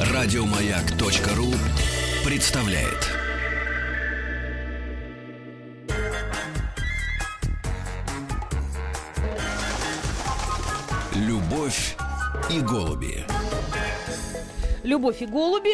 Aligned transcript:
Радиомаяк.ру 0.00 1.46
представляет. 2.24 3.12
Любовь 11.14 11.96
и 12.50 12.60
голуби. 12.60 13.24
Любовь 14.82 15.22
и 15.22 15.26
голуби. 15.26 15.70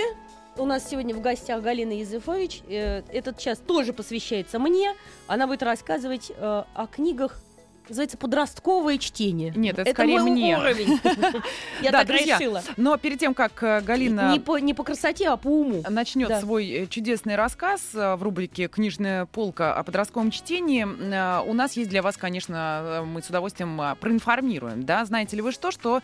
У 0.56 0.66
нас 0.66 0.88
сегодня 0.88 1.14
в 1.14 1.20
гостях 1.20 1.62
Галина 1.62 1.92
Языфович. 1.92 2.62
Э, 2.68 3.02
Этот 3.12 3.38
час 3.38 3.58
тоже 3.58 3.92
посвящается 3.92 4.58
мне. 4.58 4.94
Она 5.26 5.46
будет 5.46 5.62
рассказывать 5.62 6.30
э, 6.30 6.64
о 6.74 6.86
книгах 6.86 7.38
называется 7.92 8.16
подростковое 8.16 8.98
чтение. 8.98 9.52
Нет, 9.54 9.78
это, 9.78 9.90
скорее 9.92 10.20
мой 10.20 10.30
мне. 10.30 10.58
уровень. 10.58 10.98
Я 11.82 11.92
Да, 11.92 12.04
так 12.04 12.10
решила. 12.10 12.62
Но 12.76 12.96
перед 12.96 13.20
тем, 13.20 13.34
как 13.34 13.62
э, 13.62 13.80
Галина 13.82 14.32
Не 14.32 14.74
по 14.74 14.82
красоте, 14.82 15.28
а 15.28 15.36
по 15.36 15.48
уму. 15.48 15.82
начнет 15.88 16.40
свой 16.40 16.68
э, 16.68 16.86
чудесный 16.86 17.36
рассказ 17.36 17.90
э, 17.94 18.16
в 18.16 18.22
рубрике 18.22 18.68
«Книжная 18.68 19.26
полка» 19.26 19.74
о 19.74 19.82
подростковом 19.82 20.30
чтении, 20.30 20.84
у 20.84 21.52
нас 21.52 21.74
есть 21.74 21.90
для 21.90 22.02
вас, 22.02 22.16
конечно, 22.16 23.02
мы 23.06 23.22
с 23.22 23.28
удовольствием 23.28 23.96
проинформируем. 24.00 24.84
Да? 24.84 25.04
Знаете 25.04 25.36
ли 25.36 25.42
вы 25.42 25.52
что, 25.52 25.70
что 25.70 26.00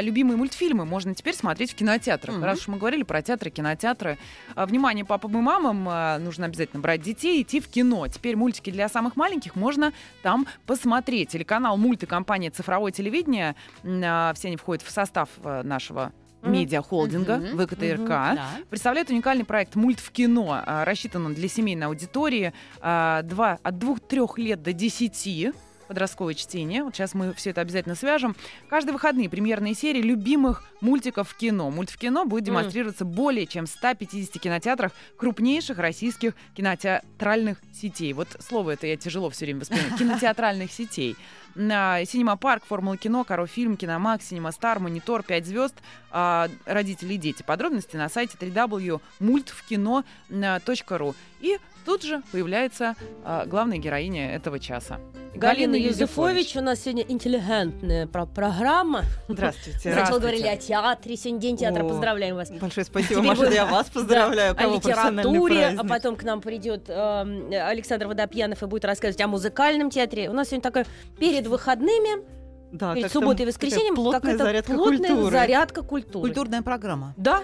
любимые 0.00 0.36
мультфильмы 0.36 0.84
можно 0.84 1.14
теперь 1.14 1.34
смотреть 1.34 1.72
в 1.72 1.74
кинотеатрах? 1.74 2.40
Раз 2.42 2.60
уж 2.60 2.68
мы 2.68 2.78
говорили 2.78 3.02
про 3.02 3.22
театры, 3.22 3.50
кинотеатры. 3.50 4.18
Внимание, 4.56 5.04
папам 5.04 5.38
и 5.38 5.40
мамам, 5.40 6.24
нужно 6.24 6.46
обязательно 6.46 6.80
брать 6.80 7.02
детей, 7.02 7.42
идти 7.42 7.60
в 7.60 7.68
кино. 7.68 8.06
Теперь 8.08 8.36
мультики 8.36 8.70
для 8.70 8.88
самых 8.88 9.16
маленьких 9.16 9.56
можно 9.56 9.92
там 10.22 10.46
посмотреть. 10.66 11.17
Телеканал 11.26 11.76
«Мульт» 11.76 12.02
и 12.02 12.06
компания 12.06 12.50
«Цифровое 12.50 12.92
телевидение», 12.92 13.54
э, 13.82 14.32
все 14.34 14.48
они 14.48 14.56
входят 14.56 14.82
в 14.82 14.90
состав 14.90 15.28
э, 15.42 15.62
нашего 15.62 16.12
медиахолдинга 16.42 17.36
Мгм. 17.38 17.66
ВКТРК. 17.66 18.08
Да. 18.08 18.48
Представляет 18.70 19.10
уникальный 19.10 19.44
проект 19.44 19.74
«Мульт 19.74 20.00
в 20.00 20.10
кино». 20.10 20.62
А, 20.64 20.84
Рассчитан 20.84 21.34
для 21.34 21.48
семейной 21.48 21.86
аудитории 21.88 22.52
а, 22.80 23.22
два, 23.22 23.58
от 23.62 23.78
двух-трех 23.78 24.38
лет 24.38 24.62
до 24.62 24.72
десяти 24.72 25.52
подростковое 25.88 26.34
чтение. 26.34 26.84
Вот 26.84 26.94
сейчас 26.94 27.14
мы 27.14 27.32
все 27.34 27.50
это 27.50 27.62
обязательно 27.62 27.94
свяжем. 27.94 28.36
Каждые 28.68 28.92
выходные 28.92 29.28
премьерные 29.28 29.74
серии 29.74 30.02
любимых 30.02 30.64
мультиков 30.80 31.30
в 31.30 31.36
кино. 31.36 31.70
Мульт 31.70 31.90
в 31.90 31.98
кино 31.98 32.24
будет 32.24 32.44
демонстрироваться 32.44 33.04
более 33.04 33.46
чем 33.46 33.66
в 33.66 33.70
150 33.70 34.40
кинотеатрах 34.40 34.92
крупнейших 35.16 35.78
российских 35.78 36.34
кинотеатральных 36.54 37.58
сетей. 37.72 38.12
Вот 38.12 38.28
слово 38.40 38.72
это 38.72 38.86
я 38.86 38.96
тяжело 38.96 39.30
все 39.30 39.46
время 39.46 39.60
воспринимаю. 39.60 39.92
Кинотеатральных 39.98 40.70
сетей. 40.70 41.16
На 41.54 42.04
Синема 42.04 42.36
Парк, 42.36 42.62
Формула 42.66 42.96
кино, 42.96 43.24
Каро 43.24 43.46
фильм, 43.46 43.76
Киномакс, 43.76 44.28
Синема 44.28 44.52
Стар, 44.52 44.78
Монитор, 44.78 45.24
5 45.24 45.46
звезд, 45.46 45.74
а, 46.10 46.48
родители 46.66 47.14
и 47.14 47.16
дети. 47.16 47.42
Подробности 47.42 47.96
на 47.96 48.08
сайте 48.08 48.36
www.multвкино.ру. 48.38 51.14
И 51.40 51.58
тут 51.84 52.02
же 52.02 52.22
появляется 52.32 52.94
а, 53.24 53.46
главная 53.46 53.78
героиня 53.78 54.34
этого 54.34 54.58
часа. 54.58 54.98
Галина 55.34 55.76
Юзефович, 55.76 56.56
у 56.56 56.60
нас 56.62 56.80
сегодня 56.80 57.04
интеллигентная 57.06 58.08
про- 58.08 58.26
программа. 58.26 59.02
Здравствуйте. 59.28 59.92
Сначала 59.92 60.18
говорили 60.18 60.46
о 60.48 60.56
театре, 60.56 61.16
сегодня 61.16 61.40
день 61.40 61.56
театра, 61.56 61.84
О, 61.84 61.88
поздравляем 61.88 62.34
вас. 62.34 62.50
Большое 62.50 62.84
спасибо, 62.84 63.20
Теперь 63.20 63.36
Маша, 63.38 63.52
я 63.52 63.66
вас 63.66 63.88
поздравляю. 63.94 64.54
Да, 64.56 64.64
о 64.64 64.74
литературе, 64.74 65.66
а 65.66 65.70
праздник. 65.70 65.88
потом 65.88 66.16
к 66.16 66.24
нам 66.24 66.40
придет 66.40 66.86
эм, 66.88 67.50
Александр 67.52 68.08
Водопьянов 68.08 68.62
и 68.62 68.66
будет 68.66 68.84
рассказывать 68.84 69.20
о 69.20 69.28
музыкальном 69.28 69.90
театре. 69.90 70.28
У 70.28 70.32
нас 70.32 70.48
сегодня 70.48 70.62
такое 70.62 70.86
перед 71.20 71.46
выходными, 71.46 72.24
Да, 72.72 72.94
перед 72.94 73.12
субботой 73.12 73.44
и 73.44 73.48
воскресеньем, 73.48 73.94
плотная 73.94 74.20
какая-то 74.20 74.44
зарядка 74.44 74.72
плотная 74.72 75.08
культуры. 75.10 75.30
зарядка 75.30 75.82
культуры. 75.82 76.26
Культурная 76.26 76.62
программа. 76.62 77.14
Да. 77.16 77.42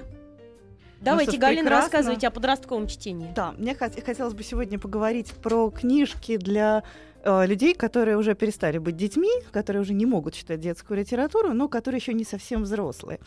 Давайте, 1.05 1.39
Галина, 1.39 1.63
прекрасно. 1.63 1.83
рассказывайте 1.83 2.27
о 2.27 2.31
подростковом 2.31 2.87
чтении. 2.87 3.31
Да, 3.35 3.53
мне 3.53 3.73
хот- 3.73 4.05
хотелось 4.05 4.35
бы 4.35 4.43
сегодня 4.43 4.79
поговорить 4.79 5.33
про 5.43 5.71
книжки 5.71 6.37
для 6.37 6.83
э, 7.23 7.47
людей, 7.47 7.75
которые 7.75 8.17
уже 8.17 8.35
перестали 8.35 8.79
быть 8.79 8.97
детьми, 8.97 9.31
которые 9.53 9.83
уже 9.83 9.95
не 9.95 10.07
могут 10.07 10.35
читать 10.35 10.61
детскую 10.61 10.99
литературу, 10.99 11.53
но 11.53 11.69
которые 11.69 11.99
еще 11.99 12.15
не 12.15 12.25
совсем 12.25 12.63
взрослые. 12.63 13.19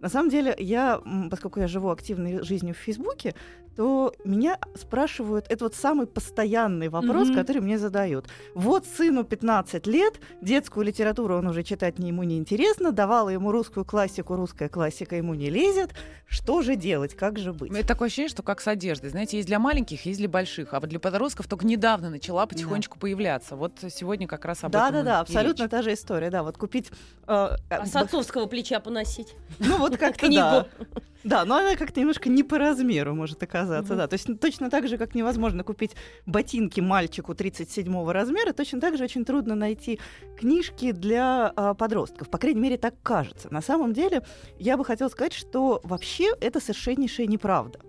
На 0.00 0.08
самом 0.08 0.30
деле, 0.30 0.54
я, 0.58 1.00
поскольку 1.30 1.60
я 1.60 1.68
живу 1.68 1.90
активной 1.90 2.42
жизнью 2.42 2.74
в 2.74 2.78
Фейсбуке, 2.78 3.34
то 3.76 4.12
меня 4.24 4.58
спрашивают, 4.74 5.46
это 5.48 5.64
вот 5.64 5.74
самый 5.74 6.06
постоянный 6.06 6.88
вопрос, 6.88 7.28
Мгм. 7.28 7.36
который 7.36 7.62
мне 7.62 7.78
задают. 7.78 8.26
Вот 8.54 8.84
сыну 8.86 9.24
15 9.24 9.86
лет, 9.86 10.20
детскую 10.42 10.84
литературу 10.84 11.36
он 11.38 11.46
уже 11.46 11.62
читать 11.62 11.98
не, 11.98 12.08
ему 12.08 12.22
не 12.22 12.36
интересно, 12.36 12.92
давала 12.92 13.30
ему 13.30 13.50
русскую 13.50 13.84
классику, 13.84 14.36
русская 14.36 14.68
классика 14.68 15.16
ему 15.16 15.34
не 15.34 15.48
лезет. 15.50 15.90
Что 16.26 16.62
же 16.62 16.76
делать, 16.76 17.14
как 17.14 17.38
же 17.38 17.52
быть? 17.52 17.72
Это 17.72 17.86
такое 17.88 18.06
ощущение, 18.06 18.28
что 18.30 18.42
как 18.42 18.60
с 18.60 18.68
одеждой. 18.68 19.10
Знаете, 19.10 19.36
есть 19.38 19.46
для 19.48 19.58
маленьких, 19.58 20.04
есть 20.06 20.18
для 20.18 20.28
больших. 20.28 20.74
А 20.74 20.80
вот 20.80 20.88
для 20.90 21.00
подростков 21.00 21.46
только 21.48 21.66
недавно 21.66 22.10
начала 22.10 22.46
потихонечку 22.46 22.98
появляться. 22.98 23.56
Вот 23.56 23.72
сегодня 23.90 24.26
как 24.26 24.44
раз 24.44 24.64
об 24.64 24.72
Да, 24.72 24.88
этом 24.88 24.94
да, 24.94 25.00
и 25.00 25.04
да, 25.04 25.20
абсолютно 25.20 25.62
речь. 25.62 25.70
та 25.70 25.82
же 25.82 25.92
история. 25.94 26.30
Да, 26.30 26.42
вот 26.42 26.56
купить. 26.58 26.90
э, 26.90 26.92
А 27.26 27.58
э, 27.70 27.86
с 27.86 27.96
отцовского 27.96 28.46
плеча 28.46 28.80
поносить. 28.80 29.34
ну 29.58 29.78
вот 29.78 29.96
как-то 29.96 30.18
книгу. 30.26 30.40
да. 30.42 30.66
Да, 31.24 31.44
но 31.44 31.56
она 31.56 31.76
как-то 31.76 32.00
немножко 32.00 32.28
не 32.28 32.42
по 32.42 32.58
размеру 32.58 33.14
может 33.14 33.42
оказаться, 33.42 33.92
Мгм. 33.92 33.98
да. 33.98 34.06
То 34.08 34.14
есть 34.14 34.28
ну, 34.28 34.36
точно 34.36 34.70
так 34.70 34.88
же, 34.88 34.98
как 34.98 35.14
невозможно 35.14 35.62
купить 35.64 35.92
ботинки 36.26 36.80
мальчику 36.80 37.34
37 37.34 38.10
размера, 38.10 38.52
точно 38.52 38.80
так 38.80 38.96
же 38.96 39.04
очень 39.04 39.24
трудно 39.24 39.54
найти 39.54 40.00
книжки 40.36 40.92
для 40.92 41.52
а, 41.54 41.74
подростков. 41.74 42.28
По 42.28 42.38
крайней 42.38 42.60
мере, 42.60 42.76
так 42.78 42.94
кажется. 43.02 43.52
На 43.52 43.62
самом 43.62 43.92
деле, 43.92 44.22
я 44.58 44.76
бы 44.76 44.84
хотела 44.84 45.08
сказать, 45.08 45.32
что 45.32 45.80
вообще 45.84 46.32
это 46.40 46.60
совершеннейшая 46.60 47.26
неправда. 47.26 47.80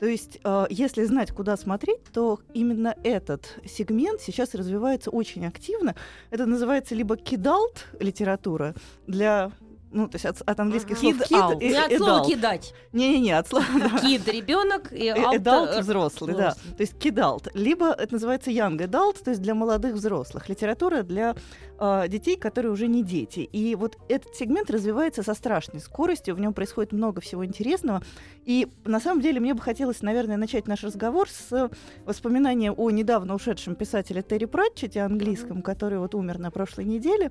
То 0.00 0.06
есть, 0.06 0.38
э, 0.44 0.66
если 0.68 1.04
знать, 1.04 1.30
куда 1.30 1.56
смотреть, 1.56 2.02
то 2.12 2.40
именно 2.52 2.94
этот 3.04 3.58
сегмент 3.64 4.20
сейчас 4.20 4.54
развивается 4.54 5.10
очень 5.10 5.46
активно. 5.46 5.94
Это 6.30 6.44
называется 6.46 6.94
либо 6.94 7.16
кидалт 7.16 7.86
литература 8.00 8.74
для 9.06 9.52
ну, 9.94 10.08
то 10.08 10.16
есть 10.16 10.26
от, 10.26 10.42
от 10.42 10.60
английских 10.60 10.98
слов 10.98 11.14
kid 11.14 11.30
out. 11.30 11.60
и 11.60 11.68
Не 11.68 11.76
от 11.76 11.96
слова 11.96 12.24
кидать. 12.26 12.74
Не-не-не, 12.92 13.38
от 13.38 13.48
слова. 13.48 13.64
Кид 14.02 14.28
ребенок 14.28 14.92
и 14.92 15.14
Э, 15.14 15.36
Adult 15.36 15.80
взрослый, 15.80 16.34
да. 16.34 16.52
То 16.52 16.80
есть 16.80 16.94
kidult. 16.94 17.50
Либо 17.54 17.92
это 17.92 18.12
называется 18.12 18.50
young 18.50 18.76
adult, 18.78 19.22
то 19.22 19.30
есть 19.30 19.42
для 19.42 19.54
молодых 19.54 19.94
взрослых. 19.94 20.48
Литература 20.48 21.02
для 21.02 21.34
э, 21.78 22.08
детей, 22.08 22.36
которые 22.36 22.72
уже 22.72 22.88
не 22.88 23.02
дети. 23.02 23.40
И 23.40 23.74
вот 23.74 23.96
этот 24.08 24.34
сегмент 24.34 24.70
развивается 24.70 25.22
со 25.22 25.34
страшной 25.34 25.80
скоростью, 25.80 26.34
в 26.34 26.40
нем 26.40 26.52
происходит 26.54 26.92
много 26.92 27.20
всего 27.20 27.44
интересного. 27.44 28.02
И 28.44 28.68
на 28.84 29.00
самом 29.00 29.20
деле 29.20 29.40
мне 29.40 29.54
бы 29.54 29.60
хотелось, 29.60 30.02
наверное, 30.02 30.36
начать 30.36 30.66
наш 30.66 30.82
разговор 30.82 31.28
с 31.28 31.70
воспоминания 32.04 32.72
о 32.72 32.90
недавно 32.90 33.34
ушедшем 33.34 33.74
писателе 33.74 34.22
Терри 34.22 34.46
Пратчете, 34.46 35.00
английском, 35.00 35.62
который 35.62 35.98
вот 35.98 36.14
умер 36.14 36.38
на 36.38 36.50
прошлой 36.50 36.84
неделе, 36.84 37.30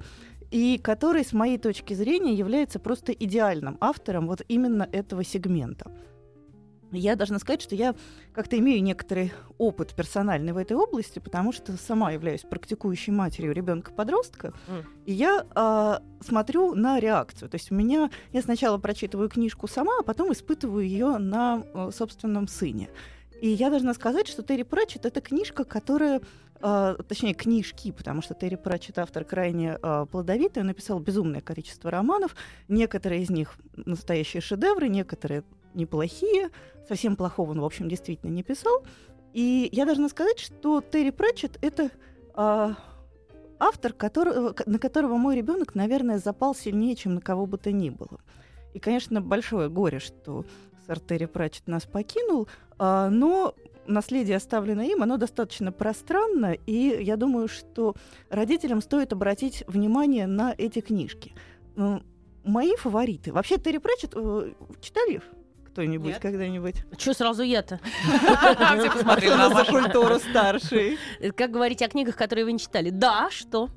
и 0.53 0.77
который, 0.77 1.25
с 1.25 1.33
моей 1.33 1.57
точки 1.57 1.95
зрения, 1.95 2.35
является 2.35 2.79
просто 2.79 3.11
идеальным 3.11 3.75
автором 3.81 4.27
вот 4.27 4.43
именно 4.47 4.87
этого 4.91 5.23
сегмента. 5.23 5.91
Я 6.91 7.15
должна 7.15 7.39
сказать, 7.39 7.59
что 7.59 7.73
я 7.73 7.95
как-то 8.33 8.55
имею 8.59 8.83
некоторый 8.83 9.33
опыт 9.57 9.95
персональный 9.95 10.53
в 10.53 10.57
этой 10.57 10.77
области, 10.77 11.17
потому 11.17 11.51
что 11.51 11.75
сама 11.75 12.11
являюсь 12.11 12.41
практикующей 12.41 13.11
матерью 13.11 13.51
ребенка-подростка, 13.51 14.53
Мгм. 14.67 14.85
и 15.07 15.13
я 15.13 15.43
а, 15.55 16.03
смотрю 16.21 16.75
на 16.75 16.99
реакцию. 16.99 17.49
То 17.49 17.55
есть 17.55 17.71
у 17.71 17.75
меня 17.75 18.11
я 18.31 18.41
сначала 18.43 18.77
прочитываю 18.77 19.29
книжку 19.29 19.67
сама, 19.67 19.93
а 20.01 20.03
потом 20.03 20.31
испытываю 20.33 20.85
ее 20.85 21.17
на 21.17 21.63
э, 21.73 21.89
собственном 21.91 22.47
сыне. 22.47 22.91
И 23.43 23.49
я 23.49 23.69
должна 23.69 23.93
сказать, 23.93 24.29
что 24.29 24.41
Терри 24.41 24.63
Пратчетт 24.63 25.05
это 25.05 25.19
книжка, 25.19 25.65
которая 25.65 26.21
а, 26.61 26.95
точнее, 27.09 27.33
книжки, 27.33 27.91
потому 27.91 28.21
что 28.21 28.35
Терри 28.35 28.55
Пратчетт 28.55 28.99
автор 28.99 29.25
крайне 29.25 29.77
а, 29.81 30.05
плодовитый, 30.05 30.61
он 30.61 30.67
написал 30.67 31.01
безумное 31.01 31.41
количество 31.41 31.91
романов, 31.91 32.37
некоторые 32.69 33.21
из 33.21 33.29
них 33.29 33.57
настоящие 33.75 34.39
шедевры, 34.39 34.87
некоторые 34.87 35.43
неплохие, 35.73 36.51
совсем 36.87 37.17
плохого 37.17 37.51
он, 37.51 37.59
в 37.59 37.65
общем, 37.65 37.89
действительно 37.89 38.29
не 38.31 38.43
писал. 38.43 38.85
И 39.33 39.67
я 39.73 39.85
должна 39.85 40.07
сказать, 40.07 40.39
что 40.39 40.79
Терри 40.79 41.09
Пратчетт— 41.09 41.57
это 41.61 41.89
а, 42.35 42.77
автор, 43.59 43.91
которого, 43.91 44.55
на 44.65 44.79
которого 44.79 45.17
мой 45.17 45.35
ребенок, 45.35 45.75
наверное, 45.75 46.17
запал 46.17 46.55
сильнее, 46.55 46.95
чем 46.95 47.15
на 47.15 47.19
кого 47.19 47.45
бы 47.45 47.57
то 47.57 47.73
ни 47.73 47.89
было. 47.89 48.21
И, 48.73 48.79
конечно, 48.79 49.19
большое 49.19 49.67
горе, 49.67 49.99
что 49.99 50.45
сэр 50.85 50.99
Терри 50.99 51.25
Пратчетт 51.25 51.67
нас 51.67 51.85
покинул, 51.85 52.47
а, 52.77 53.09
но 53.09 53.55
наследие, 53.87 54.37
оставленное 54.37 54.87
им, 54.87 55.03
оно 55.03 55.17
достаточно 55.17 55.71
пространно, 55.71 56.53
и 56.53 57.03
я 57.03 57.17
думаю, 57.17 57.47
что 57.47 57.95
родителям 58.29 58.81
стоит 58.81 59.13
обратить 59.13 59.63
внимание 59.67 60.27
на 60.27 60.53
эти 60.57 60.79
книжки. 60.79 61.33
Мои 62.43 62.75
фавориты. 62.75 63.31
Вообще, 63.31 63.57
Терри 63.57 63.77
Пратчетт 63.77 64.13
э, 64.15 64.51
читали 64.81 65.21
кто-нибудь 65.73 66.19
когда-нибудь? 66.19 66.75
Что 66.99 67.13
сразу 67.13 67.41
я-то? 67.41 67.79
За 69.49 69.65
культуру 69.67 70.19
старший? 70.19 70.99
Как 71.35 71.49
говорить 71.49 71.81
о 71.81 71.87
книгах, 71.87 72.15
которые 72.15 72.45
вы 72.45 72.51
не 72.51 72.59
читали? 72.59 72.91
Да, 72.91 73.29
что? 73.31 73.69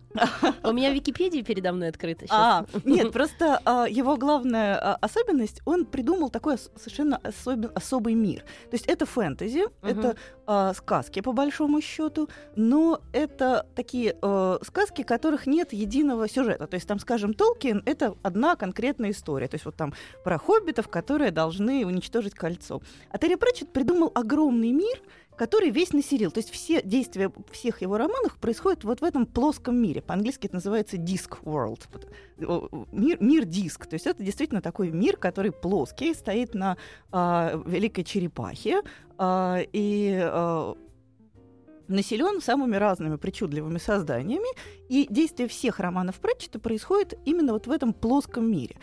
У 0.63 0.73
меня 0.73 0.91
Википедия 0.93 1.43
передо 1.43 1.73
мной 1.73 1.89
открыта. 1.89 2.27
А, 2.31 2.65
нет, 2.85 3.13
просто 3.13 3.61
а, 3.65 3.87
его 3.89 4.17
главная 4.17 4.77
а, 4.77 4.97
особенность, 5.01 5.61
он 5.65 5.85
придумал 5.85 6.31
такой 6.31 6.55
ос- 6.55 6.71
совершенно 6.77 7.21
особен- 7.23 7.73
особый 7.75 8.15
мир. 8.15 8.41
То 8.71 8.75
есть 8.75 8.87
это 8.87 9.07
фэнтези, 9.07 9.65
это 9.83 10.17
а, 10.47 10.73
сказки 10.75 11.21
по 11.21 11.33
большому 11.33 11.81
счету, 11.81 12.29
но 12.57 13.01
это 13.13 13.67
такие 13.75 14.17
а, 14.23 14.59
сказки, 14.63 15.03
которых 15.03 15.47
нет 15.47 15.73
единого 15.73 16.29
сюжета. 16.29 16.67
То 16.67 16.75
есть 16.75 16.87
там, 16.89 16.99
скажем, 16.99 17.35
Толкин— 17.35 17.83
это 17.87 18.15
одна 18.23 18.57
конкретная 18.57 19.11
история. 19.11 19.49
То 19.49 19.55
есть 19.55 19.65
вот 19.65 19.77
там 19.77 19.93
про 20.25 20.39
хоббитов, 20.39 20.89
которые 20.89 21.31
должны 21.31 21.87
уничтожить 21.87 22.35
кольцо. 22.35 22.81
А 23.11 23.19
Терри 23.19 23.35
Пратчетт 23.37 23.73
придумал 23.73 24.11
огромный 24.15 24.73
мир, 24.73 24.99
который 25.37 25.71
весь 25.71 25.93
населил. 25.93 26.31
То 26.31 26.39
есть 26.39 26.51
все 26.51 26.83
действия 26.83 27.31
всех 27.51 27.83
его 27.83 27.99
романов 27.99 28.37
происходят 28.39 28.85
вот 28.85 29.01
в 29.01 29.05
этом 29.05 29.27
плоском 29.27 29.81
мире. 29.81 30.03
По-английски 30.03 30.47
это 30.47 30.57
называется 30.57 30.97
disc 30.97 31.39
world. 31.43 31.87
Мир, 32.93 33.19
мир 33.21 33.45
диск. 33.45 33.87
То 33.87 33.95
есть 33.95 34.07
это 34.07 34.23
действительно 34.23 34.63
такой 34.63 34.91
мир, 34.91 35.17
который 35.17 35.53
плоский, 35.53 36.15
стоит 36.15 36.55
на 36.55 36.77
а, 37.13 37.63
великой 37.67 38.05
черепахе. 38.05 38.83
а, 39.19 39.61
и 39.73 40.19
а, 40.23 40.77
населен 41.89 42.41
самыми 42.41 42.77
разными 42.77 43.17
причудливыми 43.17 43.79
созданиями, 43.79 44.49
и 44.89 45.07
действие 45.11 45.49
всех 45.49 45.81
романов 45.81 46.17
Пратчета 46.17 46.59
происходит 46.59 47.19
именно 47.25 47.53
вот 47.53 47.67
в 47.67 47.71
этом 47.71 47.93
плоском 47.93 48.51
мире. 48.51 48.77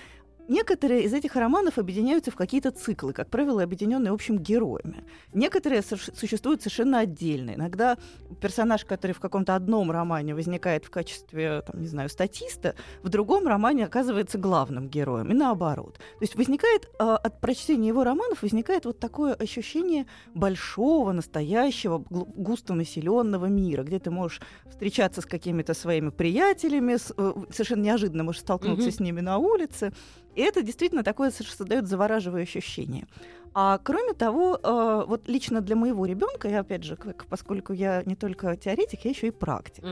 Некоторые 0.47 1.03
из 1.03 1.13
этих 1.13 1.35
романов 1.35 1.77
объединяются 1.77 2.29
в 2.31 2.35
какие-то 2.35 2.71
циклы, 2.71 3.13
как 3.13 3.29
правило, 3.29 3.63
объединенные 3.63 4.11
общим 4.11 4.37
героями. 4.37 5.05
Некоторые 5.33 5.81
существуют 5.81 6.61
совершенно 6.61 6.99
отдельно. 6.99 7.51
Иногда 7.55 7.97
персонаж, 8.41 8.83
который 8.85 9.13
в 9.13 9.19
каком-то 9.19 9.55
одном 9.55 9.89
романе 9.91 10.35
возникает 10.35 10.85
в 10.85 10.89
качестве, 10.89 11.61
там, 11.61 11.79
не 11.81 11.87
знаю, 11.87 12.09
статиста, 12.09 12.75
в 13.03 13.09
другом 13.09 13.47
романе 13.47 13.85
оказывается 13.85 14.37
главным 14.37 14.89
героем, 14.89 15.31
и 15.31 15.33
наоборот. 15.33 15.95
То 15.97 16.21
есть 16.21 16.35
возникает 16.35 16.89
э, 16.99 17.03
от 17.03 17.39
прочтения 17.39 17.87
его 17.87 18.03
романов 18.03 18.41
возникает 18.41 18.85
вот 18.85 18.99
такое 18.99 19.33
ощущение 19.33 20.05
большого, 20.35 21.11
настоящего, 21.13 21.99
гл- 22.09 22.25
густонаселенного 22.35 23.45
мира, 23.45 23.83
где 23.83 23.99
ты 23.99 24.11
можешь 24.11 24.41
встречаться 24.69 25.21
с 25.21 25.25
какими-то 25.25 25.73
своими 25.73 26.09
приятелями, 26.09 26.95
с- 26.97 27.13
э, 27.17 27.33
совершенно 27.51 27.83
неожиданно 27.83 28.23
можешь 28.23 28.41
столкнуться 28.41 28.87
Мгм. 28.87 28.91
с 28.91 28.99
ними 28.99 29.21
на 29.21 29.37
улице. 29.37 29.93
И 30.35 30.41
это 30.41 30.61
действительно 30.61 31.03
такое 31.03 31.31
создает 31.31 31.87
завораживающее 31.87 32.59
ощущение. 32.59 33.07
А 33.53 33.77
кроме 33.83 34.13
того, 34.13 34.59
э, 34.61 35.03
вот 35.07 35.27
лично 35.27 35.61
для 35.61 35.75
моего 35.75 36.05
ребенка, 36.05 36.47
я 36.47 36.61
опять 36.61 36.83
же, 36.83 36.97
поскольку 37.29 37.73
я 37.73 38.01
не 38.05 38.15
только 38.15 38.55
теоретик, 38.57 39.05
я 39.05 39.11
еще 39.11 39.27
и 39.27 39.31
практик. 39.31 39.83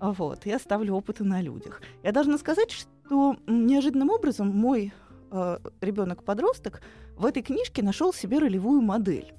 А 0.00 0.12
Вот, 0.12 0.46
я 0.46 0.60
ставлю 0.60 0.94
опыты 0.94 1.24
на 1.24 1.40
людях. 1.40 1.82
Я 2.04 2.12
должна 2.12 2.38
сказать, 2.38 2.70
что 2.70 3.36
неожиданным 3.48 4.10
образом 4.10 4.48
мой 4.48 4.92
э, 5.32 5.58
ребенок-подросток 5.80 6.80
в 7.16 7.26
этой 7.26 7.42
книжке 7.42 7.82
нашел 7.82 8.12
себе 8.12 8.38
ролевую 8.38 8.80
модель. 8.80 9.34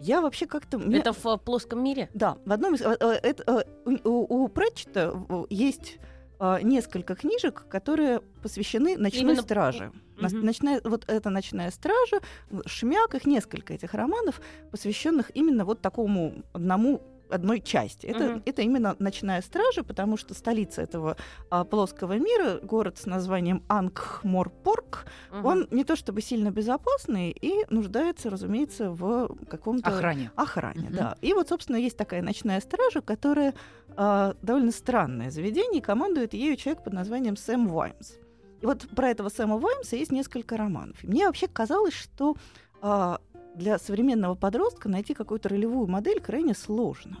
Я 0.00 0.20
вообще 0.20 0.46
как-то... 0.46 0.80
Это 0.80 1.12
в 1.12 1.24
э, 1.24 1.38
плоском 1.38 1.84
мире? 1.84 2.08
да, 2.14 2.36
в 2.44 2.50
одном 2.50 2.74
из... 2.74 2.80
это, 2.80 3.64
у, 4.04 4.44
у- 4.44 4.48
Пратчета 4.48 5.14
есть 5.48 5.98
э, 6.42 6.58
несколько 6.62 7.14
книжек, 7.14 7.66
которые 7.68 8.20
посвящены 8.42 8.96
ночной 8.96 9.22
Именно- 9.22 9.42
страже. 9.42 9.92
Мгм. 10.16 10.44
Ночная, 10.44 10.80
вот 10.84 11.04
это 11.08 11.30
«Ночная 11.30 11.70
стража», 11.70 12.20
«Шмяк», 12.66 13.14
их 13.14 13.26
несколько 13.26 13.74
этих 13.74 13.94
романов, 13.94 14.40
посвященных 14.70 15.30
именно 15.34 15.64
вот 15.64 15.80
такому 15.80 16.42
одному 16.52 17.00
одной 17.32 17.60
части. 17.60 18.06
Это, 18.06 18.24
Мгм. 18.24 18.42
это 18.44 18.62
именно 18.62 18.96
«Ночная 18.98 19.40
стража», 19.42 19.82
потому 19.82 20.16
что 20.16 20.34
столица 20.34 20.82
этого 20.82 21.16
а, 21.50 21.64
плоского 21.64 22.18
мира, 22.18 22.58
город 22.62 22.98
с 22.98 23.06
названием 23.06 23.62
Ангхморпорг, 23.68 25.06
Мгм. 25.30 25.46
он 25.46 25.68
не 25.70 25.84
то 25.84 25.96
чтобы 25.96 26.20
сильно 26.22 26.50
безопасный 26.50 27.30
и 27.30 27.64
нуждается, 27.70 28.30
разумеется, 28.30 28.90
в 28.90 29.34
каком-то 29.48 29.88
Охране. 29.90 30.30
охране, 30.36 30.88
Мгм. 30.88 30.94
да. 30.96 31.16
И 31.20 31.32
вот, 31.32 31.48
собственно, 31.48 31.76
есть 31.76 31.96
такая 31.96 32.22
ночная 32.22 32.60
стража, 32.60 33.00
которая 33.00 33.54
а, 33.96 34.34
довольно 34.40 34.72
странное 34.72 35.30
заведение, 35.30 35.80
и 35.80 35.84
командует 35.84 36.32
ею 36.34 36.56
человек 36.56 36.82
под 36.82 36.94
названием 36.94 37.36
Сэм 37.36 37.68
Ваймс. 37.68 38.12
И 38.62 38.66
вот 38.66 38.88
про 38.96 39.10
этого 39.10 39.28
Сэма 39.28 39.58
Ваймса 39.58 39.96
есть 39.96 40.12
несколько 40.12 40.56
романов. 40.56 41.02
И 41.04 41.06
мне 41.06 41.26
вообще 41.26 41.46
казалось, 41.46 41.92
что 41.92 42.36
а, 42.80 43.20
для 43.54 43.78
современного 43.78 44.34
подростка 44.34 44.88
найти 44.88 45.14
какую-то 45.14 45.48
ролевую 45.48 45.86
модель 45.86 46.20
крайне 46.20 46.54
сложно. 46.54 47.18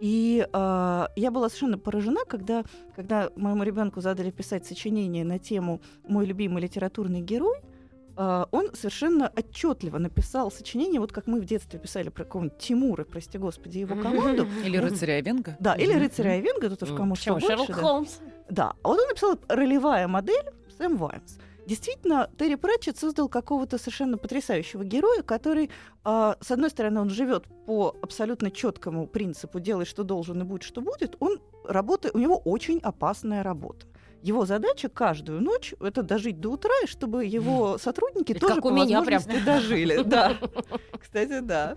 И 0.00 0.46
а, 0.52 1.10
я 1.14 1.30
была 1.30 1.48
совершенно 1.48 1.78
поражена, 1.78 2.24
когда, 2.26 2.64
когда 2.96 3.30
моему 3.36 3.62
ребенку 3.62 4.00
задали 4.00 4.32
писать 4.32 4.66
сочинение 4.66 5.24
на 5.24 5.38
тему 5.38 5.80
«Мой 6.08 6.26
любимый 6.26 6.60
литературный 6.60 7.20
герой», 7.20 7.58
а, 8.16 8.48
он 8.50 8.74
совершенно 8.74 9.32
отчетливо 9.36 9.98
написал 9.98 10.50
сочинение, 10.50 11.00
вот 11.00 11.12
как 11.12 11.28
мы 11.28 11.40
в 11.40 11.44
детстве 11.44 11.78
писали 11.78 12.08
про 12.08 12.24
какого-нибудь 12.24 12.58
Тимура, 12.58 13.04
прости 13.04 13.38
господи, 13.38 13.78
его 13.78 13.94
команду. 13.94 14.46
Или 14.64 14.76
рыцаря 14.76 15.18
Овенга. 15.18 15.56
Да, 15.60 15.74
или 15.74 15.92
рыцаря 15.92 16.32
Айвенга, 16.32 16.68
тут 16.70 16.82
уж 16.82 16.96
кому 16.96 17.14
что 17.14 17.34
больше. 17.34 17.46
Шерлок. 17.46 17.72
Холмс. 17.72 18.16
Да, 18.50 18.74
а 18.82 18.88
вот 18.88 18.98
он 18.98 19.08
написал 19.08 19.38
ролевая 19.48 20.08
модель 20.08 20.44
Сэм 20.78 20.96
Ваймс. 20.96 21.36
Действительно, 21.66 22.28
Терри 22.38 22.56
Пратчетт 22.56 22.98
создал 22.98 23.28
какого-то 23.28 23.78
совершенно 23.78 24.18
потрясающего 24.18 24.84
героя, 24.84 25.22
который, 25.22 25.70
а, 26.04 26.36
с 26.40 26.50
одной 26.50 26.70
стороны, 26.70 27.00
он 27.00 27.10
живет 27.10 27.44
по 27.66 27.96
абсолютно 28.02 28.50
четкому 28.50 29.06
принципу 29.06 29.60
«делай, 29.60 29.84
что 29.84 30.02
должен, 30.02 30.40
и 30.40 30.44
будь, 30.44 30.62
что 30.62 30.80
будет». 30.80 31.16
Он 31.20 31.38
работает, 31.64 32.14
у 32.14 32.18
него 32.18 32.36
очень 32.36 32.78
опасная 32.80 33.42
работа. 33.42 33.86
Его 34.22 34.44
задача 34.46 34.88
каждую 34.88 35.40
ночь 35.40 35.74
это 35.80 36.02
дожить 36.02 36.40
до 36.40 36.50
утра, 36.50 36.72
и 36.84 36.86
чтобы 36.86 37.24
его 37.24 37.76
сотрудники 37.78 38.34
тоже 38.34 38.54
как 38.54 38.62
по 38.62 38.68
у 38.68 38.70
меня 38.72 39.02
прям. 39.02 39.20
возможности 39.20 39.44
дожили. 39.44 40.02
Да, 40.06 40.36
кстати, 41.00 41.40
да. 41.40 41.76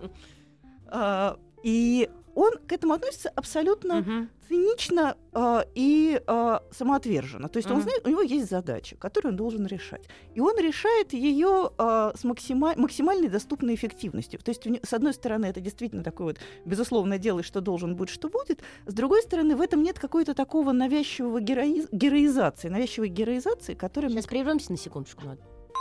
А, 0.88 1.38
И 1.62 2.08
он 2.36 2.52
к 2.68 2.70
этому 2.72 2.92
относится 2.92 3.30
абсолютно 3.30 3.94
Мгм. 4.02 4.28
цинично 4.48 5.16
а, 5.32 5.64
и 5.74 6.20
а, 6.26 6.62
самоотверженно. 6.70 7.48
То 7.48 7.56
есть 7.56 7.68
он 7.70 7.76
Мгм. 7.78 7.82
знает, 7.84 8.06
у 8.06 8.10
него 8.10 8.20
есть 8.22 8.48
задача, 8.50 8.94
которую 8.96 9.32
он 9.32 9.36
должен 9.36 9.66
решать. 9.66 10.06
И 10.34 10.40
он 10.40 10.56
решает 10.58 11.12
ее 11.14 11.70
а, 11.78 12.12
с 12.14 12.24
максима- 12.24 12.78
максимальной 12.78 13.28
доступной 13.28 13.74
эффективностью. 13.74 14.38
То 14.40 14.50
есть, 14.50 14.62
с 14.86 14.92
одной 14.92 15.14
стороны, 15.14 15.46
это 15.46 15.60
действительно 15.60 16.04
такое 16.04 16.26
вот, 16.28 16.36
безусловно, 16.66 17.18
делай, 17.18 17.42
что 17.42 17.60
должен 17.60 17.96
быть, 17.96 18.10
что 18.10 18.28
будет. 18.28 18.60
С 18.86 18.92
другой 18.92 19.22
стороны, 19.22 19.56
в 19.56 19.60
этом 19.62 19.82
нет 19.82 19.98
какой-то 19.98 20.34
такого 20.34 20.72
навязчивого 20.72 21.40
героиз- 21.40 21.88
героизации, 21.90 22.68
навязчивой 22.68 23.08
героизации, 23.08 23.74
которая... 23.74 24.10
Сейчас 24.10 24.26
прервемся 24.26 24.70
на 24.72 24.78
секундочку. 24.78 25.22
на 25.24 25.36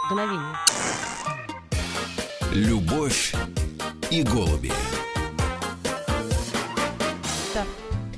Мгновение. 0.09 0.55
Любовь 2.53 3.33
и 4.09 4.24
голуби. 4.24 4.71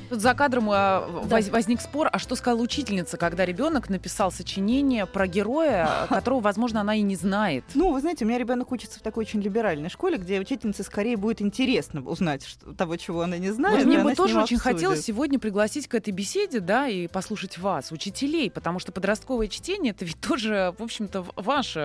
Тут 0.09 0.21
за 0.21 0.33
кадром 0.33 0.69
а, 0.71 1.07
Да. 1.25 1.35
воз- 1.37 1.49
возник 1.49 1.81
спор, 1.81 2.09
а 2.11 2.17
что 2.19 2.35
сказала 2.35 2.61
учительница, 2.61 3.17
когда 3.17 3.45
ребенок 3.45 3.89
написал 3.89 4.31
сочинение 4.31 5.05
про 5.05 5.27
героя, 5.27 5.89
которого, 6.09 6.39
возможно, 6.39 6.81
она 6.81 6.95
и 6.95 7.01
не 7.01 7.15
знает. 7.15 7.65
Ну, 7.75 7.91
вы 7.91 7.99
знаете, 7.99 8.23
у 8.23 8.27
меня 8.27 8.37
ребенок 8.37 8.71
учится 8.71 8.99
в 8.99 9.01
такой 9.01 9.23
очень 9.25 9.41
либеральной 9.41 9.89
школе, 9.89 10.17
где 10.17 10.39
учительнице 10.39 10.83
скорее 10.83 11.17
будет 11.17 11.41
интересно 11.41 12.01
узнать 12.01 12.45
что- 12.45 12.73
того, 12.73 12.95
чего 12.95 13.21
она 13.21 13.37
не 13.37 13.51
знает. 13.51 13.77
Вот 13.79 13.85
мне 13.85 13.99
бы 14.03 14.15
тоже 14.15 14.35
очень 14.39 14.55
обсудит. 14.57 14.61
хотелось 14.61 15.03
сегодня 15.03 15.39
пригласить 15.39 15.87
к 15.87 15.95
этой 15.95 16.11
беседе, 16.11 16.59
да, 16.61 16.87
и 16.87 17.07
послушать 17.07 17.57
вас, 17.57 17.91
учителей, 17.91 18.49
потому 18.49 18.79
что 18.79 18.91
подростковое 18.91 19.47
чтение 19.47 19.91
это 19.91 20.05
ведь 20.05 20.19
тоже, 20.21 20.73
в 20.77 20.83
общем-то, 20.83 21.25
ваша 21.35 21.79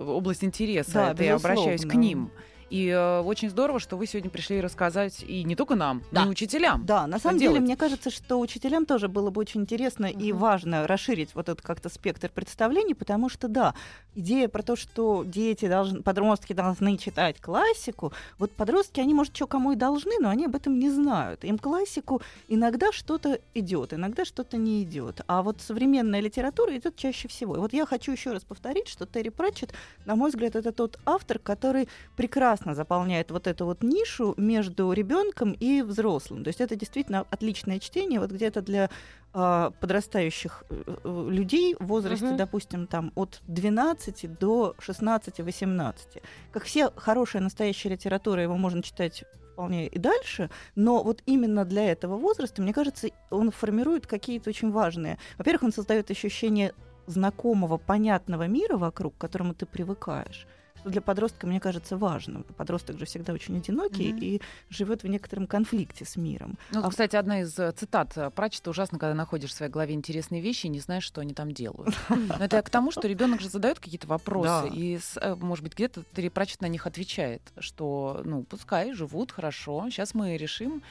э, 0.00 0.04
область 0.06 0.44
интереса. 0.44 0.92
Да, 0.92 1.10
это 1.12 1.24
я 1.24 1.34
обращаюсь 1.34 1.80
к 1.80 1.84
безусловно. 1.84 1.98
ним. 2.06 2.30
И 2.70 2.88
э, 2.88 3.20
очень 3.20 3.50
здорово, 3.50 3.78
что 3.80 3.96
вы 3.96 4.06
сегодня 4.06 4.30
пришли 4.30 4.60
рассказать 4.60 5.22
и 5.22 5.44
не 5.44 5.56
только 5.56 5.74
нам, 5.74 6.02
Да. 6.10 6.22
но 6.22 6.28
и 6.28 6.30
учителям. 6.32 6.84
Да, 6.86 7.06
на 7.06 7.18
самом 7.18 7.38
деле, 7.38 7.52
делать? 7.54 7.64
мне 7.66 7.76
кажется, 7.76 8.10
что 8.10 8.40
учителям 8.40 8.86
тоже 8.86 9.08
было 9.08 9.30
бы 9.30 9.40
очень 9.40 9.62
интересно 9.62 10.06
и 10.06 10.32
Мгм. 10.32 10.38
важно 10.40 10.86
расширить 10.86 11.34
вот 11.34 11.48
этот 11.48 11.62
как-то 11.62 11.88
спектр 11.88 12.30
представлений, 12.30 12.94
потому 12.94 13.28
что, 13.28 13.48
да, 13.48 13.74
идея 14.14 14.48
про 14.48 14.62
то, 14.62 14.76
что 14.76 15.24
дети 15.24 15.68
должны, 15.68 16.02
подростки 16.02 16.52
должны 16.52 16.96
читать 16.96 17.40
классику, 17.40 18.12
вот 18.38 18.52
подростки, 18.52 19.00
они, 19.00 19.12
может, 19.14 19.36
что 19.36 19.46
кому 19.46 19.72
и 19.72 19.76
должны, 19.76 20.12
но 20.20 20.28
они 20.30 20.46
об 20.46 20.54
этом 20.56 20.78
не 20.78 20.90
знают. 20.90 21.44
Им 21.44 21.58
классику 21.58 22.22
иногда 22.48 22.92
что-то 22.92 23.40
идет, 23.54 23.92
иногда 23.92 24.24
что-то 24.24 24.56
не 24.56 24.82
идет. 24.82 25.20
А 25.26 25.42
вот 25.42 25.60
современная 25.60 26.20
литература 26.20 26.76
идет 26.76 26.96
чаще 26.96 27.28
всего. 27.28 27.56
И 27.56 27.58
вот 27.58 27.72
я 27.72 27.84
хочу 27.86 28.12
еще 28.12 28.32
раз 28.32 28.44
повторить, 28.44 28.88
что 28.88 29.06
Терри 29.06 29.28
Пратчетт, 29.30 29.72
на 30.06 30.14
мой 30.16 30.30
взгляд, 30.30 30.56
это 30.56 30.72
тот 30.72 30.98
автор, 31.04 31.38
который 31.38 31.88
прекрасно 32.16 32.53
заполняет 32.74 33.30
вот 33.30 33.46
эту 33.46 33.64
вот 33.66 33.82
нишу 33.82 34.34
между 34.36 34.92
ребенком 34.92 35.52
и 35.52 35.82
взрослым. 35.82 36.44
То 36.44 36.48
есть 36.48 36.60
это 36.60 36.76
действительно 36.76 37.26
отличное 37.30 37.78
чтение, 37.78 38.20
вот 38.20 38.30
где-то 38.30 38.62
для 38.62 38.90
а, 39.36 39.72
подрастающих 39.80 40.62
э, 40.70 40.82
э, 40.86 41.28
людей 41.28 41.74
в 41.80 41.86
возрасте, 41.86 42.26
Мгм. 42.26 42.36
допустим, 42.36 42.86
там 42.86 43.10
от 43.16 43.42
12 43.48 44.28
до 44.38 44.76
16-18. 44.78 46.22
Как 46.52 46.62
все 46.62 46.92
хорошая 46.94 47.42
настоящая 47.42 47.88
литература, 47.88 48.42
его 48.42 48.56
можно 48.56 48.80
читать 48.80 49.24
вполне 49.52 49.88
и 49.88 49.98
дальше, 49.98 50.50
но 50.76 51.02
вот 51.02 51.20
именно 51.26 51.64
для 51.64 51.90
этого 51.90 52.16
возраста, 52.16 52.62
мне 52.62 52.72
кажется, 52.72 53.08
он 53.30 53.50
формирует 53.50 54.06
какие-то 54.06 54.50
очень 54.50 54.70
важные. 54.70 55.18
Во-первых, 55.36 55.64
он 55.64 55.72
создает 55.72 56.12
ощущение 56.12 56.72
знакомого, 57.06 57.76
понятного 57.76 58.46
мира 58.46 58.76
вокруг, 58.76 59.16
к 59.16 59.20
которому 59.20 59.54
ты 59.54 59.66
привыкаешь 59.66 60.46
что 60.84 60.90
для 60.90 61.00
подростка, 61.00 61.46
мне 61.46 61.60
кажется, 61.60 61.96
важным. 61.96 62.44
Подросток 62.56 62.98
же 62.98 63.06
всегда 63.06 63.32
очень 63.32 63.56
одинокий 63.56 64.12
mm-hmm. 64.12 64.20
и 64.20 64.42
живет 64.68 65.02
в 65.02 65.08
некотором 65.08 65.46
конфликте 65.46 66.04
с 66.04 66.16
миром. 66.16 66.58
Ну, 66.72 66.84
а... 66.84 66.90
кстати, 66.90 67.16
одна 67.16 67.40
из 67.40 67.58
э, 67.58 67.72
цитат 67.72 68.12
э, 68.16 68.30
Прачета 68.30 68.70
ужасно, 68.70 68.98
когда 68.98 69.14
находишь 69.14 69.50
в 69.50 69.54
своей 69.54 69.72
голове 69.72 69.94
интересные 69.94 70.42
вещи 70.42 70.66
и 70.66 70.68
не 70.68 70.80
знаешь, 70.80 71.04
что 71.04 71.22
они 71.22 71.32
там 71.32 71.52
делают. 71.52 71.96
Но 72.10 72.44
это 72.44 72.60
к 72.60 72.68
тому, 72.68 72.90
что 72.90 73.08
ребенок 73.08 73.40
же 73.40 73.48
задает 73.48 73.80
какие-то 73.80 74.06
вопросы, 74.06 74.68
и, 74.72 74.98
э, 75.16 75.34
может 75.36 75.64
быть, 75.64 75.74
где-то 75.74 76.02
Терри 76.14 76.28
Прачет 76.28 76.60
на 76.60 76.66
них 76.66 76.86
отвечает, 76.86 77.40
что, 77.58 78.20
ну, 78.24 78.42
пускай 78.42 78.92
живут 78.92 79.32
хорошо, 79.32 79.86
сейчас 79.88 80.14
мы 80.14 80.36
решим, 80.36 80.82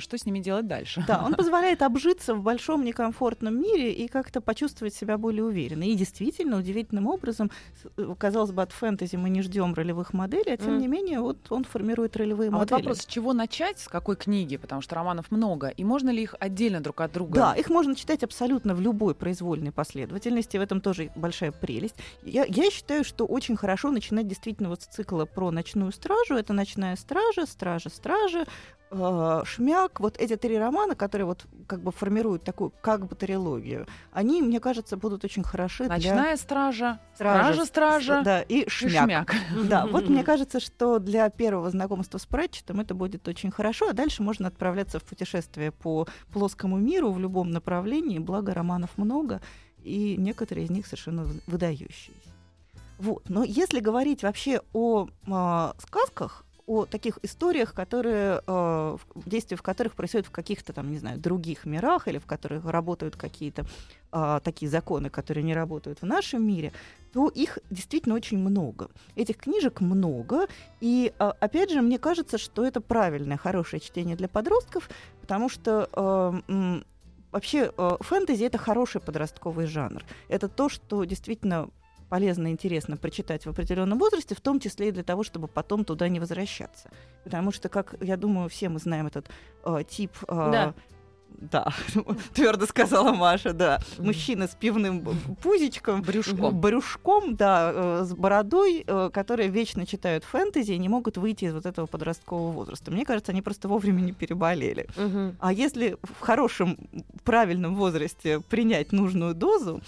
что 0.00 0.18
с 0.18 0.26
ними 0.26 0.40
делать 0.40 0.66
дальше. 0.66 1.04
Да, 1.06 1.22
он 1.24 1.34
позволяет 1.36 1.82
обжиться 1.82 2.34
в 2.34 2.42
большом 2.42 2.84
некомфортном 2.84 3.60
мире 3.60 3.92
и 3.92 4.08
как-то 4.08 4.40
почувствовать 4.40 4.94
себя 4.94 5.18
более 5.18 5.44
уверенно. 5.44 5.84
И 5.84 5.94
действительно, 5.94 6.58
удивительным 6.58 7.06
образом, 7.06 7.50
казалось 8.18 8.52
бы, 8.52 8.62
от 8.62 8.72
фэнтези 8.72 9.16
мы 9.16 9.30
не 9.30 9.42
ждем 9.42 9.74
ролевых 9.74 10.12
моделей, 10.12 10.52
а 10.52 10.56
тем 10.56 10.74
mm. 10.74 10.78
не 10.78 10.88
менее 10.88 11.20
вот 11.20 11.38
он 11.50 11.64
формирует 11.64 12.16
ролевые 12.16 12.48
а 12.48 12.52
модели. 12.52 12.70
Вот 12.70 12.80
вопрос, 12.80 12.98
с 13.00 13.06
чего 13.06 13.32
начать, 13.32 13.78
с 13.78 13.88
какой 13.88 14.16
книги, 14.16 14.56
потому 14.56 14.80
что 14.80 14.94
романов 14.94 15.30
много, 15.30 15.68
и 15.68 15.84
можно 15.84 16.10
ли 16.10 16.22
их 16.22 16.34
отдельно 16.40 16.80
друг 16.80 17.00
от 17.00 17.12
друга? 17.12 17.34
Да, 17.34 17.54
их 17.54 17.68
можно 17.68 17.94
читать 17.94 18.22
абсолютно 18.22 18.74
в 18.74 18.80
любой 18.80 19.14
произвольной 19.14 19.72
последовательности, 19.72 20.56
в 20.56 20.60
этом 20.60 20.80
тоже 20.80 21.10
большая 21.16 21.52
прелесть. 21.52 21.96
Я, 22.22 22.44
я 22.44 22.70
считаю, 22.70 23.04
что 23.04 23.26
очень 23.26 23.56
хорошо 23.56 23.90
начинать 23.90 24.26
действительно 24.26 24.68
вот 24.68 24.82
с 24.82 24.86
цикла 24.86 25.24
про 25.24 25.50
ночную 25.50 25.92
стражу. 25.92 26.34
Это 26.34 26.52
ночная 26.52 26.96
стража, 26.96 27.46
стража, 27.46 27.90
стража, 27.90 28.46
э, 28.90 29.42
Шмяк, 29.66 29.98
вот 30.00 30.16
эти 30.18 30.36
три 30.36 30.58
романа, 30.58 30.94
которые 30.94 31.26
вот 31.26 31.46
как 31.66 31.80
бы 31.80 31.90
формируют 31.90 32.44
такую 32.44 32.72
как 32.80 33.06
бы 33.06 33.16
трилогию, 33.16 33.86
они, 34.12 34.40
мне 34.40 34.60
кажется, 34.60 34.96
будут 34.96 35.24
очень 35.24 35.42
хороши 35.42 35.84
Ночная 35.84 36.24
для... 36.24 36.36
стража, 36.36 37.00
стража, 37.14 37.64
стража, 37.64 38.22
да, 38.24 38.42
и 38.42 38.68
Шмяк. 38.68 38.92
И 38.92 39.04
шмяк. 39.04 39.34
Да, 39.68 39.86
вот 39.86 40.08
мне 40.08 40.22
кажется, 40.24 40.60
что 40.60 41.00
для 41.00 41.28
первого 41.30 41.70
знакомства 41.70 42.18
с 42.18 42.26
Пратчетом 42.26 42.80
это 42.80 42.94
будет 42.94 43.26
очень 43.26 43.50
хорошо, 43.50 43.88
а 43.88 43.92
дальше 43.92 44.22
можно 44.22 44.48
отправляться 44.48 45.00
в 45.00 45.04
путешествие 45.04 45.72
по 45.72 46.06
плоскому 46.32 46.78
миру 46.78 47.10
в 47.10 47.18
любом 47.18 47.50
направлении, 47.50 48.20
благо 48.20 48.54
романов 48.54 48.90
много, 48.96 49.40
и 49.82 50.16
некоторые 50.16 50.66
из 50.66 50.70
них 50.70 50.86
совершенно 50.86 51.26
выдающиеся. 51.48 52.12
Вот. 52.98 53.28
Но 53.28 53.42
если 53.42 53.80
говорить 53.80 54.22
вообще 54.22 54.60
о 54.72 55.06
э, 55.06 55.72
сказках, 55.82 56.45
о 56.66 56.84
таких 56.84 57.18
историях, 57.22 57.74
которые, 57.74 58.42
э, 58.46 58.96
действия 59.24 59.56
в 59.56 59.62
которых 59.62 59.94
происходят 59.94 60.26
в 60.26 60.30
каких-то 60.30 60.72
там, 60.72 60.90
не 60.90 60.98
знаю, 60.98 61.18
других 61.18 61.64
мирах 61.64 62.08
или 62.08 62.18
в 62.18 62.26
которых 62.26 62.64
работают 62.64 63.16
какие-то 63.16 63.66
э, 64.12 64.40
такие 64.42 64.70
законы, 64.70 65.08
которые 65.08 65.44
не 65.44 65.54
работают 65.54 66.02
в 66.02 66.06
нашем 66.06 66.46
мире, 66.46 66.72
то 67.12 67.28
их 67.28 67.58
действительно 67.70 68.14
очень 68.14 68.38
много. 68.38 68.90
Этих 69.14 69.36
книжек 69.36 69.80
много, 69.80 70.48
и 70.80 71.12
э, 71.18 71.32
опять 71.40 71.70
же, 71.70 71.82
мне 71.82 71.98
кажется, 71.98 72.36
что 72.36 72.64
это 72.64 72.80
правильное, 72.80 73.36
хорошее 73.36 73.80
чтение 73.80 74.16
для 74.16 74.28
подростков, 74.28 74.90
потому 75.20 75.48
что 75.48 75.88
э, 76.48 76.82
вообще 77.32 77.72
э, 77.76 77.96
фэнтези 78.00 78.44
это 78.44 78.58
хороший 78.58 79.00
подростковый 79.00 79.66
жанр. 79.66 80.02
Это 80.28 80.48
то, 80.48 80.68
что 80.68 81.04
действительно 81.04 81.68
полезно 82.08 82.48
и 82.48 82.50
интересно 82.50 82.96
прочитать 82.96 83.46
в 83.46 83.50
определенном 83.50 83.98
возрасте, 83.98 84.34
в 84.34 84.40
том 84.40 84.60
числе 84.60 84.88
и 84.88 84.92
для 84.92 85.02
того, 85.02 85.22
чтобы 85.22 85.48
потом 85.48 85.84
туда 85.84 86.08
не 86.08 86.20
возвращаться. 86.20 86.90
Потому 87.24 87.52
что, 87.52 87.68
как 87.68 87.94
я 88.00 88.16
думаю, 88.16 88.48
все 88.48 88.68
мы 88.68 88.78
знаем 88.78 89.06
этот 89.06 89.28
э, 89.64 89.82
тип 89.88 90.12
э, 90.28 90.50
да. 90.52 90.74
Да, 91.38 91.72
твердо 92.34 92.66
сказала 92.66 93.12
Маша, 93.12 93.52
да. 93.52 93.78
Мужчина 93.98 94.46
с 94.48 94.54
пивным 94.54 95.04
пузичком, 95.42 96.00
брюшком, 96.02 96.58
брюшком 96.58 97.36
да, 97.36 97.72
э, 97.74 98.04
с 98.04 98.14
бородой, 98.14 98.84
э, 98.86 99.10
которые 99.12 99.50
вечно 99.50 99.86
читают 99.86 100.24
фэнтези 100.24 100.72
и 100.72 100.78
не 100.78 100.88
могут 100.88 101.18
выйти 101.18 101.46
из 101.46 101.54
вот 101.54 101.66
этого 101.66 101.86
подросткового 101.86 102.52
возраста. 102.52 102.90
Мне 102.90 103.04
кажется, 103.04 103.32
они 103.32 103.42
просто 103.42 103.68
вовремя 103.68 104.00
не 104.00 104.12
переболели. 104.12 104.88
А 105.38 105.52
если 105.52 105.98
в 106.02 106.20
хорошем, 106.20 106.78
правильном 107.24 107.74
возрасте 107.74 108.40
принять 108.40 108.92
нужную 108.92 109.34
дозу, 109.34 109.82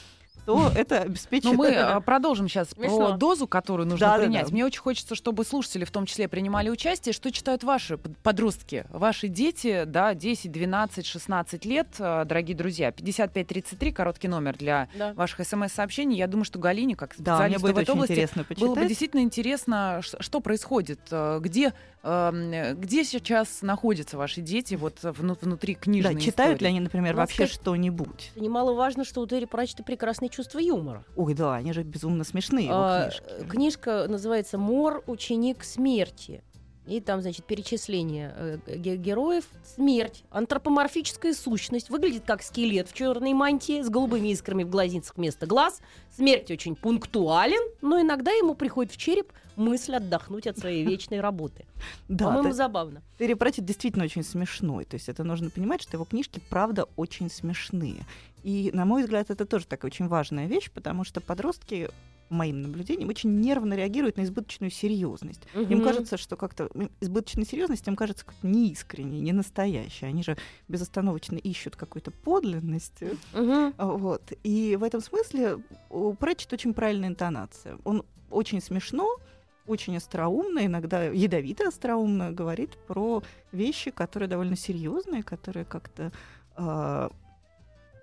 то 0.49 0.73
это 0.75 1.03
обеспечит... 1.03 1.45
Но 1.45 1.53
мы 1.53 1.67
это... 1.67 2.01
продолжим 2.01 2.49
сейчас 2.49 2.71
Смешно. 2.71 3.09
про 3.09 3.17
дозу, 3.19 3.47
которую 3.47 3.87
нужно 3.87 4.07
да, 4.07 4.17
принять. 4.17 4.45
Да, 4.45 4.49
да. 4.49 4.55
Мне 4.55 4.65
очень 4.65 4.81
хочется, 4.81 5.15
чтобы 5.15 5.45
слушатели 5.45 5.85
в 5.85 5.91
том 5.91 6.07
числе 6.07 6.27
принимали 6.27 6.71
участие. 6.71 7.13
Что 7.13 7.31
читают 7.31 7.65
ваши 7.65 7.99
подростки, 7.99 8.87
ваши 8.89 9.29
дети, 9.29 9.85
да, 9.85 10.15
10, 10.15 10.51
12, 10.51 11.05
16 11.05 11.65
лет, 11.67 11.89
э, 11.99 12.25
дорогие 12.25 12.57
друзья. 12.57 12.91
5533, 12.93 13.93
короткий 13.93 14.29
номер 14.29 14.57
для 14.57 14.89
да. 14.97 15.13
ваших 15.13 15.47
смс-сообщений. 15.47 16.17
Я 16.17 16.27
думаю, 16.27 16.47
что 16.47 16.59
Галине, 16.59 16.97
как 16.97 17.13
специалисту 17.13 17.67
да, 17.67 17.73
в 17.75 17.77
этой 17.77 17.93
области, 17.93 18.13
интересно 18.13 18.47
было 18.59 18.75
бы 18.75 18.87
действительно 18.87 19.21
интересно, 19.21 20.01
что 20.03 20.41
происходит, 20.41 21.01
э, 21.11 21.41
где 21.43 21.75
где 22.01 23.05
сейчас 23.05 23.61
находятся 23.61 24.17
ваши 24.17 24.41
дети 24.41 24.77
вот 24.77 24.99
внутри 25.03 25.75
книжной 25.75 26.15
Да, 26.15 26.21
читают 26.21 26.55
истории? 26.55 26.63
ли 26.63 26.77
они, 26.77 26.81
например, 26.81 27.15
ну, 27.15 27.21
вообще 27.21 27.47
что-нибудь? 27.47 28.31
Немаловажно, 28.37 29.05
что 29.05 29.21
у 29.21 29.27
Терри 29.27 29.47
Пратчета 29.47 29.83
прекрасное 29.83 30.29
чувство 30.39 30.61
юмора. 30.61 31.05
Ой, 31.17 31.35
да, 31.35 31.57
они 31.57 31.73
же 31.73 31.83
безумно 31.83 32.23
смешные, 32.23 32.69
а, 32.71 33.11
Книжка 33.49 34.07
называется 34.09 34.57
«Мор. 34.57 35.03
Ученик 35.09 35.65
смерти». 35.65 36.45
И 36.89 37.01
там, 37.01 37.21
значит, 37.21 37.45
перечисление 37.45 38.35
э, 38.67 38.77
героев. 38.77 39.45
Смерть, 39.63 40.25
антропоморфическая 40.31 41.35
сущность, 41.35 41.91
выглядит 41.91 42.25
как 42.27 42.43
скелет 42.43 42.89
в 42.89 42.95
черной 42.95 43.35
мантии 43.35 43.83
с 43.83 43.91
голубыми 43.91 44.29
искрами 44.29 44.65
в 44.65 44.71
глазницах 44.71 45.17
вместо 45.17 45.47
глаз. 45.47 45.81
Смерть 46.17 46.51
очень 46.51 46.75
пунктуален, 46.75 47.61
но 47.83 48.01
иногда 48.01 48.31
ему 48.31 48.55
приходит 48.55 48.93
в 48.93 48.97
череп 48.97 49.33
мысль 49.57 49.97
отдохнуть 49.97 50.47
от 50.47 50.59
своей 50.59 50.85
вечной 50.85 51.21
работы. 51.21 51.67
Да, 52.09 52.27
По-моему, 52.27 52.53
забавно. 52.53 53.03
Терри 53.19 53.35
Пратчетт 53.35 53.67
действительно 53.67 54.05
очень 54.05 54.23
смешной. 54.25 54.85
То 54.85 54.95
есть 54.95 55.09
это 55.09 55.25
нужно 55.25 55.51
понимать, 55.51 55.83
что 55.83 55.97
его 55.97 56.05
книжки, 56.05 56.41
правда, 56.49 56.87
очень 56.97 57.31
смешные. 57.31 58.05
И, 58.43 58.71
на 58.73 58.85
мой 58.85 59.03
взгляд, 59.03 59.31
это 59.31 59.45
тоже 59.45 59.67
такая 59.67 59.91
очень 59.91 60.09
важная 60.09 60.47
вещь, 60.47 60.71
потому 60.71 61.05
что 61.05 61.21
подростки 61.21 61.91
моим 62.31 62.63
наблюдениям, 62.63 63.09
очень 63.09 63.41
нервно 63.41 63.75
реагируют 63.75 64.17
на 64.17 64.23
избыточную 64.23 64.71
серьезность. 64.71 65.43
Угу. 65.55 65.63
Им 65.65 65.83
кажется, 65.83 66.17
что 66.17 66.37
как-то 66.37 66.69
избыточная 67.01 67.45
серьезность 67.45 67.87
им 67.89 67.97
кажется 67.97 68.25
как 68.25 68.35
неискренней, 68.43 69.21
не 69.21 69.33
настоящей. 69.33 70.07
Они 70.07 70.23
же 70.23 70.37
безостановочно 70.69 71.37
ищут 71.37 71.77
какой-то 71.77 72.11
подлинности. 72.11 73.17
Угу. 73.35 73.75
Вот. 73.79 74.33
И 74.43 74.77
в 74.77 74.83
этом 74.83 75.01
смысле 75.01 75.59
у 75.91 76.15
Пратчет 76.15 76.53
очень 76.53 76.75
правильная 76.75 77.09
интонация. 77.09 77.79
Он 77.85 78.05
очень 78.31 78.61
смешно, 78.61 79.19
очень 79.67 79.97
остроумно, 79.97 80.67
иногда 80.67 81.05
ядовито 81.05 81.69
остроумно 81.69 82.33
говорит 82.33 82.77
про 82.87 83.23
вещи, 83.53 83.91
которые 83.91 84.29
довольно 84.29 84.57
серьезные, 84.57 85.23
которые 85.23 85.65
как-то 85.65 86.11
э, 86.57 87.09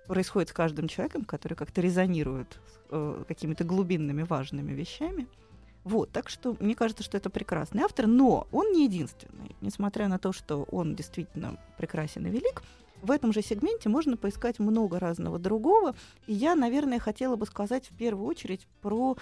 происходят 0.07 0.49
с 0.49 0.53
каждым 0.53 0.87
человеком, 0.87 1.25
которые 1.25 1.55
как-то 1.57 1.81
резонируют 1.81 2.59
с 2.67 2.79
э, 2.91 3.23
какими-то 3.27 3.63
глубинными 3.63 4.23
важными 4.23 4.73
вещами. 4.73 5.27
Вот, 5.83 6.11
так 6.11 6.29
что 6.29 6.55
мне 6.59 6.73
кажется, 6.75 7.03
что 7.03 7.15
это 7.17 7.29
прекрасный 7.29 7.83
автор, 7.83 8.07
но 8.07 8.47
он 8.51 8.71
не 8.71 8.85
единственный. 8.85 9.55
Несмотря 9.61 10.07
на 10.07 10.17
то, 10.17 10.33
что 10.33 10.63
он 10.71 10.95
действительно 10.95 11.59
прекрасен 11.77 12.25
и 12.25 12.29
велик, 12.29 12.63
в 13.03 13.11
этом 13.11 13.31
же 13.31 13.43
сегменте 13.43 13.87
можно 13.87 14.17
поискать 14.17 14.57
много 14.57 14.99
разного 14.99 15.37
другого. 15.37 15.95
И 16.25 16.33
я, 16.33 16.55
наверное, 16.55 16.97
хотела 16.97 17.35
бы 17.35 17.45
сказать 17.45 17.87
в 17.91 17.95
первую 17.95 18.27
очередь 18.27 18.67
про 18.81 19.15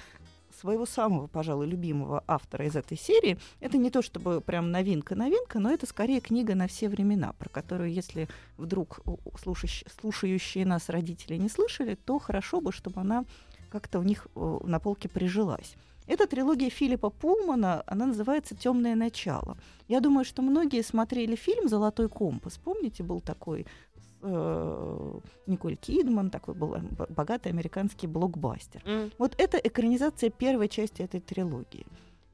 своего 0.59 0.85
самого, 0.85 1.27
пожалуй, 1.27 1.67
любимого 1.67 2.23
автора 2.27 2.65
из 2.65 2.75
этой 2.75 2.97
серии. 2.97 3.37
Это 3.59 3.77
не 3.77 3.89
то 3.89 4.01
чтобы 4.01 4.41
прям 4.41 4.71
новинка-новинка, 4.71 5.59
но 5.59 5.71
это 5.71 5.85
скорее 5.85 6.21
книга 6.21 6.55
на 6.55 6.67
все 6.67 6.89
времена, 6.89 7.33
про 7.33 7.49
которую, 7.49 7.91
если 7.91 8.27
вдруг 8.57 8.99
слушающие, 9.41 9.89
слушающие 9.99 10.65
нас 10.65 10.89
родители 10.89 11.37
не 11.37 11.49
слышали, 11.49 11.95
то 11.95 12.19
хорошо 12.19 12.61
бы, 12.61 12.71
чтобы 12.71 13.01
она 13.01 13.25
как-то 13.69 13.99
у 13.99 14.03
них 14.03 14.27
на 14.35 14.79
полке 14.79 15.09
прижилась. 15.09 15.75
Это 16.05 16.27
трилогия 16.27 16.69
Филиппа 16.69 17.09
Пулмана, 17.09 17.81
она 17.87 18.07
называется 18.07 18.55
«Темное 18.55 18.93
начало». 18.93 19.57
Я 19.87 20.01
думаю, 20.01 20.25
что 20.25 20.41
многие 20.41 20.83
смотрели 20.83 21.35
фильм 21.35 21.69
«Золотой 21.69 22.09
компас». 22.09 22.57
Помните, 22.57 23.03
был 23.03 23.21
такой 23.21 23.65
э, 24.23 25.19
Николь 25.47 25.75
Кидман, 25.75 26.29
такой 26.29 26.53
был 26.53 26.75
богатый 27.09 27.49
американский 27.49 28.07
блокбастер. 28.07 28.81
Mm. 28.85 29.13
Вот 29.17 29.35
это 29.37 29.57
экранизация 29.57 30.29
первой 30.29 30.69
части 30.69 31.01
этой 31.01 31.19
трилогии. 31.19 31.85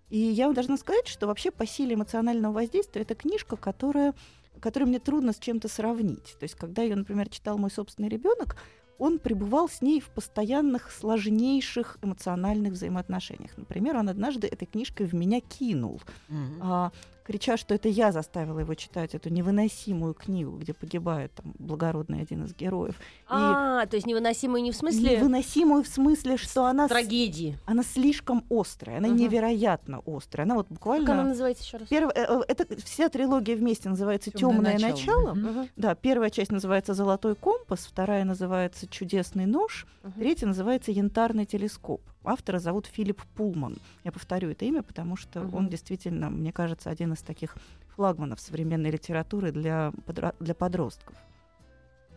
И 0.10 0.18
я 0.18 0.46
вам 0.46 0.56
должна 0.56 0.78
сказать, 0.78 1.08
что 1.08 1.28
вообще 1.28 1.52
по 1.52 1.66
силе 1.66 1.96
эмоционального 1.96 2.54
воздействия 2.54 3.04
это 3.04 3.16
книжка, 3.16 3.58
которая, 3.58 4.14
которую 4.60 4.90
мне 4.90 5.00
трудно 5.00 5.34
с 5.34 5.40
чем-то 5.40 5.68
сравнить. 5.68 6.36
То 6.40 6.44
есть, 6.44 6.56
когда 6.56 6.82
ее, 6.82 6.96
например, 6.96 7.30
читал 7.30 7.58
мой 7.58 7.70
собственный 7.70 8.10
ребенок, 8.10 8.56
он 8.98 9.18
пребывал 9.20 9.70
с 9.70 9.82
ней 9.82 10.02
в 10.02 10.10
постоянных 10.10 10.92
сложнейших 10.92 11.98
эмоциональных 12.02 12.74
взаимоотношениях. 12.74 13.58
Например, 13.58 13.96
он 13.98 14.10
однажды 14.10 14.48
этой 14.48 14.66
книжкой 14.66 15.08
в 15.08 15.14
меня 15.14 15.40
кинул. 15.40 16.02
Mm-hmm. 16.30 16.60
А, 16.62 16.92
крича, 17.30 17.58
что 17.58 17.76
это 17.76 17.88
я 17.88 18.12
заставила 18.12 18.60
его 18.60 18.74
читать 18.74 19.14
эту 19.14 19.30
невыносимую 19.30 20.16
книгу, 20.16 20.58
где 20.58 20.74
погибает 20.74 21.32
там 21.36 21.54
благородный 21.60 22.24
один 22.24 22.46
из 22.46 22.56
героев. 22.56 22.96
А, 23.28 23.86
то 23.86 23.98
есть 23.98 24.08
невыносимую 24.08 24.64
не 24.64 24.72
в 24.72 24.76
смысле 24.76 25.18
невыносимую 25.18 25.84
в 25.84 25.88
смысле, 25.88 26.38
что 26.38 26.66
она, 26.66 26.88
с- 26.88 26.90
трагедии. 26.90 27.56
она 27.68 27.84
слишком 27.84 28.44
острая, 28.50 28.98
она 28.98 29.10
невероятно 29.10 30.02
острая. 30.08 30.46
Она 30.46 30.56
вот 30.56 30.70
Как 30.70 30.78
буквально... 30.78 31.14
она 31.14 31.24
называется 31.24 31.64
еще 31.64 31.78
раз? 31.78 31.88
Первая, 31.88 32.14
э, 32.16 32.26
э, 32.28 32.42
это 32.48 32.82
вся 32.82 33.10
трилогия 33.10 33.56
вместе 33.56 33.90
называется 33.90 34.32
«Тёмное 34.32 34.78
Темное 34.78 34.92
начало». 34.92 35.68
Да, 35.76 35.94
первая 35.94 36.32
часть 36.32 36.52
называется 36.52 36.96
Золотой 36.96 37.36
компас, 37.36 37.86
вторая 37.86 38.26
называется 38.26 38.88
Чудесный 38.88 39.46
нож, 39.46 39.86
третья 40.18 40.48
называется 40.48 40.92
Янтарный 40.92 41.46
телескоп. 41.46 42.02
Автора 42.24 42.60
зовут 42.60 42.86
Филипп 42.86 43.22
Пулман. 43.36 43.78
Я 44.04 44.12
повторю 44.12 44.50
это 44.50 44.66
имя, 44.66 44.84
потому 44.84 45.16
что 45.16 45.42
Мгм. 45.42 45.56
он 45.56 45.70
действительно, 45.70 46.30
мне 46.30 46.52
кажется, 46.52 46.90
один 46.90 47.14
из 47.14 47.22
таких 47.22 47.56
флагманов 47.96 48.40
современной 48.40 48.92
литературы 48.92 49.52
для, 49.52 49.94
для 50.40 50.54
подростков. 50.54 51.16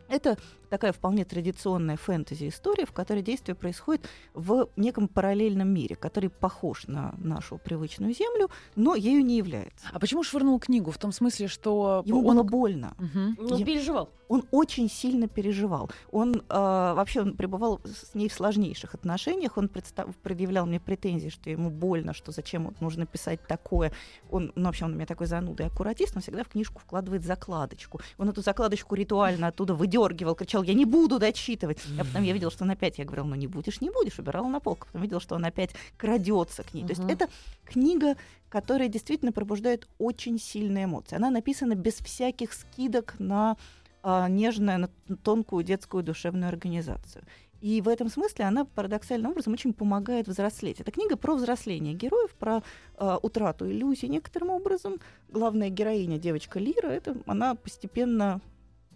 Это 0.09 0.37
такая 0.69 0.93
вполне 0.93 1.25
традиционная 1.25 1.97
фэнтези-история, 1.97 2.85
в 2.85 2.93
которой 2.93 3.23
действие 3.23 3.55
происходит 3.55 4.07
в 4.35 4.69
неком 4.77 5.09
параллельном 5.09 5.69
мире, 5.73 5.97
который 5.97 6.29
похож 6.29 6.87
на 6.87 7.15
нашу 7.17 7.57
привычную 7.57 8.13
Землю, 8.13 8.51
но 8.77 8.95
ею 8.95 9.25
не 9.25 9.39
является. 9.39 9.87
А 9.91 9.99
почему 9.99 10.23
швырнул 10.23 10.59
книгу? 10.61 10.91
В 10.91 10.99
том 10.99 11.13
смысле, 11.13 11.49
что 11.49 12.03
Ему 12.05 12.27
он... 12.29 12.37
было 12.37 12.43
больно. 12.43 12.95
Мгм. 12.99 13.37
Ну, 13.41 13.57
Я- 13.57 13.65
переживал. 13.65 14.11
Он 14.33 14.45
очень 14.51 14.89
сильно 14.89 15.29
переживал. 15.29 15.91
Он 16.11 16.35
э, 16.37 16.43
вообще 16.49 17.21
он 17.21 17.37
пребывал 17.37 17.81
с 17.85 18.15
ней 18.15 18.29
в 18.29 18.33
сложнейших 18.33 18.95
отношениях. 18.95 19.59
Он 19.59 19.67
представ- 19.69 20.15
предъявлял 20.23 20.65
мне 20.67 20.81
претензии, 20.81 21.29
что 21.29 21.51
ему 21.51 21.69
больно, 21.71 22.15
что 22.15 22.33
зачем 22.33 22.65
вот 22.65 22.81
нужно 22.81 23.05
писать 23.05 23.41
такое. 23.47 23.93
Он, 24.31 24.51
ну, 24.55 24.65
вообще 24.65 24.87
он 24.87 24.93
у 24.93 24.95
меня 24.95 25.05
такой 25.07 25.27
зануда 25.27 25.65
и 25.65 25.67
аккуратист, 25.67 26.17
он 26.17 26.23
всегда 26.23 26.45
в 26.45 26.49
книжку 26.49 26.81
вкладывает 26.81 27.23
закладочку. 27.25 28.01
Он 28.17 28.31
эту 28.31 28.41
закладочку 28.41 28.95
ритуально 28.95 29.49
оттуда 29.49 29.75
выдергивал, 29.75 30.35
кричал, 30.35 30.63
я 30.63 30.73
не 30.73 30.87
буду 30.87 31.19
дочитывать. 31.19 31.79
А 31.99 32.05
потом 32.05 32.23
я 32.23 32.33
видела, 32.33 32.51
что 32.51 32.65
он 32.65 32.71
опять, 32.71 32.99
я 32.99 33.05
говорила, 33.05 33.27
ну 33.27 33.35
не 33.35 33.47
будешь, 33.49 33.83
не 33.83 33.91
будешь, 33.91 34.19
убирала 34.19 34.49
на 34.49 34.61
полку. 34.61 34.87
Потом 34.87 35.03
видела, 35.03 35.21
что 35.21 35.35
он 35.35 35.45
опять 35.45 35.73
крадется 35.99 36.63
к 36.63 36.73
ней. 36.73 36.87
То 36.87 36.95
Мгм. 36.95 37.09
есть 37.09 37.21
это 37.23 37.31
книга, 37.67 38.17
которая 38.49 38.89
действительно 38.89 39.33
пробуждает 39.33 39.89
очень 39.99 40.39
сильные 40.39 40.85
эмоции. 40.85 41.17
Она 41.17 41.31
написана 41.31 41.75
без 41.75 41.95
всяких 41.95 42.53
скидок 42.55 43.15
на 43.19 43.57
а, 44.03 44.29
нежную, 44.29 44.79
на 44.79 45.17
тонкую 45.17 45.65
детскую 45.65 46.03
душевную 46.03 46.49
организацию. 46.49 47.25
И 47.61 47.81
в 47.81 47.87
этом 47.87 48.09
смысле 48.09 48.47
она 48.47 48.65
парадоксальным 48.65 49.31
образом 49.31 49.53
очень 49.53 49.73
помогает 49.73 50.27
взрослеть. 50.27 50.81
Это 50.81 50.91
книга 50.91 51.17
про 51.17 51.35
взросление 51.37 51.95
героев, 51.95 52.35
про 52.35 52.63
а, 52.97 53.19
утрату 53.23 53.71
иллюзий 53.71 54.09
некоторым 54.09 54.51
образом. 54.51 54.99
Главная 55.29 55.69
героиня, 55.69 56.19
девочка 56.19 56.59
Лира, 56.59 56.89
это 56.89 57.17
она 57.27 57.55
постепенно 57.55 58.41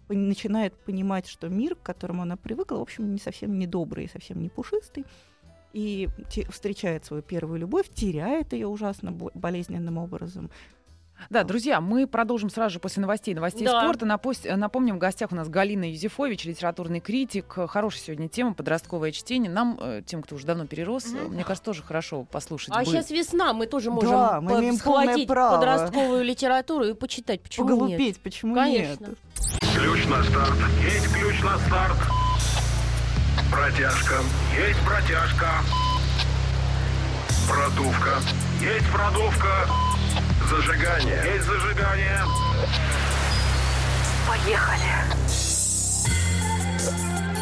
начинает 0.09 0.73
понимать, 0.73 1.27
что 1.27 1.47
мир, 1.49 1.75
к 1.75 1.81
которому 1.81 2.21
она 2.21 2.35
привыкла, 2.37 2.77
в 2.77 2.81
общем, 2.81 3.13
не 3.13 3.19
совсем 3.19 3.57
недобрый 3.57 4.09
совсем 4.09 4.41
не 4.41 4.49
пушистый. 4.49 5.05
И 5.73 6.09
те- 6.29 6.49
встречает 6.49 7.05
свою 7.05 7.21
первую 7.21 7.59
любовь, 7.59 7.89
теряет 7.93 8.53
ее 8.53 8.67
ужасно 8.67 9.11
бо- 9.11 9.31
болезненным 9.33 9.97
образом. 9.97 10.49
Да, 11.29 11.43
друзья, 11.43 11.81
мы 11.81 12.07
продолжим 12.07 12.49
сразу 12.49 12.73
же 12.73 12.79
после 12.79 13.01
новостей, 13.01 13.33
новостей 13.33 13.65
Да. 13.65 13.81
спорта. 13.81 14.05
Напусть- 14.05 14.45
э, 14.45 14.55
Напомним, 14.55 14.95
в 14.95 14.99
гостях 14.99 15.31
у 15.31 15.35
нас 15.35 15.49
Галина 15.49 15.89
Юзефович, 15.91 16.45
литературный 16.45 16.99
критик. 16.99 17.57
Хорошая 17.67 18.01
сегодня 18.01 18.27
тема, 18.29 18.53
подростковое 18.53 19.11
чтение. 19.11 19.51
Нам, 19.51 19.77
э, 19.81 20.01
тем, 20.05 20.21
кто 20.23 20.35
уже 20.35 20.45
давно 20.45 20.65
перерос, 20.67 21.07
Мгм. 21.07 21.33
мне 21.33 21.43
кажется, 21.43 21.65
тоже 21.65 21.83
хорошо 21.83 22.23
послушать. 22.23 22.69
А 22.73 22.79
бы. 22.79 22.85
сейчас 22.85 23.09
весна, 23.11 23.53
мы 23.53 23.65
тоже 23.67 23.91
можем 23.91 24.11
Да, 24.11 24.41
мы 24.41 24.59
имеем 24.59 24.75
схватить 24.75 25.27
право. 25.27 25.55
подростковую 25.57 26.23
литературу 26.23 26.85
и 26.85 26.93
почитать. 26.93 27.41
Почему 27.41 27.67
нет? 27.67 27.75
Поголупеть, 27.79 28.21
почему 28.21 28.55
Конечно. 28.55 29.05
нет? 29.07 29.17
Ключ 29.75 30.05
на 30.07 30.23
старт. 30.23 30.53
Есть 30.83 31.13
ключ 31.13 31.41
на 31.43 31.57
старт. 31.59 31.97
Протяжка. 33.51 34.15
Есть 34.57 34.79
протяжка. 34.85 35.49
Продувка. 37.47 38.19
Есть 38.61 38.89
продувка. 38.91 39.67
Зажигание. 40.49 41.21
Есть 41.33 41.45
зажигание. 41.45 42.21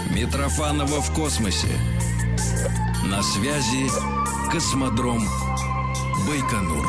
Митрофанова 0.10 1.02
в 1.02 1.14
космосе. 1.14 1.68
На 3.06 3.22
связи 3.22 3.90
космодром 4.52 5.22
Байконур. 6.28 6.88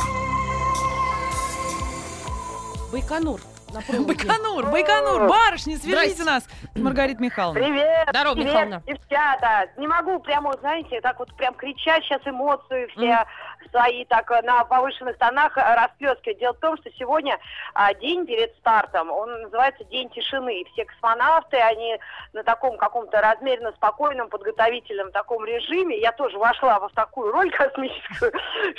Байконур. 2.90 3.40
Байконур, 3.74 4.70
Байконур, 4.70 5.29
барышни, 5.29 5.74
свяжите 5.74 6.24
нас 6.24 6.44
с 6.74 6.79
Маргаритой 6.79 7.26
Михайловной. 7.26 7.62
Привет! 7.62 8.09
Здорово, 8.09 8.35
привет, 8.35 8.48
Михайловна. 8.48 8.83
девчата! 8.87 9.66
Не 9.76 9.87
могу 9.87 10.18
прямо, 10.20 10.57
знаете, 10.61 11.00
так 11.02 11.18
вот 11.18 11.35
прям 11.37 11.52
кричать 11.55 12.05
сейчас 12.05 12.22
эмоции 12.24 12.87
все 12.96 13.26
свои 13.70 14.05
так 14.05 14.31
э, 14.31 14.42
на 14.42 14.64
повышенных 14.64 15.18
тонах 15.18 15.57
э, 15.57 15.61
расплескивать. 15.61 16.38
Дело 16.38 16.52
в 16.55 16.61
том, 16.61 16.76
что 16.79 16.90
сегодня 16.92 17.38
а, 17.74 17.94
день 17.94 18.26
перед 18.26 18.55
стартом, 18.57 19.11
он 19.11 19.42
называется 19.42 19.85
День 19.85 20.09
тишины. 20.11 20.61
И 20.61 20.64
все 20.72 20.85
космонавты, 20.85 21.57
они 21.57 21.98
на 22.33 22.42
таком 22.42 22.76
каком-то 22.76 23.20
размеренно 23.20 23.72
спокойном 23.72 24.29
подготовительном 24.29 25.12
таком 25.12 25.44
режиме. 25.44 25.98
Я 26.00 26.12
тоже 26.12 26.38
вошла 26.38 26.79
в 26.81 26.92
такую 26.92 27.33
роль 27.33 27.50
космическую, 27.57 28.33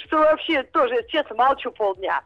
что 0.06 0.18
вообще 0.18 0.64
тоже, 0.64 1.04
честно, 1.10 1.36
молчу 1.36 1.72
полдня. 1.72 2.22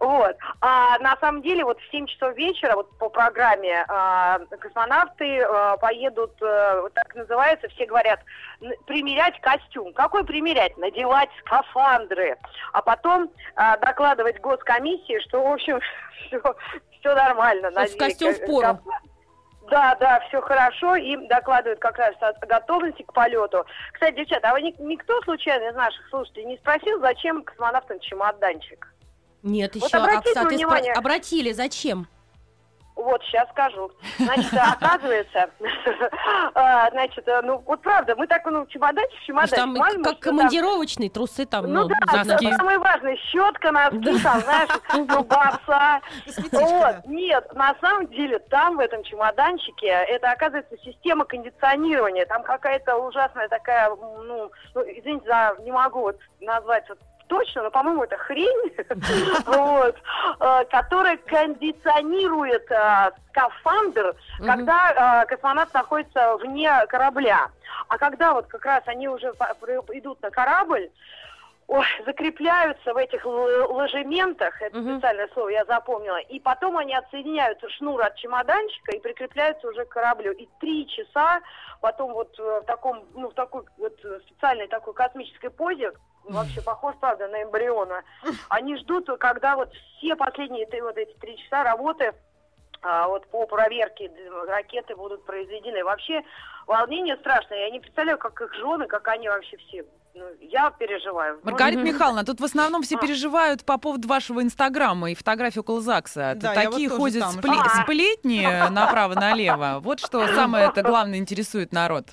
Вот. 0.00 0.36
А 0.60 0.98
на 0.98 1.16
самом 1.20 1.42
деле 1.42 1.64
вот 1.64 1.78
в 1.80 1.90
7 1.90 2.06
часов 2.06 2.34
вечера 2.34 2.74
вот 2.74 2.90
по 2.98 3.08
программе 3.08 3.84
а, 3.88 4.38
космонавты 4.60 5.40
а, 5.42 5.76
поедут, 5.76 6.32
а, 6.42 6.82
вот 6.82 6.94
так 6.94 7.14
называется, 7.14 7.68
все 7.68 7.86
говорят, 7.86 8.20
примерять 8.86 9.40
костюм. 9.40 9.92
Какой 9.92 10.24
примерять? 10.24 10.76
Надевать 10.78 11.30
скафандры. 11.44 12.36
А 12.72 12.82
потом 12.82 13.30
а, 13.56 13.76
докладывать 13.78 14.40
госкомиссии, 14.40 15.20
что, 15.28 15.42
в 15.42 15.52
общем, 15.52 15.80
все, 16.30 17.14
нормально. 17.14 17.70
То 17.72 17.82
есть 17.82 17.96
в 17.96 18.00
надели 18.00 18.10
костюм 18.10 18.34
ка- 18.34 18.40
в 18.40 18.46
пору. 18.46 18.78
да, 19.70 19.94
да, 19.96 20.20
все 20.28 20.40
хорошо. 20.40 20.96
Им 20.96 21.26
докладывают 21.28 21.80
как 21.80 21.98
раз 21.98 22.14
о 22.20 22.32
готовности 22.46 23.02
к 23.02 23.12
полету. 23.12 23.64
Кстати, 23.92 24.16
девчата, 24.16 24.50
а 24.50 24.52
вы 24.52 24.62
ник- 24.62 24.78
никто 24.78 25.20
случайно 25.22 25.68
из 25.70 25.74
наших 25.74 26.08
слушателей 26.08 26.46
не 26.46 26.56
спросил, 26.58 27.00
зачем 27.00 27.42
космонавтам 27.42 28.00
чемоданчик? 28.00 28.88
Нет, 29.44 29.74
Вот 29.76 29.84
еще. 29.84 29.96
обратите 29.98 30.30
Оксана, 30.30 30.48
ты 30.48 30.54
спро- 30.54 30.58
внимание. 30.58 30.92
обратили, 30.94 31.52
зачем? 31.52 32.08
Вот, 32.96 33.20
сейчас 33.24 33.48
скажу. 33.50 33.90
Значит, 34.18 34.54
оказывается, 34.54 35.50
а, 36.54 36.90
значит, 36.92 37.26
ну, 37.42 37.58
вот 37.66 37.82
правда, 37.82 38.14
мы 38.16 38.26
так, 38.28 38.44
ну, 38.46 38.64
чемоданчик, 38.66 39.16
что 39.18 39.26
чемоданчик. 39.26 39.56
там 39.56 39.74
как 39.76 40.02
там- 40.04 40.14
командировочный, 40.20 41.08
трусы 41.10 41.44
там, 41.44 41.66
Ну 41.70 41.82
ну, 41.82 41.88
да, 41.88 42.22
это 42.22 42.56
самое 42.56 42.78
важное, 42.78 43.16
щетка, 43.16 43.72
носки, 43.72 44.22
там, 44.22 44.40
знаешь, 44.40 44.68
ну, 44.94 45.22
Вот, 46.52 46.96
нет, 47.06 47.52
на 47.54 47.74
самом 47.80 48.06
деле 48.06 48.38
там, 48.38 48.76
в 48.76 48.80
этом 48.80 49.02
чемоданчике, 49.02 49.86
это, 49.88 50.30
оказывается, 50.30 50.76
система 50.84 51.24
кондиционирования. 51.24 52.24
Там 52.26 52.44
какая-то 52.44 52.96
ужасная 52.96 53.48
такая, 53.48 53.90
ну, 53.90 54.22
ну, 54.74 54.82
извините, 54.86 55.26
за, 55.26 55.56
не 55.62 55.72
могу 55.72 56.00
вот 56.02 56.18
назвать 56.40 56.88
вот 56.88 56.98
точно, 57.28 57.62
но, 57.62 57.70
по-моему, 57.70 58.04
это 58.04 58.16
хрень, 58.16 58.72
вот, 59.46 59.96
э, 60.40 60.64
которая 60.70 61.16
кондиционирует 61.16 62.70
э, 62.70 63.10
скафандр, 63.28 64.14
когда 64.44 65.22
э, 65.22 65.26
космонавт 65.26 65.72
находится 65.74 66.36
вне 66.36 66.70
корабля. 66.88 67.48
А 67.88 67.98
когда 67.98 68.34
вот 68.34 68.46
как 68.46 68.64
раз 68.64 68.82
они 68.86 69.08
уже 69.08 69.28
идут 69.28 70.22
на 70.22 70.30
корабль, 70.30 70.90
ой, 71.66 71.86
закрепляются 72.06 72.92
в 72.92 72.96
этих 72.96 73.24
ложементах, 73.24 74.60
это 74.60 74.78
Мгм. 74.78 74.94
специальное 74.94 75.28
слово 75.32 75.48
я 75.48 75.64
запомнила, 75.64 76.18
и 76.18 76.38
потом 76.40 76.76
они 76.76 76.94
отсоединяют 76.94 77.58
шнур 77.78 78.02
от 78.02 78.16
чемоданчика 78.16 78.92
и 78.92 79.00
прикрепляются 79.00 79.68
уже 79.68 79.84
к 79.84 79.88
кораблю. 79.88 80.32
И 80.32 80.48
три 80.60 80.86
часа 80.88 81.40
потом 81.80 82.12
вот 82.12 82.38
в 82.38 82.62
таком, 82.62 83.04
ну, 83.14 83.28
в 83.28 83.34
такой 83.34 83.62
вот 83.78 83.94
специальной 84.26 84.68
такой 84.68 84.94
космической 84.94 85.50
позе, 85.50 85.92
вообще 86.28 86.60
похож, 86.62 86.94
правда, 87.00 87.28
на 87.28 87.42
эмбриона, 87.42 88.02
они 88.48 88.76
ждут, 88.78 89.08
когда 89.18 89.56
вот 89.56 89.70
все 89.98 90.16
последние 90.16 90.66
три- 90.66 90.80
вот 90.82 90.96
эти 90.96 91.12
три 91.18 91.36
часа 91.38 91.62
работы 91.64 92.12
а, 92.86 93.08
вот 93.08 93.26
по 93.28 93.46
проверке 93.46 94.10
ракеты 94.46 94.94
будут 94.94 95.24
произведены. 95.24 95.82
Вообще 95.84 96.22
волнение 96.66 97.16
страшное. 97.16 97.60
Я 97.66 97.70
не 97.70 97.80
представляю, 97.80 98.18
как 98.18 98.38
их 98.42 98.52
жены, 98.54 98.86
как 98.86 99.08
они 99.08 99.26
вообще 99.28 99.56
все. 99.56 99.84
Ну, 100.16 100.24
я 100.40 100.70
переживаю. 100.70 101.40
Маргарита 101.42 101.80
Мгм. 101.80 101.88
Михайловна, 101.88 102.24
тут 102.24 102.40
в 102.40 102.44
основном 102.44 102.82
все 102.82 102.96
А. 102.96 103.00
переживают 103.00 103.64
по 103.64 103.78
поводу 103.78 104.06
вашего 104.06 104.42
инстаграма 104.42 105.10
и 105.10 105.14
фотографий 105.14 105.60
около 105.60 105.80
ЗАГСа. 105.80 106.34
Да, 106.36 106.52
Такие 106.54 106.88
вот 106.90 106.98
ходят 106.98 107.20
там 107.22 107.32
спле- 107.38 107.64
же. 107.64 107.82
сплетни 107.82 108.46
направо-налево. 108.70 109.80
Вот 109.80 109.98
что 110.00 110.26
самое 110.34 110.68
это 110.68 110.82
главное 110.82 111.18
интересует 111.18 111.72
народ. 111.72 112.04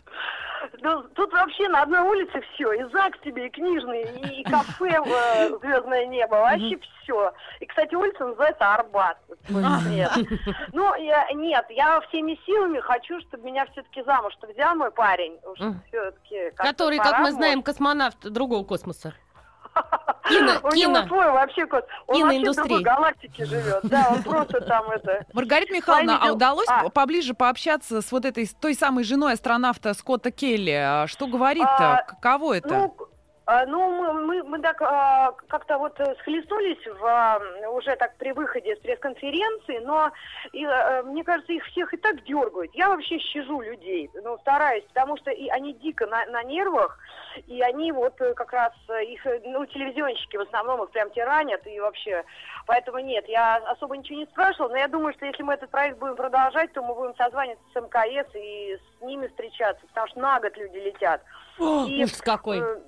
Ну, 0.81 1.03
тут 1.13 1.31
вообще 1.31 1.67
на 1.69 1.83
одной 1.83 2.01
улице 2.01 2.41
все. 2.53 2.73
И 2.73 2.83
ЗАГС 2.91 3.19
тебе, 3.23 3.47
и 3.47 3.49
книжный, 3.49 4.01
и, 4.01 4.41
и 4.41 4.43
кафе 4.49 4.99
э, 5.05 5.49
«Звездное 5.61 6.05
небо». 6.07 6.35
Вообще 6.35 6.79
все. 7.03 7.33
И, 7.59 7.65
кстати, 7.67 7.93
улица 7.93 8.25
называется 8.25 8.73
Арбат. 8.73 9.17
Нет. 9.49 10.11
Ну, 10.73 10.95
я, 10.95 11.31
нет, 11.33 11.65
я 11.69 12.01
всеми 12.01 12.39
силами 12.45 12.79
хочу, 12.79 13.19
чтобы 13.21 13.45
меня 13.45 13.65
все-таки 13.67 14.01
замуж 14.03 14.33
что 14.33 14.47
взял 14.47 14.75
мой 14.75 14.91
парень. 14.91 15.37
Уж 15.43 15.59
все-таки 15.87 16.51
Который, 16.55 16.97
как 16.97 17.19
мы 17.19 17.31
знаем, 17.31 17.61
космонавт 17.61 18.27
другого 18.27 18.63
космоса. 18.63 19.13
Кино, 20.31 20.59
У 20.63 20.75
него 20.75 20.93
кино. 20.95 21.07
свой 21.07 21.31
вообще 21.31 21.65
кот. 21.65 21.85
Он 22.07 22.21
вообще 22.23 22.51
в 22.51 22.55
другой 22.55 22.81
галактике 22.83 23.45
живет. 23.45 23.79
Да, 23.83 24.07
он 24.11 24.23
просто 24.23 24.61
там 24.61 24.89
это... 24.91 25.25
Маргарита 25.33 25.73
Михайловна, 25.73 26.17
а 26.21 26.31
удалось 26.33 26.67
А. 26.69 26.89
поближе 26.89 27.33
пообщаться 27.33 28.01
с 28.01 28.11
вот 28.11 28.25
этой, 28.25 28.47
той 28.47 28.75
самой 28.75 29.03
женой 29.03 29.33
астронавта 29.33 29.93
Скотта 29.93 30.31
Келли? 30.31 30.71
А 30.71 31.07
Что 31.07 31.27
говорит-то? 31.27 31.93
А, 31.99 32.03
Каково 32.03 32.57
это? 32.57 32.69
Ну, 32.69 32.95
ну, 33.65 33.89
мы, 33.89 34.13
мы, 34.13 34.43
мы 34.43 34.59
так 34.59 34.81
а, 34.81 35.33
как-то 35.47 35.77
вот 35.77 35.99
э, 35.99 36.15
схлестнулись 36.19 36.85
в, 36.85 37.05
а, 37.05 37.39
уже 37.71 37.95
так 37.95 38.15
при 38.17 38.31
выходе 38.31 38.75
с 38.75 38.79
пресс-конференции, 38.79 39.79
но 39.79 40.11
и, 40.53 40.63
э, 40.63 41.03
мне 41.03 41.23
кажется, 41.23 41.51
их 41.51 41.65
всех 41.65 41.93
и 41.93 41.97
так 41.97 42.23
дергают. 42.23 42.73
Я 42.75 42.89
вообще 42.89 43.19
щажу 43.19 43.61
людей, 43.61 44.09
ну, 44.23 44.37
стараюсь, 44.39 44.83
потому 44.85 45.17
что 45.17 45.31
и 45.31 45.49
они 45.49 45.73
дико 45.73 46.05
на, 46.07 46.25
на 46.27 46.43
нервах, 46.43 46.99
и 47.47 47.61
они 47.61 47.91
вот 47.91 48.19
э, 48.21 48.33
как 48.35 48.53
раз, 48.53 48.73
их, 49.03 49.25
ну, 49.43 49.65
телевизионщики 49.65 50.37
в 50.37 50.41
основном 50.41 50.83
их 50.83 50.91
прям 50.91 51.09
тиранят, 51.11 51.65
и 51.65 51.79
вообще, 51.79 52.23
поэтому 52.67 52.99
нет, 52.99 53.27
я 53.27 53.55
особо 53.55 53.97
ничего 53.97 54.19
не 54.19 54.25
спрашивала, 54.27 54.69
но 54.69 54.77
я 54.77 54.87
думаю, 54.87 55.13
что 55.13 55.25
если 55.25 55.43
мы 55.43 55.55
этот 55.55 55.71
проект 55.71 55.97
будем 55.97 56.15
продолжать, 56.15 56.71
то 56.73 56.81
мы 56.83 56.93
будем 56.93 57.15
созваниваться 57.15 57.65
с 57.73 57.81
МКС 57.81 58.29
и 58.35 58.77
с 58.77 59.01
ними 59.01 59.27
встречаться, 59.27 59.85
потому 59.87 60.07
что 60.07 60.19
на 60.19 60.39
год 60.39 60.55
люди 60.57 60.77
летят. 60.77 61.21
И, 61.57 62.03
Ужас 62.03 62.21
какой. 62.21 62.59
э, 62.59 62.79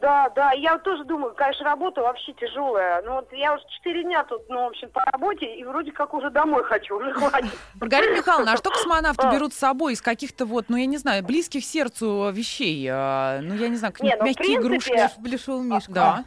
Да, 0.00 0.28
да, 0.34 0.52
я 0.52 0.78
тоже 0.78 1.04
думаю, 1.04 1.34
конечно, 1.34 1.64
работа 1.64 2.02
вообще 2.02 2.32
тяжелая. 2.34 3.00
Ну 3.02 3.14
вот 3.14 3.32
я 3.32 3.54
уже 3.54 3.64
четыре 3.68 4.02
дня 4.02 4.24
тут, 4.24 4.42
ну, 4.48 4.64
в 4.64 4.66
общем, 4.68 4.90
по 4.90 5.00
работе, 5.04 5.46
и 5.54 5.64
вроде 5.64 5.92
как 5.92 6.12
уже 6.14 6.30
домой 6.30 6.62
хочу, 6.64 6.96
уже 6.96 7.12
хватит. 7.12 7.50
Маргарита 7.80 8.12
Михайловна, 8.14 8.52
а 8.52 8.56
что 8.56 8.70
космонавты 8.70 9.26
А. 9.26 9.32
берут 9.32 9.54
с 9.54 9.58
собой 9.58 9.94
из 9.94 10.02
каких-то 10.02 10.46
вот, 10.46 10.66
ну 10.68 10.76
я 10.76 10.86
не 10.86 10.96
знаю, 10.98 11.22
близких 11.24 11.64
сердцу 11.64 12.30
вещей? 12.32 12.86
А, 12.92 13.40
Ну 13.40 13.54
я 13.54 13.68
не 13.68 13.76
знаю, 13.76 13.94
Не, 14.00 14.16
ну, 14.16 14.22
в 14.24 14.26
мягкие 14.26 14.58
принципе, 14.60 14.94
игрушки. 14.94 15.20
Плюшевый 15.22 15.64
мишка. 15.66 15.92
Да. 15.92 16.24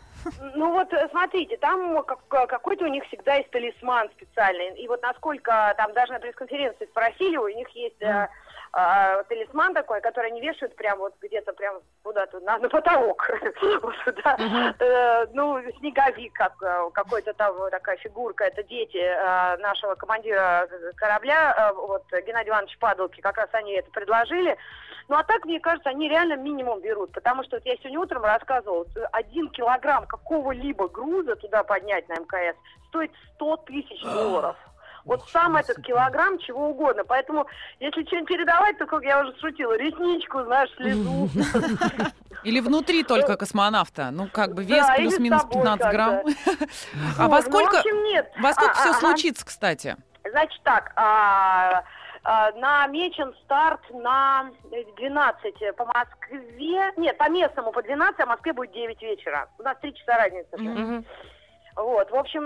Ну 0.55 0.71
вот, 0.71 0.89
смотрите, 1.11 1.55
там 1.57 2.03
как- 2.03 2.27
какой-то 2.49 2.85
у 2.85 2.89
них 2.89 3.03
всегда 3.05 3.35
есть 3.35 3.49
талисман 3.51 4.09
специальный. 4.17 4.75
И 4.81 4.87
вот 4.87 5.01
насколько 5.01 5.73
там 5.77 5.93
даже 5.93 6.11
на 6.13 6.19
пресс-конференции 6.19 6.85
спросили, 6.87 7.37
у 7.37 7.47
них 7.47 7.69
есть 7.69 8.01
э, 8.01 8.27
э, 8.73 9.23
талисман 9.29 9.73
такой, 9.73 10.01
который 10.01 10.31
они 10.31 10.41
вешают 10.41 10.75
прям 10.75 10.99
вот 10.99 11.13
где-то 11.21 11.53
прям 11.53 11.79
куда-то 12.03 12.39
на, 12.41 12.57
на 12.57 12.69
потолок. 12.69 13.29
Э, 14.79 15.25
Ну, 15.33 15.59
снеговик 15.79 16.33
как, 16.33 16.53
э, 16.61 16.89
какой-то 16.93 17.33
там 17.33 17.55
такая 17.71 17.97
фигурка, 17.97 18.45
это 18.45 18.63
дети 18.63 18.97
э, 18.97 19.57
нашего 19.57 19.95
командира 19.95 20.67
корабля, 20.95 21.73
вот 21.75 22.03
Геннадий 22.25 22.49
Иванович 22.49 22.77
Падалки, 22.79 23.21
как 23.21 23.37
раз 23.37 23.49
они 23.53 23.73
это 23.73 23.89
предложили. 23.91 24.57
Ну, 25.09 25.15
а 25.15 25.23
так, 25.23 25.45
мне 25.45 25.59
кажется, 25.59 25.89
они 25.89 26.09
реально 26.09 26.35
минимум 26.35 26.81
берут, 26.81 27.11
потому 27.13 27.43
что 27.43 27.57
вот 27.57 27.65
я 27.65 27.75
сегодня 27.77 27.99
утром 27.99 28.23
рассказывала, 28.23 28.85
один 29.13 29.49
килограмм 29.49 30.05
какого-либо 30.05 30.89
груза 30.89 31.35
туда 31.37 31.63
поднять 31.63 32.07
на 32.09 32.15
МКС 32.15 32.57
стоит 32.89 33.11
100 33.35 33.57
тысяч 33.57 34.01
долларов. 34.03 34.55
Вот 35.07 35.27
сам 35.29 35.55
этот 35.55 35.81
килограмм 35.83 36.37
чего 36.39 36.69
угодно. 36.69 37.03
Поэтому, 37.05 37.47
если 37.79 38.05
что-нибудь 38.05 38.27
передавать, 38.27 38.77
то, 38.77 38.85
как 38.85 39.03
я 39.03 39.21
уже 39.21 39.37
шутила, 39.39 39.77
ресничку, 39.77 40.43
знаешь, 40.43 40.69
слезу. 40.75 41.29
Или 42.43 42.59
внутри 42.59 43.03
только 43.03 43.35
космонавта. 43.37 44.11
Ну, 44.11 44.27
как 44.31 44.53
бы 44.53 44.63
вес 44.63 44.85
Да, 44.85 44.95
плюс-минус 44.95 45.41
собой 45.41 45.63
15 45.63 45.91
грамм. 45.91 46.19
А 47.17 47.27
Вот, 47.27 47.31
во 47.31 47.37
ну, 47.37 47.41
сколько, 47.41 47.83
во 48.39 48.53
сколько 48.53 48.73
все 48.73 48.93
случится, 48.93 49.45
кстати? 49.45 49.95
Значит 50.29 50.61
так, 50.63 50.91
а, 50.95 51.83
а, 52.23 52.51
намечен 52.51 53.33
старт 53.45 53.79
на 53.91 54.51
12 54.97 55.75
по 55.75 55.85
Москве. 55.85 56.91
Нет, 56.97 57.17
по 57.17 57.29
местному 57.29 57.71
по 57.71 57.81
12, 57.81 58.19
а 58.19 58.25
в 58.25 58.29
Москве 58.29 58.53
будет 58.53 58.73
9 58.73 59.01
вечера. 59.01 59.47
У 59.57 59.63
нас 59.63 59.77
3 59.81 59.93
часа 59.95 60.17
разница. 60.17 60.57
же. 60.57 61.03
Вот, 61.77 62.09
в 62.09 62.15
общем, 62.15 62.43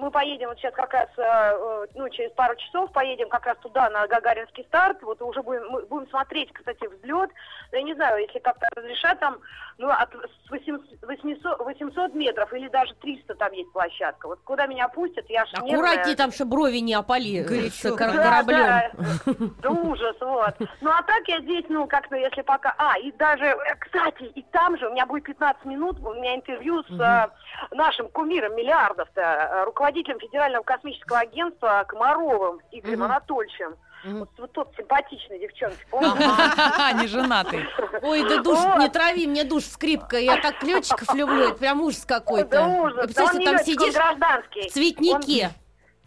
мы 0.00 0.10
поедем 0.10 0.48
вот 0.48 0.58
сейчас 0.58 0.72
как 0.72 0.90
раз, 0.94 1.08
э, 1.18 1.22
э, 1.22 1.86
ну, 1.94 2.08
через 2.08 2.32
пару 2.32 2.56
часов 2.56 2.90
поедем 2.92 3.28
как 3.28 3.44
раз 3.44 3.58
туда, 3.58 3.90
на 3.90 4.06
Гагаринский 4.06 4.64
старт, 4.64 5.02
вот 5.02 5.20
уже 5.20 5.42
будем, 5.42 5.68
мы 5.68 5.82
будем 5.82 6.08
смотреть, 6.08 6.50
кстати, 6.50 6.86
взлет, 6.86 7.28
я 7.72 7.82
не 7.82 7.92
знаю, 7.94 8.22
если 8.22 8.38
как-то 8.38 8.66
разрешат 8.74 9.20
там, 9.20 9.36
ну, 9.76 9.90
от 9.90 10.08
с 10.14 10.50
800, 10.50 10.82
800, 11.02 11.58
800 11.58 12.14
метров 12.14 12.50
или 12.54 12.68
даже 12.68 12.94
300 12.94 13.34
там 13.34 13.52
есть 13.52 13.70
площадка, 13.72 14.28
вот 14.28 14.40
куда 14.44 14.66
меня 14.66 14.88
пустят, 14.88 15.28
я 15.28 15.44
ж 15.44 15.50
Аккуратнее 15.52 15.96
нервная. 15.96 16.16
там, 16.16 16.32
чтобы 16.32 16.52
брови 16.52 16.78
не 16.78 16.94
опали 16.94 17.40
э, 17.40 17.44
Горячо. 17.44 17.90
кор- 17.98 18.12
Да, 18.12 18.22
кораблем. 18.22 18.66
да, 18.66 18.90
да 19.62 19.70
ужас, 19.70 20.16
вот. 20.20 20.54
Ну, 20.80 20.90
а 20.90 21.02
так 21.02 21.28
я 21.28 21.40
здесь, 21.40 21.66
ну, 21.68 21.86
как-то, 21.86 22.16
если 22.16 22.40
пока... 22.40 22.74
А, 22.78 22.98
и 22.98 23.12
даже, 23.12 23.54
кстати, 23.78 24.22
и 24.22 24.42
там 24.52 24.78
же 24.78 24.88
у 24.88 24.92
меня 24.92 25.04
будет 25.04 25.24
15 25.24 25.66
минут, 25.66 25.98
у 26.00 26.14
меня 26.14 26.34
интервью 26.36 26.82
с 26.84 26.98
э, 26.98 27.28
нашим 27.72 28.08
кумиром 28.08 28.53
миллиардов-то, 28.54 29.20
э, 29.20 29.64
руководителем 29.64 30.18
Федерального 30.20 30.62
космического 30.62 31.18
агентства 31.20 31.84
Комаровым 31.86 32.60
Игорем 32.70 33.00
Мгм. 33.00 33.10
Анатольевичем. 33.10 33.76
Мгм. 34.04 34.18
Вот, 34.20 34.28
вот 34.36 34.52
тот 34.52 34.74
симпатичный 34.76 35.38
девчонки, 35.38 35.78
помните? 35.90 36.18
Не 37.00 37.06
женатый. 37.06 37.66
Ой, 38.02 38.22
да 38.28 38.42
душ, 38.42 38.58
не 38.78 38.88
трави 38.90 39.26
мне 39.26 39.44
душ, 39.44 39.64
скрипка. 39.64 40.18
Я 40.18 40.36
так 40.36 40.62
летчиков 40.62 41.14
люблю, 41.14 41.48
это 41.48 41.54
прям 41.54 41.80
ужас 41.80 42.04
какой-то. 42.04 42.48
Да 42.50 42.66
ужас, 42.66 43.34
не 43.34 43.44
там 43.44 43.58
сидишь 43.58 43.94
в 43.94 44.70
цветнике. 44.70 45.50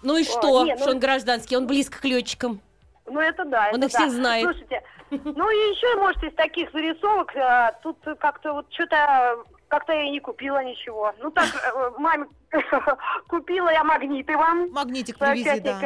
Ну 0.04 0.16
и 0.16 0.24
что, 0.24 0.64
ну- 0.66 0.78
что 0.78 0.92
он 0.92 1.00
гражданский? 1.00 1.58
Он 1.58 1.66
близко 1.66 2.00
к 2.00 2.06
летчикам. 2.06 2.62
Ну, 3.08 3.20
это 3.20 3.46
да. 3.46 3.72
Он 3.74 3.82
их 3.84 3.90
всех 3.90 4.12
знает. 4.12 4.44
Слушайте, 4.44 4.84
ну 5.10 5.50
и 5.50 5.56
еще, 5.72 5.96
может, 5.98 6.22
из 6.24 6.34
таких 6.36 6.72
зарисовок, 6.72 7.36
э, 7.36 7.72
тут 7.82 7.98
как-то 8.20 8.54
вот 8.54 8.72
что-то, 8.74 9.44
как-то 9.68 9.94
я 9.94 10.04
и 10.04 10.10
не 10.10 10.20
купила 10.20 10.64
ничего. 10.64 11.14
Ну 11.20 11.32
так, 11.32 11.48
э, 11.48 11.92
маме 11.98 12.28
купила 13.28 13.70
я 13.70 13.84
магниты 13.84 14.38
вам 14.38 14.70
Магнитик 14.72 15.18
привези, 15.18 15.60
да. 15.60 15.80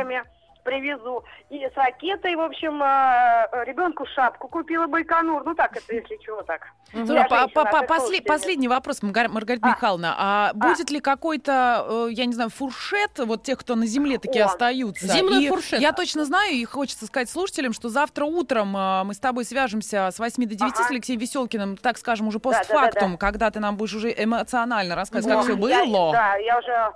Привезу. 0.64 1.24
И 1.50 1.66
с 1.66 1.76
ракетой, 1.76 2.36
в 2.36 2.42
общем, 2.42 2.82
э, 2.84 3.66
ребенку 3.66 4.06
шапку 4.16 4.48
купила 4.48 4.86
Байконур. 4.88 5.44
Ну 5.44 5.56
так, 5.56 5.76
это 5.76 5.94
если 5.96 6.18
чего 6.18 6.44
так. 6.44 6.68
Слушай, 6.92 7.16
Я 7.16 7.24
по- 7.24 7.48
по- 7.48 7.62
а 7.62 7.66
по- 7.72 7.80
ты 7.82 7.88
после-. 7.88 8.22
Последний 8.22 8.68
вопрос, 8.68 9.02
Маргар- 9.02 9.28
Маргарита 9.30 9.68
А. 9.68 9.72
Михайловна. 9.72 10.16
А 10.18 10.52
будет 10.54 10.92
ли 10.92 11.00
какой-то, 11.00 11.86
э, 12.10 12.12
я 12.12 12.26
не 12.26 12.34
знаю, 12.34 12.50
фуршет 12.52 13.18
вот 13.20 13.44
тех, 13.44 13.58
кто 13.60 13.76
на 13.76 13.86
земле 13.86 14.18
таки 14.20 14.40
О, 14.40 14.46
остаются? 14.46 15.08
земной 15.08 15.44
И 15.46 15.50
фуршет. 15.50 15.80
Я 15.80 15.94
точно 15.94 16.26
знаю, 16.26 16.52
и 16.54 16.64
хочется 16.66 17.06
сказать 17.08 17.30
слушателям, 17.30 17.74
что 17.74 17.90
завтра 17.90 18.26
утром 18.26 18.76
э, 18.78 19.04
мы 19.04 19.14
с 19.14 19.20
тобой 19.20 19.46
свяжемся 19.46 20.10
с 20.12 20.20
8 20.20 20.44
до 20.46 20.56
9 20.56 20.74
Ага. 20.76 20.84
с 20.88 20.92
Алексеем 20.92 21.20
Веселкиным, 21.20 21.76
так 21.78 21.98
скажем, 21.98 22.28
уже 22.28 22.40
Да, 22.40 22.50
да, 22.52 22.52
да, 22.52 22.58
постфактум, 22.60 23.12
да. 23.14 23.18
когда 23.18 23.50
ты 23.52 23.60
нам 23.60 23.78
будешь 23.78 23.94
уже 23.96 24.14
эмоционально 24.16 24.96
рассказывать, 24.96 25.34
как 25.36 25.44
О, 25.44 25.58
все 25.58 25.68
я- 25.70 25.86
было. 25.86 26.12
да, 26.12 26.36
я 26.36 26.58
уже... 26.60 26.92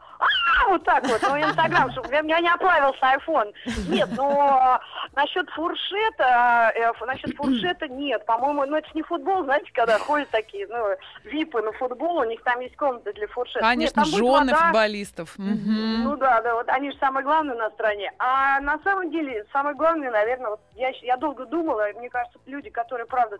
Вот 0.69 0.83
так 0.83 1.05
вот, 1.07 1.21
ну, 1.21 1.37
Инстаграм, 1.37 1.91
чтобы 1.91 2.07
у 2.07 2.23
меня 2.23 2.39
не 2.39 2.49
оплавился 2.49 2.99
iPhone. 3.01 3.53
Нет, 3.87 4.09
но 4.15 4.79
насчет 5.13 5.49
фуршета, 5.51 6.71
э, 6.75 6.91
насчет 7.05 7.35
фуршета 7.37 7.87
нет. 7.87 8.25
По-моему, 8.25 8.65
ну, 8.65 8.77
это 8.77 8.87
не 8.93 9.03
футбол, 9.03 9.43
знаете, 9.43 9.69
когда 9.73 9.97
ходят 9.99 10.29
такие, 10.29 10.67
ну, 10.67 10.87
випы 11.23 11.61
на 11.61 11.71
футбол, 11.73 12.17
у 12.17 12.23
них 12.23 12.41
там 12.43 12.59
есть 12.59 12.75
комната 12.75 13.13
для 13.13 13.27
фуршета. 13.27 13.59
Нет, 13.75 13.93
Конечно, 13.93 14.03
будет 14.03 14.15
жены 14.15 14.51
вода. 14.53 14.65
футболистов. 14.65 15.33
Ну 15.37 16.15
да, 16.17 16.41
да, 16.41 16.55
вот 16.55 16.69
они 16.69 16.91
же 16.91 16.97
самые 16.97 17.23
главные 17.23 17.55
на 17.55 17.69
стране. 17.71 18.11
А 18.19 18.59
на 18.61 18.79
самом 18.83 19.11
деле, 19.11 19.45
самое 19.51 19.75
главное, 19.75 20.11
наверное, 20.11 20.51
вот 20.51 20.59
я, 20.75 20.89
я 21.01 21.17
долго 21.17 21.45
думала, 21.45 21.87
мне 21.95 22.09
кажется, 22.09 22.39
люди, 22.45 22.69
которые, 22.69 23.05
правда, 23.05 23.37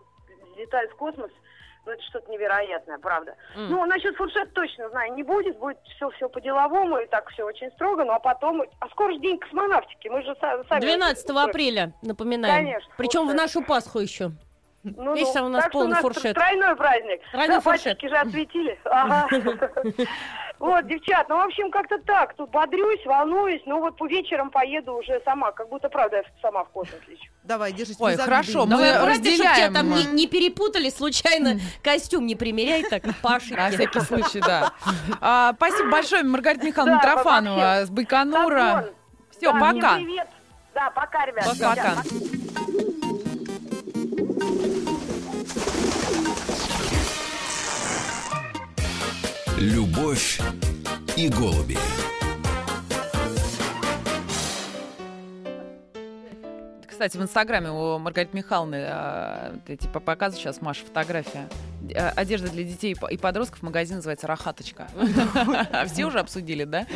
летают 0.56 0.90
в 0.92 0.96
космос, 0.96 1.30
ну 1.86 1.92
это 1.92 2.02
что-то 2.02 2.30
невероятное, 2.30 2.98
правда. 2.98 3.34
М. 3.54 3.70
Ну, 3.70 3.86
насчет 3.86 4.16
фуршета 4.16 4.50
точно 4.52 4.90
знаю, 4.90 5.14
не 5.14 5.22
будет, 5.22 5.56
будет 5.58 5.78
все 5.96 6.10
все 6.10 6.28
по-деловому, 6.28 6.98
и 6.98 7.06
так 7.06 7.28
все 7.30 7.44
очень 7.44 7.70
строго, 7.72 8.04
ну 8.04 8.12
а 8.12 8.18
потом... 8.18 8.62
А 8.80 8.88
скоро 8.88 9.12
же 9.12 9.20
день 9.20 9.38
космонавтики, 9.38 10.08
мы 10.08 10.22
же 10.22 10.32
са- 10.32 10.66
сами... 10.68 10.80
12 10.80 11.30
апреля, 11.30 11.92
напоминаем. 12.02 12.54
Конечно, 12.66 12.92
Причем 12.98 13.20
в 13.22 13.30
фуршет. 13.30 13.40
нашу 13.40 13.62
Пасху 13.64 13.98
еще. 14.00 14.30
Ну, 14.96 15.14
Видишь, 15.14 15.28
ну, 15.28 15.34
там 15.34 15.46
у 15.46 15.48
нас 15.48 15.62
так 15.64 15.72
что 15.72 15.78
полный 15.78 15.90
у 15.90 15.94
нас 15.94 16.00
фуршет. 16.02 16.34
тройной 16.34 16.76
праздник. 16.76 17.20
Тройной 17.32 17.56
да, 17.56 17.60
фуршет. 17.60 18.00
же 18.00 18.16
осветили. 18.16 18.78
Ага. 18.84 19.28
Вот, 20.58 20.86
девчат, 20.86 21.28
ну, 21.28 21.36
в 21.36 21.40
общем, 21.44 21.70
как-то 21.70 21.98
так. 21.98 22.34
Тут 22.34 22.50
бодрюсь, 22.50 23.04
волнуюсь, 23.04 23.60
но 23.66 23.78
вот 23.78 23.98
по 23.98 24.06
вечерам 24.06 24.50
поеду 24.50 24.94
уже 24.94 25.20
сама, 25.22 25.52
как 25.52 25.68
будто, 25.68 25.90
правда, 25.90 26.16
я 26.16 26.22
сама 26.40 26.64
в 26.64 26.70
космос 26.70 26.98
лечу. 27.06 27.30
Давай, 27.44 27.74
держись. 27.74 27.96
Ой, 28.00 28.16
хорошо, 28.16 28.64
мы 28.64 28.70
Давай 28.70 28.88
чтоб 28.94 29.00
тебя 29.02 29.10
разделяем. 29.12 29.74
там 29.74 29.90
не, 29.90 30.04
не 30.06 30.26
перепутали 30.26 30.88
случайно. 30.88 31.60
Костюм 31.82 32.24
не 32.26 32.36
примеряй 32.36 32.84
так, 32.84 33.02
по 33.22 33.32
На 33.32 33.38
всякий 33.38 34.00
случай, 34.00 34.40
да. 34.40 34.72
А, 35.20 35.52
спасибо 35.56 35.90
большое, 35.90 36.22
Маргарита 36.22 36.64
Михайловна 36.64 37.00
Да, 37.02 37.16
вообще. 37.22 37.86
с 37.86 37.90
Байконура. 37.90 38.88
Все, 39.30 39.52
Да, 39.52 39.60
пока. 39.60 39.96
привет. 39.96 40.28
Да, 40.74 40.90
пока, 40.90 41.26
ребят. 41.26 41.44
Пока. 41.44 42.02
Всем 42.02 42.35
Любовь 49.58 50.38
и 51.16 51.30
голуби. 51.30 51.78
Кстати, 56.86 57.16
в 57.16 57.22
Инстаграме 57.22 57.70
у 57.70 57.98
Маргариты 57.98 58.36
Михайловны, 58.36 58.84
э, 58.86 59.54
ты 59.66 59.76
типа 59.76 60.00
показываешь 60.00 60.42
сейчас, 60.42 60.60
Маша, 60.60 60.84
фотография. 60.84 61.48
Э, 61.94 62.08
Одежда 62.10 62.48
для 62.50 62.64
детей 62.64 62.92
и 62.92 62.94
по- 62.94 63.06
и 63.06 63.16
подростков, 63.16 63.62
магазин 63.62 63.96
называется 63.96 64.26
«Рахаточка». 64.26 64.88
Все 65.86 66.04
уже 66.06 66.18
обсудили, 66.20 66.64
да? 66.64 66.86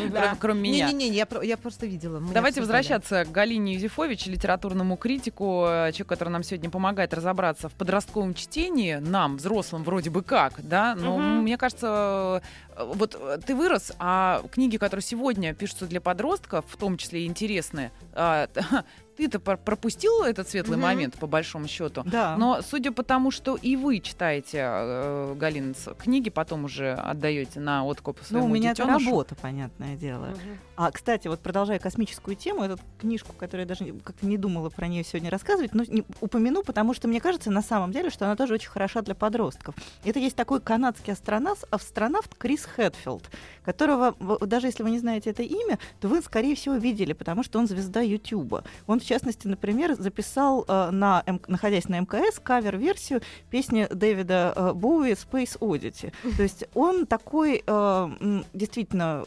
Кроме- 0.41 0.61
меня. 0.71 0.87
Не-не-не, 0.91 1.17
я, 1.17 1.27
про- 1.27 1.43
я 1.43 1.57
просто 1.57 1.87
видела. 1.87 2.21
Давайте 2.33 2.61
возвращаться 2.61 3.25
к 3.25 3.31
Галине 3.31 3.75
Юзефович, 3.75 4.27
литературному 4.27 4.97
критику, 4.97 5.65
э, 5.69 5.93
человеку, 5.93 6.09
который 6.11 6.31
нам 6.31 6.43
сегодня 6.43 6.71
помогает 6.71 7.15
разобраться 7.15 7.69
в 7.69 7.73
подростковом 7.73 8.35
чтении, 8.35 8.95
нам, 8.97 9.37
взрослым, 9.37 9.85
вроде 9.85 10.11
бы 10.11 10.23
как, 10.23 10.55
да, 10.67 10.95
но 10.95 11.19
мне 11.19 11.57
кажется, 11.57 12.43
э, 12.77 12.85
вот 12.95 13.19
ты 13.47 13.55
вырос, 13.55 13.93
а 13.99 14.43
книги, 14.51 14.77
которые 14.77 15.03
сегодня 15.03 15.55
пишутся 15.55 15.87
для 15.87 16.01
подростков, 16.01 16.65
в 16.69 16.77
том 16.77 16.97
числе 16.97 17.23
и 17.23 17.27
интересные, 17.27 17.93
а, 18.13 18.49
ты-то 19.21 19.41
пр- 19.41 19.57
пропустил 19.59 20.23
этот 20.23 20.49
светлый 20.49 20.77
Мгм. 20.77 20.87
момент, 20.87 21.15
по 21.19 21.27
большому 21.27 21.69
счету. 21.69 22.03
Да. 22.05 22.37
Но 22.37 22.61
судя 22.63 22.93
по 22.93 23.03
тому, 23.03 23.31
что 23.31 23.57
и 23.57 23.77
вы 23.77 24.01
читаете, 24.01 24.59
э, 24.63 25.35
Галина, 25.39 25.75
книги, 25.99 26.31
потом 26.31 26.65
уже 26.65 26.93
отдаете 26.93 27.61
на 27.61 27.85
откуп 27.85 28.19
Ну, 28.21 28.27
своему 28.27 28.47
у 28.47 28.49
меня 28.51 28.71
это 28.73 28.83
детенышу. 28.83 29.05
работа, 29.07 29.35
понятное 29.35 29.97
дело. 29.97 30.29
А, 30.77 30.91
кстати, 30.91 31.29
вот 31.29 31.41
продолжая 31.41 31.79
космическую 31.79 32.37
тему, 32.37 32.63
эту 32.65 32.79
книжку, 32.99 33.35
которую 33.39 33.67
я 33.67 33.69
даже 33.69 33.85
как-то 34.03 34.27
не 34.27 34.39
думала 34.39 34.71
про 34.71 34.87
нее 34.89 35.05
сегодня 35.05 35.31
рассказывать, 35.31 35.75
но 35.75 35.85
не 35.87 36.05
упомяну, 36.21 36.63
потому 36.63 36.95
что 36.95 37.07
мне 37.09 37.21
кажется 37.21 37.51
на 37.51 37.63
самом 37.63 37.93
деле, 37.93 38.09
что 38.11 38.25
она 38.25 38.37
тоже 38.37 38.55
очень 38.55 38.71
хороша 38.71 39.03
для 39.03 39.15
подростков. 39.15 39.75
Это 40.05 40.19
есть 40.19 40.37
такой 40.37 40.61
канадский 40.61 41.13
астронавт, 41.13 41.65
астронавт 41.71 42.35
Крис 42.39 42.65
Хэтфилд, 42.65 43.31
которого, 43.65 44.15
даже 44.47 44.69
если 44.69 44.83
вы 44.83 44.91
не 44.91 44.99
знаете 44.99 45.31
это 45.31 45.43
имя, 45.43 45.79
то 46.01 46.09
вы, 46.09 46.23
скорее 46.23 46.55
всего, 46.55 46.77
видели, 46.77 47.13
потому 47.13 47.43
что 47.45 47.59
он 47.59 47.67
звезда 47.67 48.01
Ютуба. 48.01 48.65
Он, 48.87 49.01
в 49.01 49.05
частности, 49.11 49.49
например, 49.49 49.95
записал, 49.95 50.65
э, 50.69 50.91
на, 50.93 51.25
находясь 51.49 51.89
на 51.89 51.99
МКС, 51.99 52.39
кавер-версию 52.39 53.23
песни 53.51 53.89
Дэвида 53.91 54.53
э, 54.55 54.73
Боуи 54.73 55.13
«Space 55.13 55.59
Oddity». 55.59 56.13
То 56.37 56.43
есть 56.43 56.65
он 56.75 57.07
такой 57.07 57.65
э, 57.67 58.43
действительно 58.55 59.25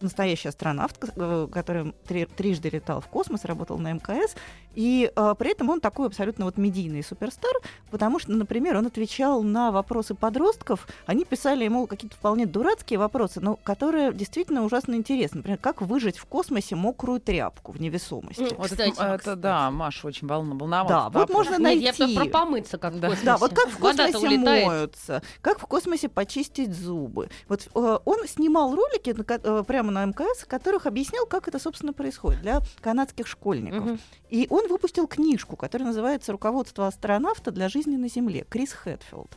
настоящий 0.00 0.48
астронавт, 0.48 0.98
э, 1.16 1.48
который 1.52 1.92
три- 2.06 2.26
трижды 2.26 2.68
летал 2.70 3.00
в 3.00 3.06
космос, 3.08 3.44
работал 3.44 3.78
на 3.78 3.92
МКС, 3.92 4.34
и 4.74 5.10
э, 5.14 5.34
при 5.38 5.52
этом 5.52 5.70
он 5.70 5.80
такой 5.80 6.06
абсолютно 6.08 6.44
вот 6.46 6.56
медийный 6.58 7.02
суперстар, 7.04 7.52
потому 7.90 8.18
что, 8.18 8.32
например, 8.32 8.76
он 8.76 8.86
отвечал 8.86 9.42
на 9.42 9.70
вопросы 9.70 10.14
подростков, 10.14 10.86
они 11.06 11.24
писали 11.24 11.64
ему 11.64 11.86
какие-то 11.86 12.16
вполне 12.16 12.46
дурацкие 12.46 12.98
вопросы, 12.98 13.40
но 13.40 13.56
которые 13.56 14.12
действительно 14.12 14.64
ужасно 14.64 14.94
интересны. 14.94 15.38
Например, 15.38 15.58
как 15.58 15.80
выжить 15.82 16.18
в 16.18 16.26
космосе 16.26 16.74
мокрую 16.76 17.20
тряпку 17.20 17.72
в 17.72 17.80
невесомости. 17.80 18.42
М, 18.42 18.56
Вот 18.58 18.66
Кстати, 18.70 18.90
это, 18.92 19.04
это 19.14 19.36
да, 19.36 19.70
Маша 19.70 20.06
очень 20.08 20.26
волна- 20.26 20.54
волновалась. 20.56 21.12
Да, 21.12 21.18
вот 21.20 21.30
можно 21.30 21.56
Нет, 21.58 21.80
я 21.80 21.92
найти. 21.98 22.16
про, 22.16 22.24
помыться 22.26 22.78
как 22.78 22.94
в 22.94 23.00
Да. 23.00 23.08
космосе. 23.08 23.26
Да, 23.26 23.36
вот 23.36 23.52
как 23.54 23.68
в 23.68 23.78
космосе 23.78 24.18
улетает. 24.18 24.66
моются, 24.66 25.22
как 25.40 25.58
в 25.60 25.66
космосе 25.66 26.08
почистить 26.08 26.74
зубы. 26.74 27.28
Вот 27.48 27.68
э, 27.74 27.98
он 28.04 28.26
снимал 28.26 28.74
ролики 28.74 29.10
на 29.10 29.22
ко- 29.24 29.62
прямо 29.84 29.90
на 29.92 30.04
МКС, 30.06 30.42
в 30.42 30.46
которых 30.46 30.86
объяснял, 30.86 31.26
как 31.26 31.48
это, 31.48 31.58
собственно, 31.58 31.92
происходит 31.92 32.40
для 32.40 32.60
канадских 32.80 33.26
школьников. 33.26 33.84
Мгм. 33.84 34.00
И 34.30 34.46
он 34.50 34.68
выпустил 34.68 35.06
книжку, 35.06 35.56
которая 35.56 35.88
называется 35.88 36.32
«Руководство 36.32 36.86
астронавта 36.86 37.50
для 37.50 37.68
жизни 37.68 37.96
на 37.96 38.08
Земле» 38.08 38.46
Крис 38.48 38.72
Хэтфилд. 38.72 39.36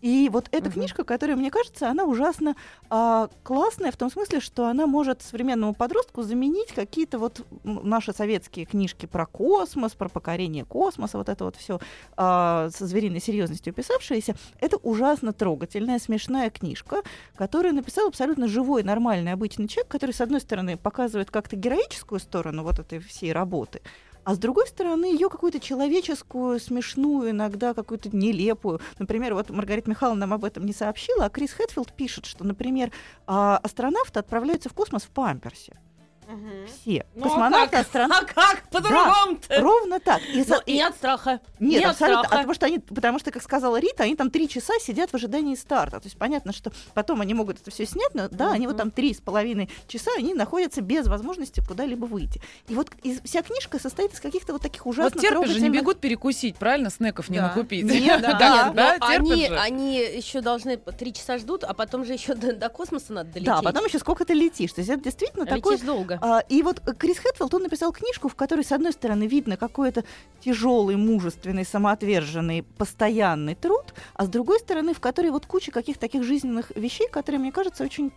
И 0.00 0.28
вот 0.32 0.48
эта 0.52 0.66
Мгм. 0.66 0.72
книжка, 0.72 1.04
которая, 1.04 1.36
мне 1.36 1.50
кажется, 1.50 1.88
она 1.88 2.04
ужасно 2.04 2.54
а, 2.90 3.28
классная 3.42 3.90
в 3.90 3.96
том 3.96 4.10
смысле, 4.10 4.40
что 4.40 4.66
она 4.66 4.86
может 4.86 5.22
современному 5.22 5.74
подростку 5.74 6.22
заменить 6.22 6.72
какие-то 6.72 7.18
вот 7.18 7.46
наши 7.64 8.12
советские 8.12 8.66
книжки 8.66 9.06
про 9.06 9.26
космос, 9.26 9.92
про 9.94 10.08
покорение 10.08 10.64
космоса, 10.64 11.18
вот 11.18 11.28
это 11.28 11.44
вот 11.44 11.56
все 11.56 11.80
со 12.16 12.68
звериной 12.70 13.20
серьезностью 13.20 13.72
писавшееся. 13.72 14.34
Это 14.60 14.76
ужасно 14.78 15.32
трогательная, 15.32 15.98
смешная 15.98 16.50
книжка, 16.50 17.02
которую 17.34 17.74
написал 17.74 18.08
абсолютно 18.08 18.48
живой, 18.48 18.82
нормальный, 18.82 19.32
обычный 19.32 19.68
человек, 19.68 19.90
который, 19.90 20.12
с 20.12 20.20
одной 20.20 20.40
стороны, 20.40 20.76
показывает 20.76 21.30
как-то 21.30 21.56
героическую 21.56 22.20
сторону 22.20 22.62
вот 22.62 22.78
этой 22.78 22.98
всей 22.98 23.32
работы, 23.32 23.80
а 24.26 24.34
с 24.34 24.38
другой 24.38 24.66
стороны, 24.66 25.04
ее 25.04 25.30
какую-то 25.30 25.60
человеческую, 25.60 26.58
смешную, 26.58 27.30
иногда 27.30 27.74
какую-то 27.74 28.14
нелепую. 28.14 28.80
Например, 28.98 29.34
вот 29.34 29.50
Маргарита 29.50 29.88
Михайловна 29.88 30.26
нам 30.26 30.32
об 30.32 30.44
этом 30.44 30.66
не 30.66 30.72
сообщила, 30.72 31.26
а 31.26 31.30
Крис 31.30 31.52
Хэтфилд 31.52 31.92
пишет, 31.92 32.26
что, 32.26 32.42
например, 32.42 32.90
а, 33.28 33.56
астронавты 33.58 34.18
отправляются 34.18 34.68
в 34.68 34.72
космос 34.72 35.04
в 35.04 35.10
памперсе. 35.10 35.78
Мгм. 36.26 36.66
Все. 36.66 37.06
Ну, 37.14 37.26
а 37.26 37.28
Космонавты, 37.28 37.70
как? 37.76 37.86
астронавты. 37.86 38.32
А 38.34 38.34
как 38.34 38.62
по-другому-то? 38.70 39.60
Ровно 39.60 40.00
так. 40.00 40.20
И 40.34 40.42
за- 40.42 40.54
Ну, 40.56 40.60
и 40.66 40.80
от 40.80 40.94
страха. 40.96 41.40
Нет, 41.60 41.80
не 41.80 41.84
от 41.84 41.92
абсолютно. 41.92 42.20
А 42.20 42.24
страха. 42.24 42.36
потому 42.36 42.54
что 42.54 42.66
они, 42.66 42.78
потому 42.80 43.18
что, 43.18 43.30
как 43.30 43.42
сказала 43.42 43.78
Рита, 43.78 44.02
они 44.04 44.16
там 44.16 44.30
три 44.30 44.48
часа 44.48 44.74
сидят 44.80 45.10
в 45.10 45.14
ожидании 45.14 45.54
старта. 45.54 46.00
То 46.00 46.06
есть 46.06 46.18
понятно, 46.18 46.52
что 46.52 46.72
потом 46.94 47.20
они 47.20 47.34
могут 47.34 47.60
это 47.60 47.70
все 47.70 47.86
снять, 47.86 48.14
но 48.14 48.28
да, 48.28 48.52
они 48.52 48.66
вот 48.66 48.76
там 48.76 48.90
три 48.90 49.14
с 49.14 49.20
половиной 49.20 49.70
часа, 49.88 50.10
они 50.16 50.34
находятся 50.34 50.80
без 50.80 51.06
возможности 51.06 51.62
куда-либо 51.66 52.06
выйти. 52.06 52.40
И 52.68 52.74
вот 52.74 52.90
из- 53.02 53.20
вся 53.22 53.42
книжка 53.42 53.78
состоит 53.78 54.12
из 54.12 54.20
каких-то 54.20 54.52
вот 54.52 54.62
таких 54.62 54.86
ужасно 54.86 55.10
Вот 55.14 55.20
терпишь 55.20 55.50
же, 55.50 55.60
не 55.60 55.70
бегут 55.70 56.00
перекусить, 56.00 56.56
правильно, 56.56 56.90
снеков 56.90 57.28
не 57.28 57.38
Да. 57.38 57.48
накупить. 57.48 57.84
Нет, 57.84 58.20
Да, 58.22 58.32
да, 58.38 58.70
да, 58.70 58.96
они, 59.00 59.46
же. 59.46 59.56
они 59.58 59.98
еще 59.98 60.40
должны 60.40 60.76
три 60.76 61.12
часа 61.12 61.38
ждут, 61.38 61.62
а 61.64 61.72
потом 61.74 62.04
же 62.04 62.12
еще 62.14 62.34
до, 62.34 62.52
до 62.54 62.68
космоса 62.68 63.12
надо 63.12 63.30
долететь. 63.32 63.46
Да, 63.54 63.62
потом 63.62 63.84
еще 63.86 63.98
сколько 63.98 64.24
ты 64.24 64.34
летишь. 64.34 64.72
То 64.72 64.80
есть 64.80 64.90
это 64.90 65.02
действительно 65.04 65.44
Летишь 65.44 65.56
такой 65.56 65.78
долго. 65.78 66.15
А, 66.20 66.40
и 66.48 66.62
вот 66.62 66.80
Крис 66.98 67.18
Хэтфилд, 67.18 67.54
он 67.54 67.62
написал 67.62 67.92
книжку, 67.92 68.28
в 68.28 68.34
которой, 68.34 68.64
с 68.64 68.72
одной 68.72 68.92
стороны, 68.92 69.26
видно 69.26 69.56
какой-то 69.56 70.04
тяжелый, 70.40 70.96
мужественный, 70.96 71.64
самоотверженный, 71.64 72.62
постоянный 72.62 73.54
труд, 73.54 73.94
а 74.14 74.24
с 74.24 74.28
другой 74.28 74.58
стороны, 74.60 74.94
в 74.94 75.00
которой 75.00 75.30
вот 75.30 75.46
куча 75.46 75.70
каких-то 75.72 76.00
таких 76.00 76.22
жизненных 76.22 76.72
вещей, 76.76 77.08
которые, 77.08 77.40
мне 77.40 77.52
кажется, 77.52 77.84
очень 77.84 78.12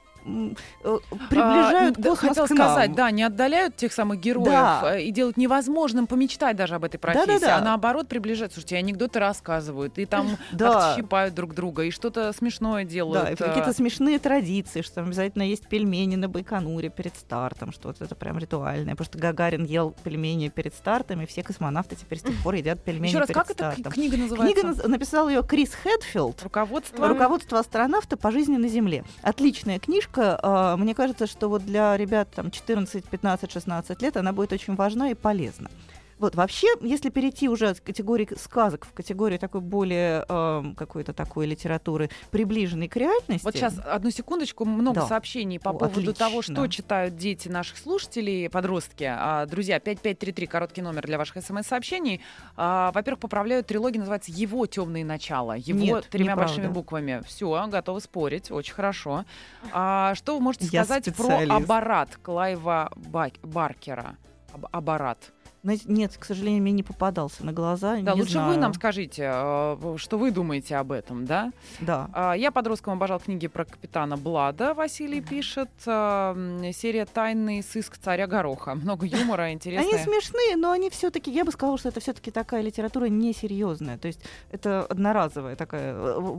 приближают 1.29 1.97
А, 1.97 2.01
да, 2.01 2.09
космос 2.09 2.29
Хотела 2.29 2.47
к 2.47 2.49
нам. 2.51 2.57
сказать, 2.69 2.95
да, 2.95 3.11
не 3.11 3.23
отдаляют 3.23 3.75
тех 3.75 3.91
самых 3.93 4.19
героев 4.19 4.49
Да. 4.49 4.95
э, 4.95 5.03
и 5.03 5.11
делают 5.11 5.37
невозможным 5.37 6.07
помечтать 6.07 6.55
даже 6.55 6.75
об 6.75 6.83
этой 6.83 6.97
профессии, 6.97 7.25
Да-да-да. 7.27 7.57
а 7.57 7.61
наоборот 7.61 8.07
приближают. 8.07 8.53
Слушайте, 8.53 8.77
анекдоты 8.77 9.19
рассказывают, 9.19 9.97
и 9.97 10.05
там 10.05 10.37
Да. 10.51 10.93
щипают 10.95 11.33
друг 11.33 11.53
друга, 11.53 11.83
и 11.83 11.91
что-то 11.91 12.31
смешное 12.33 12.83
делают. 12.85 13.23
Да, 13.25 13.29
и 13.31 13.33
э, 13.33 13.37
какие-то 13.37 13.73
смешные 13.73 14.19
традиции, 14.19 14.81
что 14.81 15.01
обязательно 15.01 15.43
есть 15.43 15.67
пельмени 15.67 16.15
на 16.15 16.29
Байконуре 16.29 16.89
перед 16.89 17.15
стартом, 17.15 17.71
что 17.71 17.89
вот 17.89 18.01
это 18.01 18.15
прям 18.15 18.37
ритуальное. 18.37 18.93
Потому 18.95 19.05
что 19.05 19.17
Гагарин 19.19 19.65
ел 19.65 19.95
пельмени 20.03 20.49
перед 20.49 20.73
стартом, 20.73 21.21
и 21.21 21.25
все 21.25 21.43
космонавты 21.43 21.95
теперь 21.95 22.19
с 22.19 22.23
тех 22.23 22.35
пор 22.43 22.55
едят 22.55 22.83
пельмени 22.83 23.09
Еще 23.09 23.19
раз, 23.19 23.27
перед 23.27 23.37
как 23.39 23.51
эта 23.51 23.71
стартом. 23.71 23.91
к- 23.91 23.95
книга 23.95 24.17
называется? 24.17 24.61
Книга 24.61 24.87
написал 24.87 25.29
ее 25.29 25.43
Крис 25.43 25.73
Хэтфилд. 25.73 26.43
Руководство. 26.43 27.07
Руководство 27.07 27.59
астронавта 27.59 28.17
по 28.17 28.31
жизни 28.31 28.57
на 28.57 28.67
Земле. 28.67 29.03
Отличная 29.21 29.79
книжка. 29.79 30.08
А, 30.17 30.77
Мне 30.77 30.95
кажется, 30.95 31.27
что 31.27 31.49
вот 31.49 31.65
для 31.65 31.95
ребят 31.97 32.29
там 32.35 32.51
14, 32.51 33.05
15, 33.05 33.51
16 33.51 34.01
лет 34.01 34.17
она 34.17 34.33
будет 34.33 34.53
очень 34.53 34.75
важна 34.75 35.11
и 35.11 35.13
полезна. 35.13 35.69
Вот, 36.19 36.35
вообще, 36.35 36.67
если 36.81 37.09
перейти 37.09 37.47
уже 37.49 37.69
от 37.69 37.79
категории 37.79 38.27
сказок 38.37 38.85
в 38.85 38.93
категорию 38.93 39.39
такой 39.39 39.61
более 39.61 40.25
эм, 40.27 40.75
какой-то 40.75 41.13
такой 41.13 41.45
литературы, 41.45 42.09
приближенной 42.29 42.87
к 42.89 42.95
реальности. 42.97 43.43
Вот 43.45 43.55
сейчас 43.55 43.79
одну 43.79 44.11
секундочку, 44.11 44.65
много 44.65 45.01
Да. 45.01 45.07
сообщений 45.07 45.59
по 45.59 45.69
О, 45.69 45.73
поводу 45.73 46.13
того, 46.13 46.39
отлично. 46.39 46.55
что 46.55 46.67
читают 46.67 47.15
дети 47.15 47.47
наших 47.47 47.77
слушателей, 47.77 48.49
подростки. 48.49 49.05
А, 49.09 49.45
друзья, 49.45 49.79
5533, 49.79 50.45
короткий 50.47 50.81
номер 50.81 51.05
для 51.05 51.17
ваших 51.17 51.37
смс-сообщений. 51.43 52.21
А, 52.57 52.91
во-первых, 52.91 53.21
поправляют 53.21 53.67
трилогия, 53.67 53.99
называется 53.99 54.31
«Его 54.31 54.65
темные 54.65 55.05
начала». 55.05 55.53
Его 55.55 55.79
Нет, 55.79 56.07
тремя 56.09 56.33
неправда. 56.33 56.53
большими 56.53 56.67
буквами. 56.71 57.23
Все, 57.25 57.65
готовы 57.69 58.01
спорить, 58.01 58.51
очень 58.51 58.73
хорошо. 58.73 59.23
А, 59.71 60.13
что 60.15 60.35
вы 60.35 60.41
можете 60.41 60.65
сказать 60.65 61.15
про. 61.15 61.39
Абарат 61.55 62.17
Клайва 62.17 62.91
Бак- 62.95 63.39
Баркера? 63.41 64.17
Аб-. 64.71 65.17
Знаете, 65.61 65.83
Нет, 65.87 66.15
к 66.17 66.23
сожалению, 66.23 66.61
мне 66.61 66.71
не 66.71 66.83
попадался 66.83 67.45
на 67.45 67.51
глаза. 67.51 67.97
Да, 68.01 68.13
лучше 68.13 68.31
знаю. 68.33 68.51
вы 68.53 68.57
нам 68.57 68.73
скажите, 68.73 69.29
э, 69.33 69.95
что 69.97 70.17
вы 70.17 70.31
думаете 70.31 70.77
об 70.77 70.91
этом, 70.93 71.25
да? 71.25 71.51
Да. 71.81 72.09
А, 72.13 72.33
Я 72.33 72.51
подростком 72.51 72.93
обожал 72.93 73.19
книги 73.19 73.47
про 73.47 73.65
капитана 73.65 74.15
Блада, 74.15 74.73
Василий 74.73 75.19
пишет. 75.21 75.69
М, 75.85 76.71
Серия 76.71 77.05
«Тайный 77.05 77.61
сыск 77.61 77.97
царя 77.97 78.25
Гороха». 78.27 78.75
Много 78.75 79.05
юмора, 79.05 79.41
Они 79.49 79.55
интересно. 79.55 79.97
смешные, 79.97 80.55
но 80.55 80.71
они 80.71 80.89
все-таки, 80.89 81.29
я 81.31 81.43
бы 81.43 81.51
сказала, 81.51 81.77
что 81.77 81.89
это 81.89 81.99
все-таки 81.99 82.31
такая 82.31 82.61
литература 82.61 83.05
несерьезная. 83.05 83.97
То 83.97 84.07
есть 84.07 84.21
это 84.51 84.85
одноразовая 84.85 85.55
такая 85.57 85.93
э, 85.93 86.37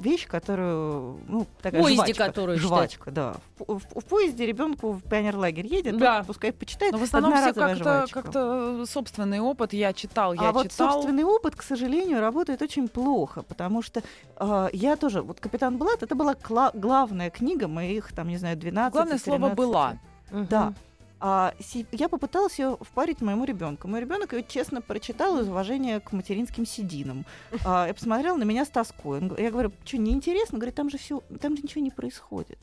вещь, 0.00 0.26
которую, 0.26 1.20
ну, 1.28 1.46
такая 1.62 1.82
поезде, 1.82 2.04
жвачка, 2.14 2.24
которую 2.26 2.58
жвачка, 2.58 3.10
да. 3.10 3.34
В, 3.58 3.78
в- 3.78 4.00
в 4.00 4.04
поезде 4.04 4.46
ребенку 4.46 4.92
в 4.92 5.02
пионерлагерь 5.02 5.66
едет, 5.66 5.98
Да. 5.98 6.24
пускай 6.26 6.52
почитает. 6.52 6.92
Но 6.92 6.98
в 6.98 7.02
основном 7.02 7.32
все 7.36 7.52
как-то, 7.52 8.06
как-то 8.10 8.84
собственный 8.86 9.40
опыт. 9.40 9.72
Я 9.72 9.92
читал, 9.92 10.32
я 10.32 10.48
а 10.48 10.52
вот 10.52 10.70
читал. 10.70 10.92
собственный 10.92 11.24
опыт, 11.24 11.54
к 11.56 11.62
сожалению, 11.62 12.20
работает 12.20 12.62
очень 12.62 12.88
плохо, 12.88 13.42
потому 13.42 13.82
что 13.82 14.02
э, 14.38 14.68
я 14.72 14.96
тоже, 14.96 15.22
вот 15.22 15.40
«Капитан 15.40 15.76
Блад» 15.78 16.02
это 16.02 16.14
была 16.14 16.34
кла- 16.34 16.72
главная 16.74 17.30
книга 17.30 17.68
моих, 17.68 18.12
там, 18.12 18.28
не 18.28 18.36
знаю, 18.38 18.56
12 18.56 18.92
Главное 18.92 19.18
слово 19.18 19.50
13. 19.50 19.56
«была». 19.56 19.98
Да. 20.32 20.72
А 21.20 21.54
я 21.92 22.08
попыталась 22.08 22.58
ее 22.58 22.78
впарить 22.80 23.20
моему 23.20 23.44
ребенку. 23.44 23.88
Мой 23.88 24.00
ребенок 24.00 24.32
ее 24.32 24.42
честно 24.42 24.80
прочитал 24.80 25.38
из 25.38 25.48
уважения 25.48 26.00
к 26.00 26.12
материнским 26.12 26.64
сединам. 26.64 27.26
А, 27.64 27.88
и 27.88 27.92
посмотрел 27.92 28.38
на 28.38 28.44
меня 28.44 28.64
с 28.64 28.68
тоской. 28.68 29.18
Он 29.18 29.34
я 29.36 29.50
говорю, 29.50 29.70
что 29.84 29.98
неинтересно? 29.98 30.58
Говорит, 30.58 30.74
там 30.74 30.88
же 30.88 30.96
все, 30.96 31.22
там 31.40 31.56
же 31.56 31.62
ничего 31.62 31.82
не 31.82 31.90
происходит. 31.90 32.58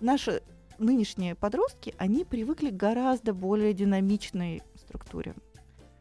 Наши 0.00 0.42
нынешние 0.78 1.34
подростки, 1.34 1.94
они 1.98 2.24
привыкли 2.24 2.70
к 2.70 2.76
гораздо 2.76 3.34
более 3.34 3.74
динамичной 3.74 4.62
структуре. 4.76 5.34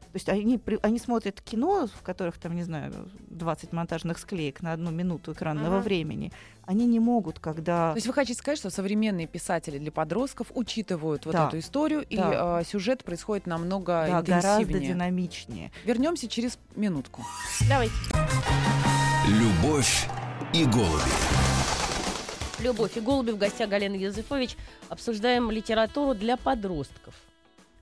То 0.08 0.16
есть 0.16 0.30
они, 0.30 0.60
они 0.82 1.00
смотрят 1.00 1.42
кино, 1.42 1.88
в 1.94 2.02
которых 2.02 2.38
там, 2.38 2.56
не 2.56 2.64
знаю, 2.64 3.10
20 3.30 3.74
монтажных 3.74 4.18
склеек 4.18 4.62
на 4.62 4.74
одну 4.74 4.90
минуту 4.92 5.34
экранного 5.34 5.78
Ага. 5.78 5.84
времени. 5.84 6.32
Они 6.66 6.86
не 6.88 7.00
могут, 7.00 7.40
когда... 7.40 7.92
То 7.92 7.98
есть 7.98 8.08
вы 8.08 8.14
хотите 8.14 8.38
сказать, 8.40 8.58
что 8.58 8.70
современные 8.70 9.28
писатели 9.28 9.78
для 9.78 9.92
подростков 9.92 10.48
учитывают 10.56 11.26
вот 11.26 11.34
Да. 11.34 11.48
эту 11.48 11.60
историю, 11.60 12.04
и 12.10 12.16
Да. 12.18 12.60
э, 12.62 12.66
сюжет 12.66 13.04
происходит 13.04 13.48
намного 13.48 14.06
да, 14.08 14.22
гораздо 14.22 14.64
интенсивнее. 14.64 14.90
динамичнее. 14.94 15.72
Вернемся 15.86 16.28
через 16.28 16.58
минутку. 16.76 17.24
Давайте. 17.70 17.94
Любовь 19.28 20.08
и 20.54 20.66
голуби. 20.66 21.02
Любовь 22.60 22.98
и 22.98 23.02
голуби 23.02 23.32
в 23.32 23.38
гостях 23.38 23.70
Галина 23.70 23.96
Юзефович. 23.96 24.56
Обсуждаем 24.90 25.52
литературу 25.52 26.16
для 26.16 26.38
подростков. 26.38 27.14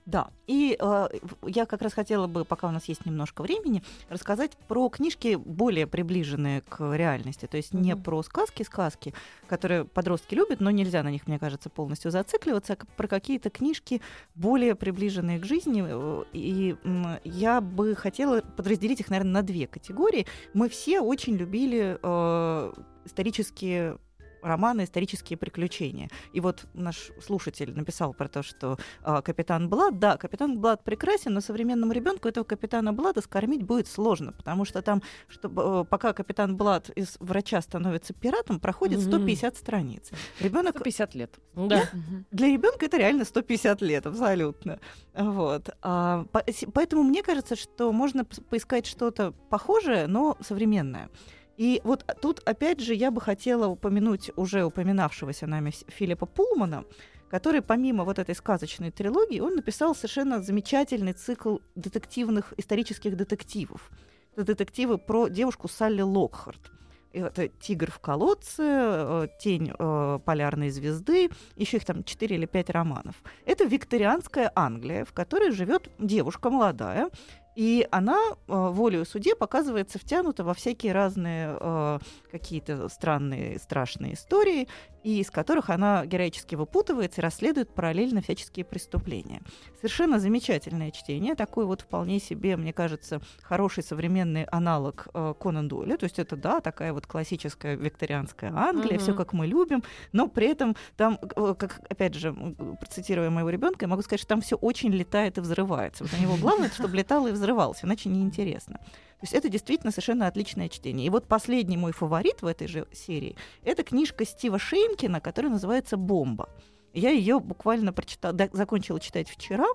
Да, 0.06 0.28
и 0.46 0.76
э, 0.80 1.08
я 1.46 1.66
как 1.66 1.82
раз 1.82 1.92
хотела 1.92 2.28
бы, 2.28 2.44
пока 2.44 2.68
у 2.68 2.70
нас 2.70 2.84
есть 2.84 3.04
немножко 3.06 3.42
времени, 3.42 3.82
рассказать 4.08 4.56
про 4.68 4.88
книжки 4.88 5.34
более 5.34 5.88
приближенные 5.88 6.60
к 6.60 6.94
реальности, 6.96 7.46
то 7.46 7.56
есть 7.56 7.74
не 7.74 7.94
Мгм. 7.94 8.04
про 8.04 8.22
сказки-сказки, 8.22 9.14
которые 9.48 9.84
подростки 9.84 10.36
любят, 10.36 10.60
но 10.60 10.70
нельзя 10.70 11.02
на 11.02 11.10
них, 11.10 11.26
мне 11.26 11.40
кажется, 11.40 11.70
полностью 11.70 12.12
зацикливаться, 12.12 12.74
а 12.74 12.86
про 12.96 13.08
какие-то 13.08 13.50
книжки 13.50 14.00
более 14.36 14.76
приближенные 14.76 15.40
к 15.40 15.44
жизни. 15.44 15.84
э, 15.84 16.24
И 16.32 16.76
м, 16.84 17.18
я 17.24 17.60
бы 17.60 17.96
хотела 17.96 18.42
подразделить 18.42 19.00
их, 19.00 19.10
наверное, 19.10 19.32
на 19.32 19.42
две 19.42 19.66
категории. 19.66 20.26
Мы 20.54 20.68
все 20.68 21.00
очень 21.00 21.34
любили 21.34 21.98
э, 22.00 22.72
исторические 23.04 23.98
романы 24.42 24.84
«Исторические 24.84 25.36
приключения». 25.36 26.08
И 26.32 26.40
вот 26.40 26.66
наш 26.74 27.10
слушатель 27.20 27.72
написал 27.74 28.14
про 28.14 28.28
то, 28.28 28.42
что 28.42 28.78
а, 29.02 29.22
капитан 29.22 29.68
Блад, 29.68 29.98
да, 29.98 30.16
капитан 30.16 30.58
Блад 30.60 30.84
прекрасен, 30.84 31.34
но 31.34 31.40
современному 31.40 31.92
ребенку 31.92 32.28
этого 32.28 32.44
капитана 32.44 32.92
Блада 32.92 33.20
скормить 33.20 33.62
будет 33.62 33.88
сложно, 33.88 34.32
потому 34.32 34.64
что 34.64 34.82
там, 34.82 35.02
чтобы, 35.28 35.62
э, 35.62 35.84
пока 35.88 36.12
капитан 36.12 36.56
Блад 36.56 36.90
из 36.90 37.16
врача 37.20 37.60
становится 37.60 38.12
пиратом, 38.14 38.60
проходит 38.60 39.00
Мгм. 39.00 39.08
150 39.08 39.56
страниц. 39.56 40.10
Ребенок 40.40 40.76
150 40.76 41.14
лет. 41.14 41.38
Да. 41.54 41.88
для 42.30 42.48
ребенка 42.48 42.86
это 42.86 42.98
реально 42.98 43.24
150 43.24 43.80
лет, 43.82 44.06
абсолютно. 44.06 44.78
Вот. 45.14 45.70
А, 45.82 46.24
по- 46.32 46.44
поэтому 46.72 47.02
мне 47.02 47.22
кажется, 47.22 47.56
что 47.56 47.92
можно 47.92 48.24
поискать 48.24 48.86
что-то 48.86 49.32
похожее, 49.50 50.06
но 50.06 50.36
современное. 50.40 51.08
И 51.56 51.80
вот 51.84 52.04
тут, 52.20 52.40
опять 52.44 52.80
же, 52.80 52.94
я 52.94 53.10
бы 53.10 53.20
хотела 53.20 53.66
упомянуть 53.66 54.30
уже 54.36 54.64
упоминавшегося 54.64 55.46
нами 55.46 55.72
Филиппа 55.88 56.26
Пулмана, 56.26 56.84
который 57.30 57.62
помимо 57.62 58.04
вот 58.04 58.18
этой 58.18 58.34
сказочной 58.34 58.90
трилогии, 58.90 59.40
он 59.40 59.56
написал 59.56 59.94
совершенно 59.94 60.42
замечательный 60.42 61.12
цикл 61.12 61.58
детективных, 61.74 62.52
исторических 62.56 63.16
детективов. 63.16 63.90
Это 64.34 64.44
детективы 64.44 64.98
про 64.98 65.28
девушку 65.28 65.68
Салли 65.68 66.02
Локхарт. 66.02 66.72
Это 67.12 67.48
«Тигр 67.48 67.90
в 67.90 67.98
колодце», 67.98 68.62
э, 68.62 69.28
«Тень 69.40 69.72
э, 69.78 70.18
полярной 70.22 70.68
звезды», 70.68 71.30
еще 71.56 71.78
их 71.78 71.86
там 71.86 72.04
4 72.04 72.36
или 72.36 72.44
5 72.44 72.70
романов. 72.70 73.14
Это 73.46 73.64
викторианская 73.64 74.52
Англия, 74.54 75.06
в 75.06 75.14
которой 75.14 75.50
живет 75.50 75.88
девушка 75.98 76.50
молодая, 76.50 77.08
и 77.56 77.88
она 77.90 78.18
э, 78.30 78.34
волею 78.46 79.04
суде 79.06 79.34
показывается 79.34 79.98
втянута 79.98 80.44
во 80.44 80.54
всякие 80.54 80.92
разные 80.92 81.56
э, 81.58 81.98
какие-то 82.30 82.88
странные, 82.88 83.58
страшные 83.58 84.14
истории, 84.14 84.68
и 85.02 85.20
из 85.20 85.30
которых 85.30 85.70
она 85.70 86.04
героически 86.04 86.56
выпутывается 86.56 87.20
и 87.20 87.24
расследует 87.24 87.72
параллельно 87.72 88.20
всяческие 88.22 88.64
преступления. 88.64 89.40
Совершенно 89.76 90.18
замечательное 90.18 90.90
чтение, 90.90 91.34
такой 91.36 91.64
вот 91.64 91.80
вполне 91.82 92.18
себе, 92.18 92.56
мне 92.56 92.72
кажется, 92.72 93.20
хороший 93.42 93.84
современный 93.84 94.44
аналог 94.44 95.08
э, 95.14 95.34
Конан 95.40 95.68
Дойля. 95.68 95.96
То 95.96 96.04
есть 96.04 96.18
это, 96.18 96.36
да, 96.36 96.60
такая 96.60 96.92
вот 96.92 97.06
классическая 97.06 97.76
викторианская 97.76 98.52
Англия, 98.52 98.94
Мгм. 98.96 99.02
все 99.02 99.14
как 99.14 99.32
мы 99.32 99.46
любим, 99.46 99.82
но 100.12 100.26
при 100.28 100.48
этом 100.48 100.76
там, 100.96 101.16
как, 101.18 101.80
опять 101.88 102.14
же, 102.14 102.34
процитируя 102.80 103.30
моего 103.30 103.48
ребенка, 103.48 103.84
я 103.84 103.88
могу 103.88 104.02
сказать, 104.02 104.20
что 104.20 104.28
там 104.28 104.40
все 104.42 104.56
очень 104.56 104.90
летает 104.90 105.38
и 105.38 105.40
взрывается. 105.40 106.04
Вот 106.04 106.12
у 106.12 106.22
него 106.22 106.36
главное, 106.36 106.68
чтобы 106.68 106.96
летало 106.96 107.28
и 107.28 107.32
взрывалось, 107.32 107.45
иначе 107.82 108.08
неинтересно. 108.08 108.78
То 108.78 109.22
есть 109.22 109.32
это 109.32 109.48
действительно 109.48 109.90
совершенно 109.90 110.26
отличное 110.26 110.68
чтение. 110.68 111.06
И 111.06 111.10
вот 111.10 111.26
последний 111.26 111.76
мой 111.76 111.92
фаворит 111.92 112.42
в 112.42 112.46
этой 112.46 112.68
же 112.68 112.86
серии— 112.92 113.36
это 113.64 113.82
книжка 113.82 114.26
Стива 114.26 114.58
Шейнкина, 114.58 115.20
которая 115.20 115.52
называется 115.52 115.96
«Бомба». 115.96 116.48
Я 116.92 117.10
ее 117.10 117.40
буквально 117.40 117.92
прочитала, 117.92 118.34
закончила 118.52 118.98
читать 118.98 119.28
вчера, 119.28 119.66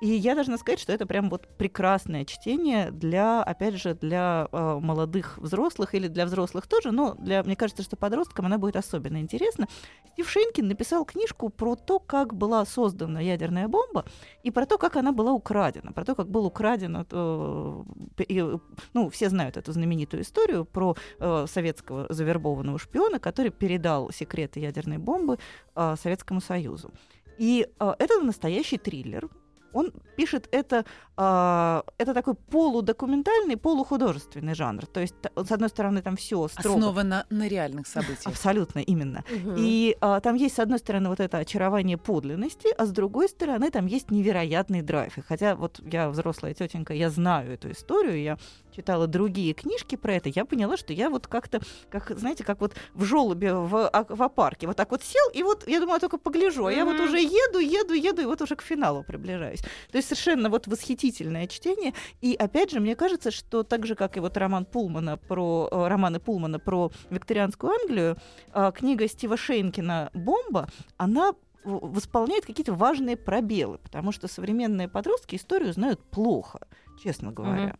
и 0.00 0.08
я 0.08 0.34
должна 0.34 0.58
сказать, 0.58 0.78
что 0.78 0.92
это 0.92 1.06
прям 1.06 1.30
вот 1.30 1.48
прекрасное 1.56 2.24
чтение 2.24 2.90
для, 2.90 3.42
опять 3.42 3.76
же, 3.76 3.94
для 3.94 4.48
э, 4.52 4.78
молодых 4.80 5.38
взрослых 5.38 5.94
или 5.94 6.08
для 6.08 6.26
взрослых 6.26 6.66
тоже, 6.66 6.90
но 6.90 7.14
для, 7.14 7.42
мне 7.42 7.56
кажется, 7.56 7.82
что 7.82 7.96
подросткам 7.96 8.46
она 8.46 8.58
будет 8.58 8.76
особенно 8.76 9.18
интересна. 9.18 9.68
Стив 10.12 10.28
Шейнкин 10.28 10.68
написал 10.68 11.04
книжку 11.06 11.48
про 11.48 11.76
то, 11.76 11.98
как 11.98 12.34
была 12.34 12.66
создана 12.66 13.20
ядерная 13.20 13.68
бомба, 13.68 14.04
и 14.42 14.50
про 14.50 14.66
то, 14.66 14.76
как 14.76 14.96
она 14.96 15.12
была 15.12 15.32
украдена, 15.32 15.92
про 15.92 16.04
то, 16.04 16.14
как 16.14 16.28
был 16.28 16.44
украден, 16.44 17.06
э, 17.10 17.84
и, 18.28 18.44
ну, 18.92 19.08
все 19.08 19.30
знают 19.30 19.56
эту 19.56 19.72
знаменитую 19.72 20.22
историю 20.22 20.66
про 20.66 20.94
э, 21.18 21.46
советского 21.48 22.06
завербованного 22.12 22.78
шпиона, 22.78 23.18
который 23.18 23.50
передал 23.50 24.10
секреты 24.12 24.60
ядерной 24.60 24.98
бомбы 24.98 25.38
э, 25.74 25.96
Советскому 25.98 26.42
Союзу. 26.42 26.92
И 27.38 27.66
э, 27.78 27.94
это 27.98 28.20
настоящий 28.20 28.76
триллер. 28.76 29.30
Он 29.72 29.92
пишет 30.16 30.48
это, 30.52 30.84
э, 31.16 31.82
это 31.98 32.14
такой 32.14 32.34
полудокументальный, 32.34 33.56
полухудожественный 33.56 34.54
жанр. 34.54 34.86
То 34.86 35.00
есть, 35.00 35.14
с 35.36 35.52
одной 35.52 35.68
стороны, 35.68 36.02
там 36.02 36.16
все 36.16 36.48
строго. 36.48 36.78
Основано 36.78 37.26
на 37.30 37.48
реальных 37.48 37.86
событиях. 37.86 38.26
Абсолютно, 38.26 38.80
именно. 38.80 39.24
Мгм. 39.30 39.54
И 39.58 39.96
а, 40.00 40.20
там 40.20 40.36
есть, 40.36 40.56
с 40.56 40.58
одной 40.58 40.78
стороны, 40.78 41.08
вот 41.08 41.20
это 41.20 41.38
очарование 41.38 41.98
подлинности, 41.98 42.68
а 42.76 42.86
с 42.86 42.90
другой 42.90 43.28
стороны, 43.28 43.70
там 43.70 43.86
есть 43.86 44.10
невероятный 44.10 44.82
драйв. 44.82 45.18
И 45.18 45.20
хотя 45.20 45.54
вот 45.54 45.80
я 45.92 46.08
взрослая 46.08 46.54
тетенька, 46.54 46.94
я 46.94 47.10
знаю 47.10 47.52
эту 47.52 47.70
историю, 47.70 48.22
я 48.22 48.38
читала 48.76 49.06
другие 49.06 49.54
книжки 49.54 49.96
про 49.96 50.14
это, 50.14 50.28
я 50.28 50.44
поняла, 50.44 50.76
что 50.76 50.92
я 50.92 51.08
вот 51.08 51.26
как-то, 51.26 51.60
как, 51.90 52.10
знаете, 52.18 52.44
как 52.44 52.60
вот 52.60 52.74
в 52.94 53.04
желобе 53.04 53.54
в 53.54 53.88
аквапарке, 53.88 54.66
вот 54.66 54.76
так 54.76 54.90
вот 54.90 55.02
сел, 55.02 55.30
и 55.32 55.42
вот 55.42 55.66
я 55.66 55.80
думала, 55.80 55.98
только 55.98 56.18
погляжу, 56.18 56.66
а 56.66 56.72
я 56.72 56.84
вот 56.84 57.00
уже 57.00 57.18
еду, 57.18 57.58
еду, 57.58 57.94
еду, 57.94 58.22
и 58.22 58.26
вот 58.26 58.42
уже 58.42 58.54
к 58.54 58.62
финалу 58.62 59.02
приближаюсь. 59.02 59.60
То 59.90 59.96
есть 59.96 60.08
совершенно 60.08 60.50
вот 60.50 60.66
восхитительное 60.66 61.46
чтение. 61.46 61.94
И 62.20 62.34
опять 62.34 62.70
же, 62.70 62.80
мне 62.80 62.94
кажется, 62.96 63.30
что 63.30 63.62
так 63.62 63.86
же, 63.86 63.94
как 63.94 64.16
и 64.16 64.20
вот 64.20 64.36
роман 64.36 64.66
Пулмана 64.66 65.16
про 65.16 65.68
э, 65.70 65.88
романы 65.88 66.20
Пулмана 66.20 66.58
про 66.58 66.90
викторианскую 67.10 67.72
Англию, 67.72 68.16
а, 68.52 68.72
книга 68.72 69.08
Стива 69.08 69.36
Шейнкина 69.36 70.10
«Бомба», 70.12 70.68
она 70.96 71.32
восполняет 71.64 72.46
какие-то 72.46 72.74
важные 72.74 73.16
пробелы, 73.16 73.78
потому 73.78 74.12
что 74.12 74.28
современные 74.28 74.88
подростки 74.88 75.36
историю 75.36 75.72
знают 75.72 76.00
плохо, 76.00 76.60
честно 77.02 77.32
говоря. 77.32 77.76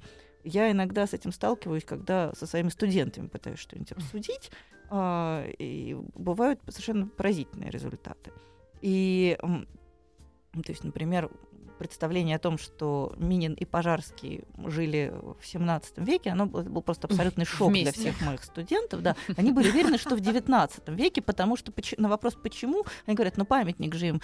Я 0.47 0.71
иногда 0.71 1.09
с 1.09 1.13
этим 1.13 1.33
сталкиваюсь, 1.33 1.85
когда 1.85 2.33
со 2.35 2.47
своими 2.47 2.69
студентами 2.69 3.27
пытаюсь 3.27 3.59
что-нибудь 3.59 3.91
обсудить, 3.93 4.53
а, 4.89 5.45
и 5.59 5.95
бывают 6.15 6.61
совершенно 6.69 7.09
поразительные 7.09 7.71
результаты. 7.71 8.33
И, 8.81 9.37
то 9.41 10.69
есть, 10.69 10.85
например, 10.85 11.31
представление 11.77 12.37
о 12.37 12.39
том, 12.39 12.59
что 12.59 13.13
Минин 13.17 13.55
и 13.55 13.65
Пожарский 13.65 14.45
жили 14.67 15.13
в 15.41 15.47
17 15.47 15.99
веке, 15.99 16.31
оно 16.31 16.47
был, 16.47 16.83
просто 16.83 17.07
абсолютный 17.07 17.45
шок 17.47 17.71
Вместе. 17.71 17.93
для 18.01 18.13
всех 18.13 18.21
моих 18.27 18.43
студентов. 18.45 19.03
Да. 19.03 19.17
Они 19.37 19.53
были 19.53 19.69
уверены, 19.71 19.99
что 19.99 20.17
в 20.17 20.21
19 20.21 20.89
веке, 20.89 21.23
потому 21.23 21.57
что 21.57 21.73
на 21.99 22.09
вопрос 22.09 22.35
«почему?» 22.43 22.85
они 23.07 23.15
говорят, 23.15 23.37
ну 23.37 23.45
памятник 23.45 23.95
же 23.95 24.07
им, 24.09 24.21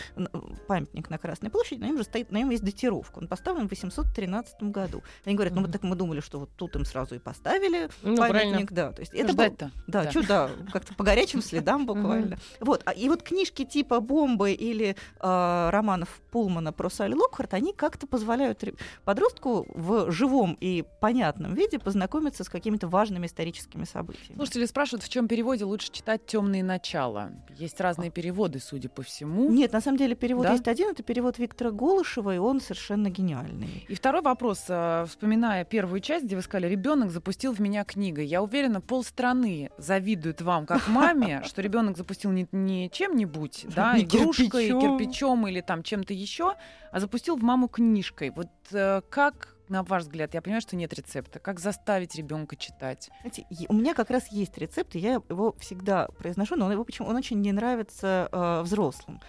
памятник 0.66 1.10
на 1.10 1.18
Красной 1.18 1.50
площади, 1.50 1.80
на 1.80 1.86
нем 1.86 1.98
же 1.98 2.04
стоит, 2.04 2.30
на 2.30 2.38
нем 2.38 2.50
есть 2.50 2.62
датировка, 2.64 3.18
он 3.18 3.28
поставлен 3.28 3.66
в 3.66 3.70
813 3.70 4.62
году. 4.64 5.02
Они 5.24 5.34
говорят, 5.34 5.54
ну 5.54 5.62
вот 5.62 5.72
так 5.72 5.82
мы 5.82 5.96
думали, 5.96 6.20
что 6.20 6.40
вот 6.40 6.50
тут 6.56 6.74
им 6.76 6.84
сразу 6.84 7.14
и 7.14 7.18
поставили 7.18 7.88
Ну, 8.02 8.16
памятник, 8.16 8.72
да, 8.72 8.92
то 8.92 9.00
есть 9.00 9.12
это 9.14 9.34
был- 9.34 9.56
да, 9.58 9.70
Да. 9.86 10.06
чудо, 10.06 10.50
как-то 10.72 10.94
по 10.94 11.04
горячим 11.04 11.42
следам 11.42 11.86
буквально. 11.86 12.38
Вот, 12.60 12.82
а- 12.84 12.92
и 12.92 13.08
вот 13.08 13.22
книжки 13.22 13.64
типа 13.64 14.00
«Бомбы» 14.00 14.52
или 14.52 14.96
э, 15.20 15.70
романов 15.70 16.20
Пулмана 16.30 16.72
про 16.72 16.88
Салли 16.90 17.14
Локхарт, 17.42 17.54
они 17.54 17.72
как-то 17.72 18.06
позволяют 18.06 18.62
подростку 19.04 19.66
в 19.68 20.10
живом 20.10 20.56
и 20.60 20.84
понятном 21.00 21.54
виде 21.54 21.78
познакомиться 21.78 22.44
с 22.44 22.48
какими-то 22.48 22.88
важными 22.88 23.26
историческими 23.26 23.84
событиями. 23.84 24.36
Слушатели 24.36 24.66
спрашивают, 24.66 25.04
в 25.04 25.08
чем 25.08 25.28
переводе 25.28 25.64
лучше 25.64 25.90
читать 25.90 26.26
темные 26.26 26.62
начала. 26.62 27.32
Есть 27.56 27.80
разные 27.80 28.10
переводы, 28.10 28.60
судя 28.60 28.88
по 28.88 29.02
всему. 29.02 29.50
Нет, 29.50 29.72
на 29.72 29.80
самом 29.80 29.98
деле 29.98 30.14
перевод 30.14 30.44
Да? 30.44 30.52
есть 30.52 30.68
один, 30.68 30.90
это 30.90 31.02
перевод 31.02 31.38
Виктора 31.38 31.70
Голышева, 31.70 32.34
и 32.34 32.38
он 32.38 32.60
совершенно 32.60 33.08
гениальный. 33.08 33.84
И 33.88 33.94
второй 33.94 34.22
вопрос, 34.22 34.64
э, 34.68 35.04
вспоминая 35.08 35.64
первую 35.64 36.00
часть, 36.00 36.24
где 36.24 36.36
вы 36.36 36.42
сказали, 36.42 36.68
ребенок 36.68 37.10
запустил 37.10 37.52
в 37.52 37.60
меня 37.60 37.84
книгой. 37.84 38.26
Я 38.26 38.42
уверена, 38.42 38.80
полстраны 38.80 39.70
завидуют 39.78 40.42
вам, 40.42 40.66
как 40.66 40.88
маме, 40.88 41.42
что 41.44 41.62
ребенок 41.62 41.96
запустил 41.96 42.30
не, 42.30 42.46
не 42.52 42.90
чем-нибудь, 42.90 43.66
да, 43.74 43.98
игрушкой, 43.98 44.68
кирпичом 44.68 45.46
или 45.48 45.60
там 45.60 45.82
чем-то 45.82 46.14
еще, 46.14 46.54
а 46.92 47.00
запустил 47.00 47.31
в 47.36 47.42
маму 47.42 47.68
книжкой. 47.68 48.30
Вот 48.30 48.48
э, 48.72 49.02
как, 49.08 49.56
на 49.68 49.82
ваш 49.82 50.02
взгляд, 50.04 50.34
я 50.34 50.42
понимаю, 50.42 50.60
что 50.60 50.76
нет 50.76 50.92
рецепта, 50.92 51.38
как 51.38 51.60
заставить 51.60 52.14
ребенка 52.14 52.56
читать? 52.56 53.10
Знаете, 53.20 53.46
у 53.68 53.74
меня 53.74 53.94
как 53.94 54.10
раз 54.10 54.28
есть 54.28 54.56
рецепт, 54.58 54.94
и 54.96 54.98
я 54.98 55.14
его 55.28 55.54
всегда 55.58 56.08
произношу, 56.18 56.56
но 56.56 56.66
он, 56.66 56.72
его 56.72 56.84
почему, 56.84 57.08
он 57.08 57.16
очень 57.16 57.40
не 57.40 57.52
нравится 57.52 58.28
э, 58.30 58.62
взрослым. 58.62 59.20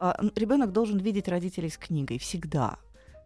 ребенок 0.00 0.72
должен 0.72 0.98
видеть 0.98 1.28
родителей 1.28 1.68
с 1.70 1.76
книгой 1.76 2.18
всегда. 2.18 2.78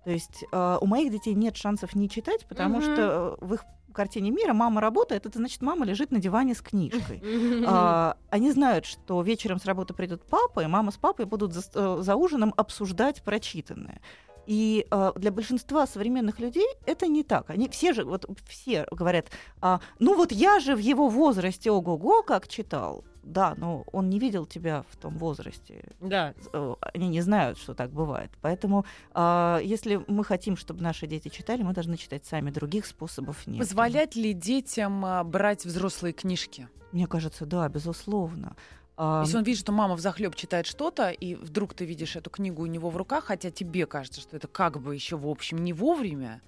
То 0.05 0.11
есть 0.11 0.45
э, 0.53 0.79
у 0.81 0.87
моих 0.87 1.11
детей 1.11 1.35
нет 1.35 1.57
шансов 1.57 1.95
не 1.95 2.11
читать, 2.11 2.45
потому 2.47 2.77
Мгм. 2.77 2.83
что 2.83 3.39
э, 3.41 3.45
в 3.45 3.55
их 3.55 3.65
картине 3.95 4.31
мира 4.31 4.53
мама 4.53 4.81
работает, 4.81 5.27
это 5.27 5.39
значит, 5.39 5.63
мама 5.63 5.87
лежит 5.87 6.11
на 6.11 6.19
диване 6.19 6.55
с 6.55 6.61
книжкой. 6.61 7.23
А, 7.67 8.17
они 8.31 8.51
знают, 8.53 8.85
что 8.85 9.23
вечером 9.23 9.59
с 9.59 9.65
работы 9.65 9.95
придут 9.95 10.23
папа, 10.23 10.61
и 10.61 10.67
мама 10.67 10.91
с 10.91 10.97
папой 10.97 11.25
будут 11.25 11.53
за, 11.53 11.63
э, 11.75 11.99
за 12.01 12.17
ужином 12.17 12.53
обсуждать 12.57 13.23
прочитанное. 13.23 14.01
И 14.47 14.87
э, 14.91 15.13
для 15.17 15.31
большинства 15.31 15.87
современных 15.87 16.41
людей 16.41 16.67
это 16.87 17.07
не 17.07 17.23
так. 17.23 17.51
Они 17.51 17.69
все 17.69 17.93
же, 17.93 18.05
вот 18.05 18.27
все 18.47 18.87
говорят, 18.91 19.31
а, 19.61 19.81
ну 19.99 20.15
вот 20.15 20.33
я 20.33 20.61
же 20.61 20.75
в 20.75 20.81
его 20.81 21.09
возрасте 21.09 21.71
ого-го 21.71 22.23
как 22.23 22.49
читал. 22.49 23.05
Да, 23.25 23.55
но 23.57 23.85
он 23.93 24.11
не 24.11 24.19
видел 24.19 24.47
тебя 24.47 24.85
в 24.91 24.97
том 24.97 25.17
возрасте. 25.19 25.85
Да. 26.01 26.35
Э, 26.53 26.75
Они 26.95 27.09
не 27.09 27.21
знают, 27.21 27.59
что 27.59 27.75
так 27.75 27.91
бывает. 27.91 28.31
Поэтому, 28.43 28.85
а, 29.13 29.59
если 29.63 30.05
мы 30.09 30.25
хотим, 30.25 30.57
чтобы 30.57 30.83
наши 30.83 31.07
дети 31.07 31.29
читали, 31.29 31.63
мы 31.63 31.73
должны 31.73 31.97
читать 31.97 32.25
сами. 32.27 32.51
Других 32.51 32.87
способов 32.87 33.47
нет. 33.47 33.61
Позволять 33.61 34.15
ли 34.15 34.33
детям 34.35 35.05
а, 35.05 35.25
брать 35.25 35.65
взрослые 35.65 36.13
книжки? 36.13 36.69
Мне 36.93 37.07
кажется, 37.07 37.47
да, 37.47 37.69
безусловно. 37.69 38.57
А, 38.97 39.23
Если 39.25 39.37
он 39.39 39.43
видит, 39.45 39.61
что 39.61 39.73
мама 39.73 39.97
в 39.97 40.01
захлеб 40.01 40.37
читает 40.37 40.67
что-то, 40.67 41.11
и 41.11 41.35
вдруг 41.35 41.75
ты 41.75 41.85
видишь 41.85 42.17
эту 42.17 42.31
книгу 42.31 42.63
у 42.63 42.67
него 42.67 42.91
в 42.91 42.97
руках, 42.97 43.25
хотя 43.25 43.51
тебе 43.51 43.87
кажется, 43.87 44.21
что 44.21 44.37
это 44.37 44.47
как 44.47 44.81
бы 44.81 44.95
еще 44.95 45.17
в 45.17 45.27
общем 45.27 45.59
не 45.65 45.73
вовремя. 45.73 46.41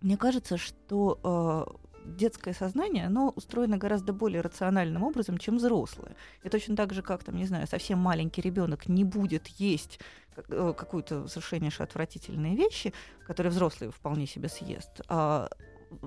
Мне 0.00 0.16
кажется, 0.16 0.56
что 0.58 1.18
э, 1.24 1.87
детское 2.16 2.54
сознание, 2.54 3.06
оно 3.06 3.32
устроено 3.36 3.76
гораздо 3.76 4.12
более 4.12 4.40
рациональным 4.40 5.02
образом, 5.02 5.38
чем 5.38 5.56
взрослое. 5.56 6.16
И 6.42 6.48
точно 6.48 6.76
так 6.76 6.92
же, 6.92 7.02
как, 7.02 7.24
там, 7.24 7.36
не 7.36 7.46
знаю, 7.46 7.66
совсем 7.66 7.98
маленький 7.98 8.40
ребенок 8.40 8.88
не 8.88 9.04
будет 9.04 9.46
есть 9.48 10.00
э, 10.36 10.74
какую-то 10.76 11.28
совершеннейше 11.28 11.82
отвратительные 11.82 12.56
вещи, 12.56 12.92
которые 13.26 13.50
взрослый 13.50 13.90
вполне 13.90 14.26
себе 14.26 14.48
съест. 14.48 15.00
А 15.08 15.48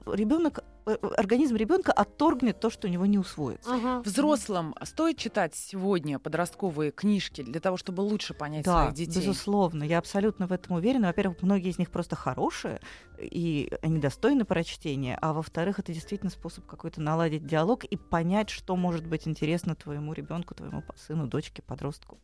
ребенок, 0.06 0.64
организм 0.86 1.56
ребенка 1.56 1.92
отторгнет 1.92 2.60
то, 2.60 2.70
что 2.70 2.88
у 2.88 2.92
него 2.92 3.06
не 3.06 3.18
усвоится. 3.18 4.02
Взрослым 4.04 4.76
стоит 4.84 5.18
читать 5.18 5.56
сегодня 5.56 6.20
подростковые 6.20 6.92
книжки 6.92 7.42
для 7.44 7.60
того, 7.60 7.78
чтобы 7.78 8.02
лучше 8.02 8.34
понять 8.34 8.66
Да, 8.66 8.84
своих 8.84 8.94
детей. 8.96 9.20
безусловно, 9.20 9.84
я 9.84 9.98
абсолютно 10.00 10.48
в 10.48 10.52
этом 10.52 10.78
уверена. 10.78 11.08
Во-первых, 11.08 11.42
многие 11.42 11.70
из 11.70 11.78
них 11.80 11.92
просто 11.92 12.16
хорошие, 12.16 12.82
и 13.20 13.72
они 13.82 14.00
достойны 14.00 14.46
прочтения, 14.46 15.18
а 15.22 15.34
во-вторых, 15.34 15.80
это 15.80 15.94
действительно 15.94 16.32
способ 16.32 16.66
какой-то 16.66 17.02
наладить 17.02 17.46
диалог 17.46 17.84
и 17.84 17.96
понять, 17.96 18.50
что 18.50 18.76
может 18.76 19.06
быть 19.06 19.28
интересно 19.28 19.76
твоему 19.76 20.14
ребенку, 20.14 20.56
твоему 20.56 20.84
сыну, 20.96 21.28
дочке, 21.28 21.62
подростку. 21.62 22.18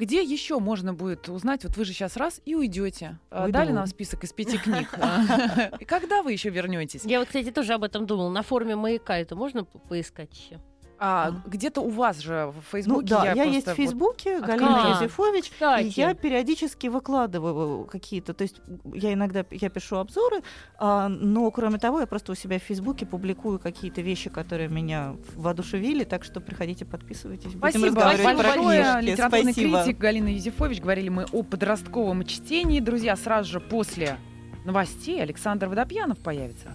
Где 0.00 0.22
еще 0.22 0.58
можно 0.58 0.94
будет 0.94 1.28
узнать? 1.28 1.62
Вот 1.62 1.76
вы 1.76 1.84
же 1.84 1.92
сейчас 1.92 2.16
раз 2.16 2.40
и 2.46 2.54
уйдете. 2.54 3.18
А, 3.30 3.44
Уйду. 3.44 3.52
Дали 3.52 3.70
нам 3.72 3.86
список 3.86 4.24
из 4.24 4.32
пяти 4.32 4.56
книг. 4.56 4.88
А, 4.94 5.76
И 5.78 5.84
когда 5.84 6.22
вы 6.22 6.32
еще 6.32 6.48
вернетесь? 6.48 7.04
Я 7.04 7.18
вот, 7.18 7.28
кстати, 7.28 7.50
тоже 7.50 7.74
об 7.74 7.84
этом 7.84 8.06
думала. 8.06 8.30
На 8.30 8.42
форуме 8.42 8.76
маяка 8.76 9.18
это 9.18 9.36
можно 9.36 9.64
по- 9.64 9.78
поискать 9.78 10.32
еще? 10.32 10.58
А 11.02 11.32
где-то 11.46 11.80
у 11.80 11.88
вас 11.88 12.18
же 12.18 12.52
в 12.54 12.72
Фейсбуке 12.72 13.00
Ну 13.00 13.22
да, 13.22 13.32
я, 13.32 13.44
есть 13.44 13.64
просто 13.64 13.72
в 13.72 13.76
Фейсбуке, 13.76 14.36
вот 14.36 14.46
Галина 14.46 14.76
открыла. 14.76 14.94
Юзефович, 14.96 15.50
Кстати. 15.50 15.86
и 15.86 15.92
я 15.96 16.12
периодически 16.12 16.88
выкладываю 16.88 17.86
какие-то, 17.86 18.34
то 18.34 18.42
есть 18.42 18.60
я 18.92 19.14
иногда 19.14 19.42
я 19.50 19.70
пишу 19.70 19.96
обзоры, 19.96 20.42
а, 20.78 21.08
но 21.08 21.50
кроме 21.52 21.78
того 21.78 22.00
я 22.00 22.06
просто 22.06 22.32
у 22.32 22.34
себя 22.34 22.58
в 22.58 22.62
Фейсбуке 22.64 23.06
публикую 23.06 23.58
какие-то 23.58 24.02
вещи, 24.02 24.28
которые 24.28 24.68
меня 24.68 25.16
воодушевили, 25.36 26.04
так 26.04 26.22
что 26.22 26.42
приходите, 26.42 26.84
подписывайтесь. 26.84 27.54
Будем 27.54 27.60
Спасибо 27.60 27.86
разговаривать 27.86 28.22
про 28.22 28.34
большое. 28.34 28.82
книжки. 28.82 29.10
Литературный 29.10 29.52
Спасибо. 29.54 29.82
критик 29.82 29.98
Галина 29.98 30.28
Юзефович. 30.34 30.80
Говорили 30.82 31.08
мы 31.08 31.24
о 31.32 31.42
подростковом 31.42 32.26
чтении. 32.26 32.80
Друзья, 32.80 33.16
сразу 33.16 33.50
же 33.50 33.60
после 33.60 34.18
новостей 34.66 35.22
Александр 35.22 35.68
Водопьянов 35.68 36.18
появится. 36.18 36.74